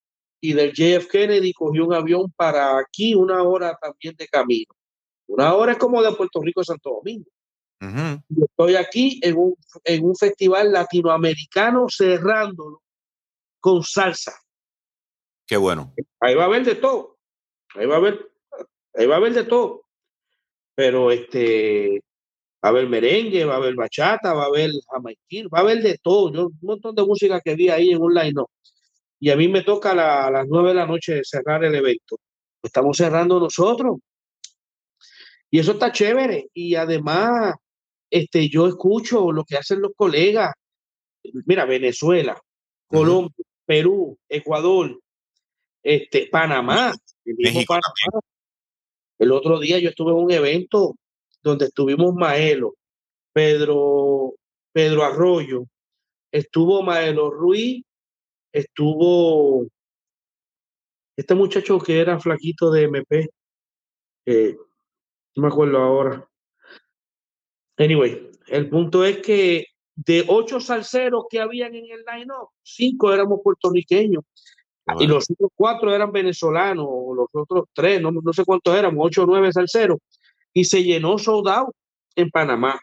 y 0.43 0.53
del 0.53 0.73
JF 0.73 1.07
Kennedy 1.09 1.53
cogí 1.53 1.81
un 1.81 1.95
avión 1.95 2.31
para 2.37 2.79
aquí, 2.79 3.15
una 3.15 3.43
hora 3.43 3.79
también 3.81 4.15
de 4.17 4.27
camino. 4.27 4.75
Una 5.27 5.55
hora 5.55 5.73
es 5.73 5.79
como 5.79 6.03
de 6.03 6.13
Puerto 6.13 6.41
Rico 6.43 6.61
a 6.61 6.65
Santo 6.65 6.91
Domingo. 6.91 7.31
estoy 7.81 8.77
aquí 8.77 9.21
en 9.23 9.37
un, 9.37 9.55
en 9.85 10.05
un 10.05 10.17
festival 10.17 10.73
latinoamericano 10.73 11.87
cerrándolo 11.89 12.83
con 13.61 13.83
salsa. 13.83 14.35
Qué 15.47 15.57
bueno. 15.57 15.95
Ahí 16.21 16.35
va 16.35 16.45
a 16.45 16.47
haber 16.47 16.65
de 16.65 16.75
todo. 16.75 17.17
Ahí 17.75 17.87
va 17.87 17.95
a 17.95 17.99
haber, 17.99 18.31
ahí 18.95 19.07
va 19.07 19.15
a 19.15 19.19
haber 19.19 19.35
de 19.35 19.45
todo. 19.45 19.85
Pero 20.81 21.11
este, 21.11 22.03
va 22.65 22.69
a 22.69 22.69
haber 22.69 22.89
merengue, 22.89 23.45
va 23.45 23.53
a 23.53 23.57
haber 23.59 23.75
bachata, 23.75 24.33
va 24.33 24.45
a 24.45 24.47
haber 24.47 24.71
jamaiquín, 24.91 25.47
va 25.53 25.59
a 25.59 25.61
haber 25.61 25.83
de 25.83 25.99
todo. 26.03 26.33
Yo, 26.33 26.47
un 26.47 26.59
montón 26.63 26.95
de 26.95 27.05
música 27.05 27.39
que 27.43 27.55
vi 27.55 27.69
ahí 27.69 27.91
en 27.91 28.01
un 28.01 28.15
line 28.15 28.43
Y 29.19 29.29
a 29.29 29.37
mí 29.37 29.47
me 29.47 29.61
toca 29.61 29.91
a 29.91 30.31
las 30.31 30.47
nueve 30.49 30.71
de 30.71 30.77
la 30.77 30.87
noche 30.87 31.21
cerrar 31.23 31.63
el 31.65 31.75
evento. 31.75 32.17
Estamos 32.63 32.97
cerrando 32.97 33.39
nosotros. 33.39 33.99
Y 35.51 35.59
eso 35.59 35.73
está 35.73 35.93
chévere. 35.93 36.49
Y 36.55 36.75
además, 36.77 37.57
este, 38.09 38.49
yo 38.49 38.67
escucho 38.67 39.33
lo 39.33 39.45
que 39.45 39.59
hacen 39.59 39.83
los 39.83 39.93
colegas. 39.95 40.55
Mira, 41.45 41.67
Venezuela, 41.67 42.41
Colombia, 42.87 43.45
Perú, 43.67 44.19
Ecuador, 44.31 44.99
este, 45.83 46.27
Panamá. 46.33 46.95
México 47.27 47.75
El 49.21 49.33
otro 49.33 49.61
día 49.61 49.79
yo 49.79 49.91
estuve 49.91 50.13
en 50.13 50.17
un 50.17 50.31
evento 50.31 50.97
donde 51.43 51.67
estuvimos 51.67 52.15
Maelo, 52.15 52.75
Pedro, 53.35 54.33
Pedro 54.73 55.05
Arroyo, 55.05 55.67
estuvo 56.33 56.83
Maelo 56.83 57.31
Ruiz, 57.31 57.85
estuvo 58.51 59.67
este 61.17 61.35
muchacho 61.35 61.79
que 61.79 62.01
era 62.01 62.19
flaquito 62.19 62.71
de 62.71 62.85
MP, 62.85 63.29
no 64.27 65.43
me 65.43 65.49
acuerdo 65.49 65.77
ahora. 65.77 66.27
Anyway, 67.77 68.31
el 68.47 68.71
punto 68.71 69.05
es 69.05 69.19
que 69.19 69.67
de 69.97 70.25
ocho 70.29 70.61
salseros 70.61 71.27
que 71.29 71.41
habían 71.41 71.75
en 71.75 71.85
el 71.91 72.05
line-up, 72.11 72.49
cinco 72.63 73.13
éramos 73.13 73.41
puertorriqueños. 73.45 74.25
Y 74.99 75.07
los 75.07 75.31
otros 75.31 75.51
cuatro 75.55 75.95
eran 75.95 76.13
venezolanos, 76.13 76.87
los 77.15 77.29
otros 77.33 77.65
tres, 77.73 78.01
no, 78.01 78.11
no 78.11 78.33
sé 78.33 78.45
cuántos 78.45 78.75
éramos, 78.75 79.07
ocho 79.07 79.23
o 79.23 79.27
nueve 79.27 79.53
salseros. 79.53 79.99
Y 80.53 80.65
se 80.65 80.83
llenó 80.83 81.19
soldado 81.19 81.75
en 82.17 82.31
Panamá. 82.31 82.81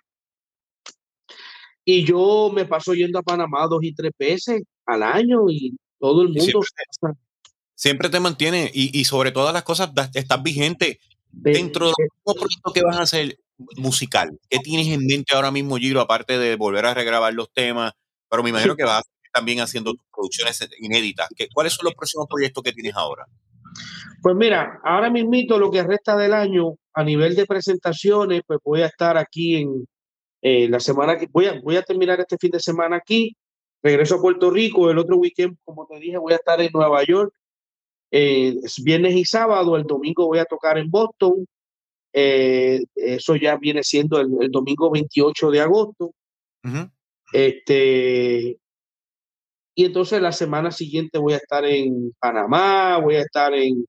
Y 1.83 2.03
yo 2.03 2.51
me 2.53 2.65
paso 2.65 2.93
yendo 2.93 3.19
a 3.19 3.23
Panamá 3.23 3.67
dos 3.67 3.83
y 3.83 3.93
tres 3.93 4.11
veces 4.17 4.63
al 4.85 5.03
año 5.03 5.49
y 5.49 5.77
todo 5.99 6.21
el 6.21 6.29
mundo. 6.29 6.61
Siempre, 7.75 8.09
te 8.09 8.19
mantiene 8.19 8.71
y, 8.73 8.97
y, 8.99 9.05
sobre 9.05 9.31
todas 9.31 9.53
las 9.53 9.63
cosas 9.63 9.91
estás 10.13 10.41
vigente 10.41 10.99
Dentro 11.31 11.87
del 11.97 12.09
proyecto 12.23 12.73
que 12.73 12.81
vas 12.81 12.97
a 12.97 13.03
hacer 13.03 13.37
musical, 13.75 14.39
¿qué 14.49 14.59
tienes 14.59 14.87
en 14.87 15.05
mente 15.05 15.35
ahora 15.35 15.51
mismo, 15.51 15.77
Giro, 15.77 16.01
aparte 16.01 16.37
de 16.37 16.55
volver 16.55 16.85
a 16.85 16.93
regrabar 16.93 17.33
los 17.33 17.51
temas? 17.51 17.93
Pero 18.29 18.43
me 18.43 18.49
imagino 18.49 18.75
que 18.75 18.83
vas 18.83 19.03
también 19.37 19.59
haciendo 19.59 19.93
producciones 20.11 20.67
inéditas. 20.79 21.29
¿Cuáles 21.53 21.73
son 21.73 21.85
los 21.85 21.95
próximos 21.95 22.27
proyectos 22.27 22.63
que 22.63 22.73
tienes 22.73 22.95
ahora? 22.95 23.25
Pues 24.21 24.35
mira, 24.35 24.79
ahora 24.83 25.09
mismo 25.09 25.57
lo 25.57 25.69
que 25.69 25.83
resta 25.83 26.17
del 26.17 26.33
año 26.33 26.75
a 26.93 27.03
nivel 27.03 27.35
de 27.35 27.45
presentaciones, 27.45 28.41
pues 28.47 28.59
voy 28.63 28.81
a 28.81 28.87
estar 28.87 29.17
aquí 29.17 29.57
en 29.57 29.87
eh, 30.41 30.67
la 30.67 30.79
semana 30.79 31.17
que 31.17 31.27
voy 31.31 31.45
a, 31.45 31.59
voy 31.61 31.75
a 31.75 31.83
terminar 31.83 32.19
este 32.19 32.37
fin 32.39 32.51
de 32.51 32.59
semana 32.59 32.95
aquí, 32.95 33.35
regreso 33.83 34.15
a 34.15 34.21
Puerto 34.21 34.49
Rico, 34.49 34.89
el 34.89 34.97
otro 34.97 35.17
weekend, 35.17 35.57
como 35.63 35.85
te 35.85 35.99
dije, 35.99 36.17
voy 36.17 36.33
a 36.33 36.37
estar 36.37 36.59
en 36.59 36.71
Nueva 36.73 37.03
York 37.03 37.31
eh, 38.11 38.55
viernes 38.83 39.15
y 39.15 39.25
sábado, 39.25 39.75
el 39.75 39.83
domingo 39.83 40.27
voy 40.27 40.39
a 40.39 40.45
tocar 40.45 40.77
en 40.77 40.89
Boston. 40.89 41.45
Eh, 42.13 42.83
eso 42.95 43.35
ya 43.35 43.57
viene 43.57 43.83
siendo 43.83 44.19
el, 44.19 44.49
domingo 44.49 44.89
28 44.89 45.51
de 45.51 45.61
agosto. 45.61 46.11
Este, 47.33 48.57
y 49.79 49.85
entonces 49.85 50.19
la 50.19 50.31
semana 50.31 50.71
siguiente 50.71 51.19
voy 51.19 51.33
a 51.33 51.37
estar 51.37 51.63
en 51.63 52.11
Panamá, 52.19 52.97
voy 52.97 53.17
a 53.17 53.21
estar 53.21 53.53
en, 53.53 53.85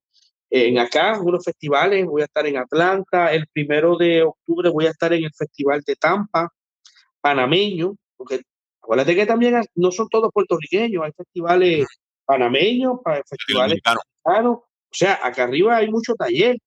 en 0.51 0.78
acá, 0.78 1.18
unos 1.18 1.43
festivales, 1.43 2.05
voy 2.05 2.20
a 2.20 2.26
estar 2.26 2.47
en 2.47 2.59
Atlanta. 2.59 3.32
El 3.32 3.47
primero 3.47 3.97
de 3.97 4.22
octubre 4.22 4.68
voy 4.68 4.84
a 4.84 4.91
estar 4.91 5.14
en 5.14 5.24
el 5.24 5.32
Festival 5.32 5.80
de 5.86 5.97
Tampa, 5.97 6.51
panameño, 7.22 7.95
porque 8.18 8.43
acuérdate 8.82 9.14
que 9.16 9.24
también 9.24 9.62
no 9.76 9.91
son 9.91 10.11
todos 10.11 10.30
puertorriqueños, 10.30 11.03
hay 11.03 11.12
festivales 11.12 11.86
panameños, 12.26 12.99
festivales 13.26 13.80
O 14.45 14.66
sea, 14.91 15.18
acá 15.22 15.45
arriba 15.45 15.78
hay 15.78 15.91
mucho 15.91 16.12
taller 16.16 16.59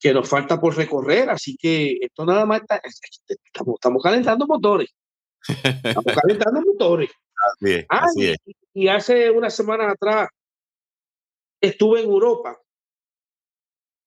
que 0.00 0.12
nos 0.12 0.28
falta 0.28 0.60
por 0.60 0.76
recorrer, 0.76 1.30
así 1.30 1.56
que 1.56 1.98
esto 2.00 2.26
nada 2.26 2.44
más 2.46 2.62
está, 2.62 2.82
estamos, 2.84 4.02
calentando 4.02 4.48
motores. 4.48 4.92
Estamos 5.46 6.04
calentando 6.24 6.62
motores. 6.62 7.10
Y, 8.72 8.88
hace 8.88 9.30
unas 9.30 9.54
semanas 9.54 9.92
atrás 9.92 10.28
estuve 11.60 12.00
en 12.00 12.08
Europa 12.08 12.58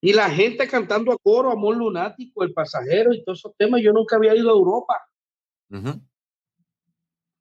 y 0.02 0.14
la 0.14 0.30
gente 0.30 0.68
cantando 0.68 1.12
a 1.12 1.18
coro, 1.18 1.52
Amor 1.52 1.78
Lunático, 1.78 2.44
El 2.44 2.54
Pasajero 2.54 3.14
y 3.14 3.24
todos 3.24 3.40
esos 3.40 3.56
temas. 3.58 3.82
Yo 3.82 3.92
nunca 3.92 4.16
había 4.16 4.36
ido 4.36 4.50
a 4.50 4.54
Europa 4.54 5.00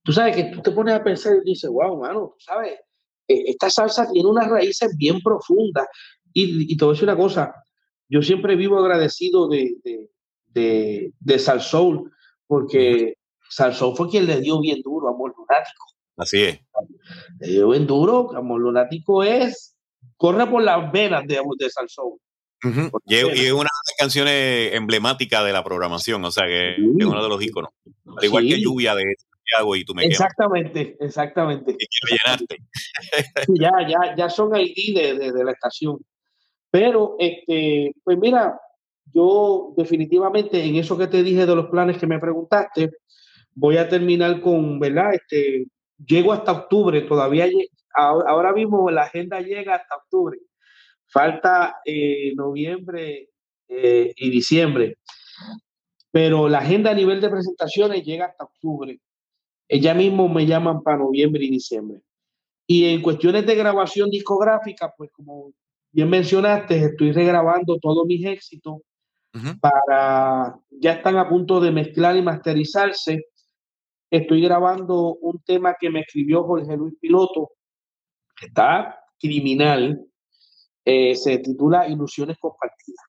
tú 0.03 0.13
sabes 0.13 0.37
que 0.37 0.45
tú 0.45 0.61
te 0.63 0.71
pones 0.71 0.95
a 0.95 1.05
pensar 1.05 1.37
y 1.37 1.51
dices, 1.51 1.71
wow, 1.71 2.01
mano, 2.01 2.35
tú 2.37 2.45
sabes, 2.45 2.73
eh, 3.29 3.45
esta 3.47 3.71
salsa 3.71 4.11
tiene 4.11 4.29
unas 4.29 4.49
raíces 4.49 4.97
bien 4.97 5.21
profundas. 5.21 5.87
Y, 6.33 6.73
y 6.73 6.77
te 6.77 6.85
voy 6.85 6.93
a 6.93 6.95
decir 6.95 7.09
una 7.09 7.17
cosa, 7.17 7.55
yo 8.09 8.23
siempre 8.23 8.57
vivo 8.57 8.79
agradecido 8.79 9.49
de, 9.49 9.77
de, 9.85 10.11
de, 10.47 11.13
de 11.19 11.39
Salsoul, 11.39 12.11
porque 12.47 13.17
Salsoul 13.53 13.95
fue 13.97 14.09
quien 14.09 14.27
le 14.27 14.41
dio 14.41 14.61
bien 14.61 14.81
duro 14.83 15.09
a 15.09 15.11
Amor 15.11 15.35
Lunático. 15.37 15.85
Así 16.17 16.43
es. 16.43 16.61
Le 17.41 17.49
dio 17.49 17.69
bien 17.69 17.87
duro, 17.87 18.35
Amor 18.35 18.61
Lunático 18.61 19.23
es, 19.23 19.77
corre 20.17 20.47
por 20.47 20.63
las 20.63 20.91
venas 20.91 21.27
de, 21.27 21.41
de 21.59 21.71
Salsoul. 21.71 22.19
y, 23.07 23.15
es, 23.15 23.53
una 23.53 23.63
de 23.63 23.83
las 23.87 23.97
canciones 23.99 24.75
emblemáticas 24.75 25.45
de 25.45 25.53
la 25.53 25.63
programación, 25.63 26.25
o 26.25 26.31
sea 26.31 26.47
que 26.47 26.73
es 26.73 26.79
uno 26.79 27.23
de 27.23 27.29
los 27.29 27.43
íconos. 27.43 27.71
Al 28.17 28.25
igual 28.25 28.47
que 28.47 28.61
Lluvia 28.61 28.95
de 28.95 29.05
y 29.77 29.85
tú 29.85 29.95
me 29.95 30.07
Exactamente, 30.07 30.97
exactamente. 30.99 31.77
ya, 33.49 33.73
ya, 33.87 34.17
ya 34.17 34.31
son 34.31 34.57
ID 34.57 34.97
de, 34.97 35.33
de, 35.33 35.45
la 35.45 35.53
estación. 35.53 35.99
Pero, 36.71 37.17
este, 37.19 37.93
pues 38.03 38.17
mira, 38.17 38.59
yo 39.13 39.75
definitivamente 39.77 40.65
en 40.65 40.77
eso 40.77 40.97
que 40.97 41.07
te 41.07 41.23
dije 41.23 41.45
de 41.45 41.55
los 41.55 41.67
planes 41.67 41.99
que 41.99 42.07
me 42.07 42.19
preguntaste, 42.19 42.91
voy 43.55 43.77
a 43.77 43.89
terminar 43.89 44.41
con, 44.41 44.79
¿verdad? 44.79 45.15
Este, 45.15 45.67
llego 46.05 46.33
hasta 46.33 46.53
octubre, 46.53 47.03
todavía 47.03 47.49
ahora 47.95 48.53
mismo 48.53 48.91
la 48.91 49.03
agenda 49.03 49.41
llega 49.41 49.75
hasta 49.75 49.97
octubre. 49.97 50.39
Falta 51.07 51.77
eh, 51.85 52.33
noviembre 52.35 53.29
eh, 53.69 54.13
y 54.17 54.31
diciembre. 54.31 54.97
Pero 56.11 56.49
la 56.49 56.59
agenda 56.59 56.91
a 56.91 56.95
nivel 56.95 57.21
de 57.21 57.31
presentaciones 57.31 58.05
llega 58.05 58.27
hasta 58.27 58.45
octubre. 58.45 58.99
Ella 59.69 59.95
mismo 59.95 60.29
me 60.29 60.47
llaman 60.47 60.83
para 60.83 60.99
noviembre 60.99 61.45
y 61.45 61.51
diciembre. 61.51 62.03
Y 62.67 62.87
en 62.87 63.03
cuestiones 63.03 63.47
de 63.47 63.55
grabación 63.55 64.11
discográfica, 64.11 64.93
pues 64.97 65.11
como 65.13 65.53
bien 65.91 66.09
mencionaste, 66.09 66.77
estoy 66.77 67.13
regrabando 67.13 67.79
todos 67.79 68.07
mis 68.07 68.25
éxitos 68.25 68.81
para, 69.61 70.59
ya 70.71 70.93
están 70.93 71.17
a 71.17 71.29
punto 71.29 71.61
de 71.61 71.71
mezclar 71.71 72.17
y 72.17 72.23
masterizarse. 72.23 73.27
Estoy 74.13 74.43
grabando 74.43 75.15
un 75.23 75.41
tema 75.43 75.75
que 75.81 75.89
me 75.89 76.01
escribió 76.01 76.45
Jorge 76.45 76.77
Luis 76.77 76.95
Piloto, 77.01 77.53
que 78.37 78.49
está 78.49 79.03
criminal, 79.19 80.05
eh, 80.85 81.15
se 81.15 81.39
titula 81.39 81.89
Ilusiones 81.89 82.37
Compartidas. 82.39 83.07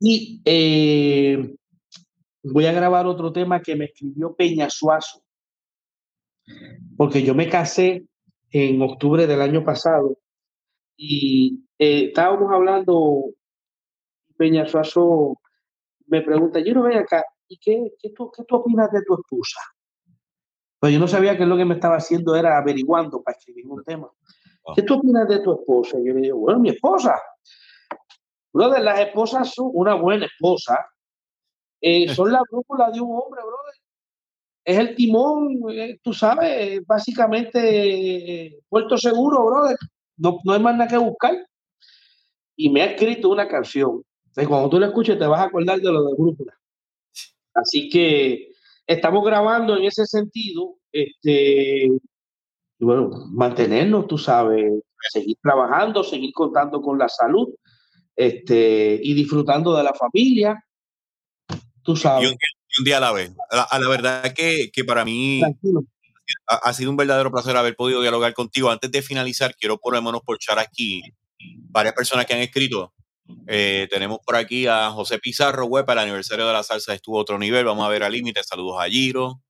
Y 0.00 0.40
eh, 0.46 1.54
voy 2.42 2.64
a 2.64 2.72
grabar 2.72 3.06
otro 3.06 3.34
tema 3.34 3.60
que 3.60 3.76
me 3.76 3.84
escribió 3.84 4.34
Peña 4.34 4.70
Suazo, 4.70 5.22
porque 6.96 7.22
yo 7.22 7.34
me 7.34 7.50
casé 7.50 8.06
en 8.50 8.80
octubre 8.80 9.26
del 9.26 9.42
año 9.42 9.62
pasado 9.62 10.16
y 10.96 11.66
eh, 11.78 12.06
estábamos 12.06 12.50
hablando, 12.50 13.24
Peña 14.38 14.66
Suazo 14.66 15.38
me 16.06 16.22
pregunta, 16.22 16.60
yo 16.60 16.72
no 16.72 16.84
ven 16.84 16.96
acá, 16.96 17.22
¿y 17.46 17.58
qué, 17.58 17.92
qué, 18.00 18.08
tú, 18.08 18.30
qué 18.34 18.42
tú 18.44 18.56
opinas 18.56 18.90
de 18.90 19.02
tu 19.02 19.20
esposa? 19.20 19.60
Pues 20.82 20.92
yo 20.92 20.98
no 20.98 21.06
sabía 21.06 21.38
que 21.38 21.46
lo 21.46 21.56
que 21.56 21.64
me 21.64 21.74
estaba 21.74 21.94
haciendo 21.94 22.34
era 22.34 22.58
averiguando 22.58 23.22
para 23.22 23.38
escribir 23.38 23.68
un 23.68 23.84
tema. 23.84 24.10
Ah. 24.66 24.72
¿Qué 24.74 24.82
tú 24.82 24.94
opinas 24.94 25.28
de 25.28 25.38
tu 25.38 25.52
esposa? 25.52 25.96
yo 26.04 26.12
le 26.12 26.22
digo, 26.22 26.38
bueno, 26.38 26.58
mi 26.58 26.70
esposa. 26.70 27.14
Brother, 28.52 28.82
las 28.82 28.98
esposas 28.98 29.54
son 29.54 29.70
una 29.74 29.94
buena 29.94 30.26
esposa. 30.26 30.84
Eh, 31.80 32.12
son 32.12 32.32
la 32.32 32.42
brújula 32.50 32.90
de 32.90 33.00
un 33.00 33.12
hombre, 33.12 33.42
brother. 33.42 33.74
Es 34.64 34.76
el 34.76 34.96
timón, 34.96 35.60
eh, 35.70 36.00
tú 36.02 36.12
sabes, 36.12 36.84
básicamente 36.84 38.58
puerto 38.68 38.98
seguro, 38.98 39.46
brother. 39.46 39.76
No, 40.16 40.40
no 40.42 40.52
hay 40.52 40.58
más 40.58 40.74
nada 40.74 40.90
que 40.90 40.96
buscar. 40.96 41.46
Y 42.56 42.70
me 42.70 42.82
ha 42.82 42.86
escrito 42.86 43.28
una 43.28 43.46
canción. 43.46 44.02
Entonces, 44.24 44.48
cuando 44.48 44.68
tú 44.68 44.80
la 44.80 44.86
escuches, 44.88 45.16
te 45.16 45.28
vas 45.28 45.42
a 45.42 45.44
acordar 45.44 45.78
de 45.78 45.92
lo 45.92 46.02
de 46.06 46.14
brújula. 46.14 46.58
Así 47.54 47.88
que 47.88 48.51
estamos 48.86 49.24
grabando 49.24 49.76
en 49.76 49.84
ese 49.84 50.06
sentido, 50.06 50.76
este, 50.90 51.88
bueno, 52.78 53.10
mantenernos, 53.30 54.06
tú 54.06 54.18
sabes, 54.18 54.72
seguir 55.10 55.36
trabajando, 55.42 56.02
seguir 56.04 56.32
contando 56.32 56.80
con 56.80 56.98
la 56.98 57.08
salud, 57.08 57.48
este, 58.16 59.00
y 59.02 59.14
disfrutando 59.14 59.76
de 59.76 59.84
la 59.84 59.94
familia, 59.94 60.64
tú 61.82 61.96
sabes. 61.96 62.30
Y 62.30 62.32
un, 62.32 62.84
día, 62.84 62.98
a 62.98 63.00
la 63.00 63.12
vez. 63.12 63.32
A 63.50 63.78
la, 63.78 63.88
verdad 63.88 64.32
que, 64.34 64.70
que, 64.72 64.84
para 64.84 65.04
mí 65.04 65.42
ha, 65.42 66.54
ha, 66.56 66.72
sido 66.72 66.90
un 66.90 66.96
verdadero 66.96 67.30
placer 67.30 67.56
haber 67.56 67.76
podido 67.76 68.00
dialogar 68.00 68.32
contigo. 68.34 68.70
Antes 68.70 68.90
de 68.90 69.02
finalizar, 69.02 69.54
quiero 69.56 69.78
por 69.78 69.94
lo 69.94 70.02
menos 70.02 70.22
porchar 70.22 70.58
aquí 70.58 71.02
varias 71.70 71.94
personas 71.94 72.26
que 72.26 72.34
han 72.34 72.40
escrito 72.40 72.92
eh, 73.46 73.88
tenemos 73.90 74.18
por 74.24 74.36
aquí 74.36 74.66
a 74.66 74.90
José 74.90 75.18
Pizarro, 75.18 75.66
web, 75.66 75.84
el 75.88 75.98
aniversario 75.98 76.46
de 76.46 76.52
la 76.52 76.62
salsa 76.62 76.94
estuvo 76.94 77.18
otro 77.18 77.38
nivel. 77.38 77.64
Vamos 77.64 77.84
a 77.84 77.88
ver 77.88 78.02
al 78.02 78.12
límite. 78.12 78.42
Saludos 78.42 78.76
a 78.80 78.88
Giro. 78.88 79.40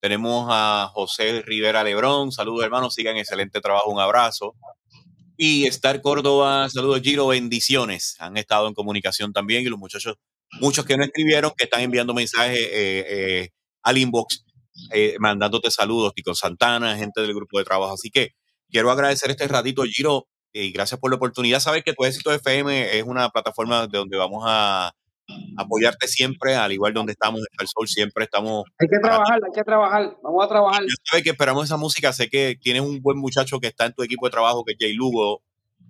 Tenemos 0.00 0.46
a 0.50 0.90
José 0.92 1.42
Rivera 1.42 1.82
Lebrón. 1.82 2.32
Saludos, 2.32 2.64
hermanos. 2.64 2.94
Sigan 2.94 3.16
excelente 3.16 3.60
trabajo. 3.60 3.90
Un 3.90 4.00
abrazo. 4.00 4.54
Y 5.36 5.66
Star 5.66 6.00
Córdoba. 6.00 6.68
Saludos, 6.70 7.00
Giro. 7.02 7.28
Bendiciones. 7.28 8.16
Han 8.18 8.36
estado 8.36 8.68
en 8.68 8.74
comunicación 8.74 9.32
también. 9.32 9.62
Y 9.62 9.66
los 9.66 9.78
muchachos, 9.78 10.16
muchos 10.60 10.84
que 10.84 10.96
no 10.96 11.04
escribieron, 11.04 11.52
que 11.56 11.64
están 11.64 11.80
enviando 11.80 12.14
mensajes 12.14 12.58
eh, 12.58 13.06
eh, 13.08 13.50
al 13.82 13.98
inbox, 13.98 14.44
mandándote 15.18 15.70
saludos. 15.70 16.14
Tico 16.14 16.34
Santana, 16.34 16.96
gente 16.96 17.20
del 17.20 17.34
grupo 17.34 17.58
de 17.58 17.64
trabajo. 17.64 17.94
Así 17.94 18.10
que 18.10 18.32
quiero 18.70 18.90
agradecer 18.90 19.30
este 19.30 19.48
ratito, 19.48 19.82
Giro 19.84 20.26
y 20.56 20.72
gracias 20.72 20.98
por 20.98 21.10
la 21.10 21.16
oportunidad. 21.16 21.60
Sabes 21.60 21.84
que 21.84 21.92
Tu 21.92 22.04
Éxito 22.04 22.32
FM 22.32 22.98
es 22.98 23.04
una 23.04 23.28
plataforma 23.30 23.86
de 23.86 23.98
donde 23.98 24.16
vamos 24.16 24.44
a 24.46 24.94
apoyarte 25.56 26.06
siempre, 26.06 26.54
al 26.54 26.72
igual 26.72 26.94
donde 26.94 27.12
estamos 27.12 27.40
en 27.40 27.60
el 27.60 27.66
sol, 27.66 27.88
siempre 27.88 28.24
estamos. 28.24 28.64
Hay 28.78 28.88
que 28.88 28.98
trabajar, 28.98 29.40
hay 29.44 29.52
que 29.52 29.64
trabajar, 29.64 30.16
vamos 30.22 30.44
a 30.44 30.48
trabajar. 30.48 30.82
Yo 30.82 30.94
sabes 31.04 31.24
que 31.24 31.30
esperamos 31.30 31.64
esa 31.64 31.76
música, 31.76 32.12
sé 32.12 32.28
que 32.28 32.56
tienes 32.60 32.82
un 32.82 33.00
buen 33.02 33.18
muchacho 33.18 33.60
que 33.60 33.66
está 33.66 33.86
en 33.86 33.92
tu 33.92 34.02
equipo 34.02 34.26
de 34.26 34.30
trabajo, 34.30 34.64
que 34.64 34.72
es 34.72 34.78
Jay 34.78 34.92
Lugo, 34.92 35.42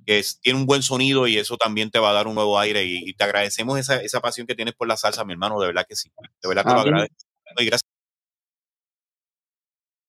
que 0.07 0.25
tiene 0.41 0.59
un 0.59 0.67
buen 0.67 0.83
sonido 0.83 1.27
y 1.27 1.37
eso 1.37 1.57
también 1.57 1.91
te 1.91 1.99
va 1.99 2.11
a 2.11 2.15
dar 2.15 2.27
un 2.27 2.35
nuevo 2.35 2.59
aire 2.59 2.85
y, 2.85 3.13
te 3.15 3.25
agradecemos 3.25 3.79
esa, 3.79 4.01
esa, 4.01 4.21
pasión 4.21 4.47
que 4.47 4.55
tienes 4.55 4.75
por 4.75 4.89
la 4.89 4.97
salsa, 4.97 5.25
mi 5.25 5.33
hermano, 5.33 5.61
de 5.61 5.67
verdad 5.67 5.85
que 5.89 5.97
sí, 5.97 6.11
de 6.43 6.49
verdad 6.49 6.65
te 6.65 6.73
lo 6.73 6.81
agradezco. 6.81 7.17
Y 7.59 7.65
gracias 7.67 7.96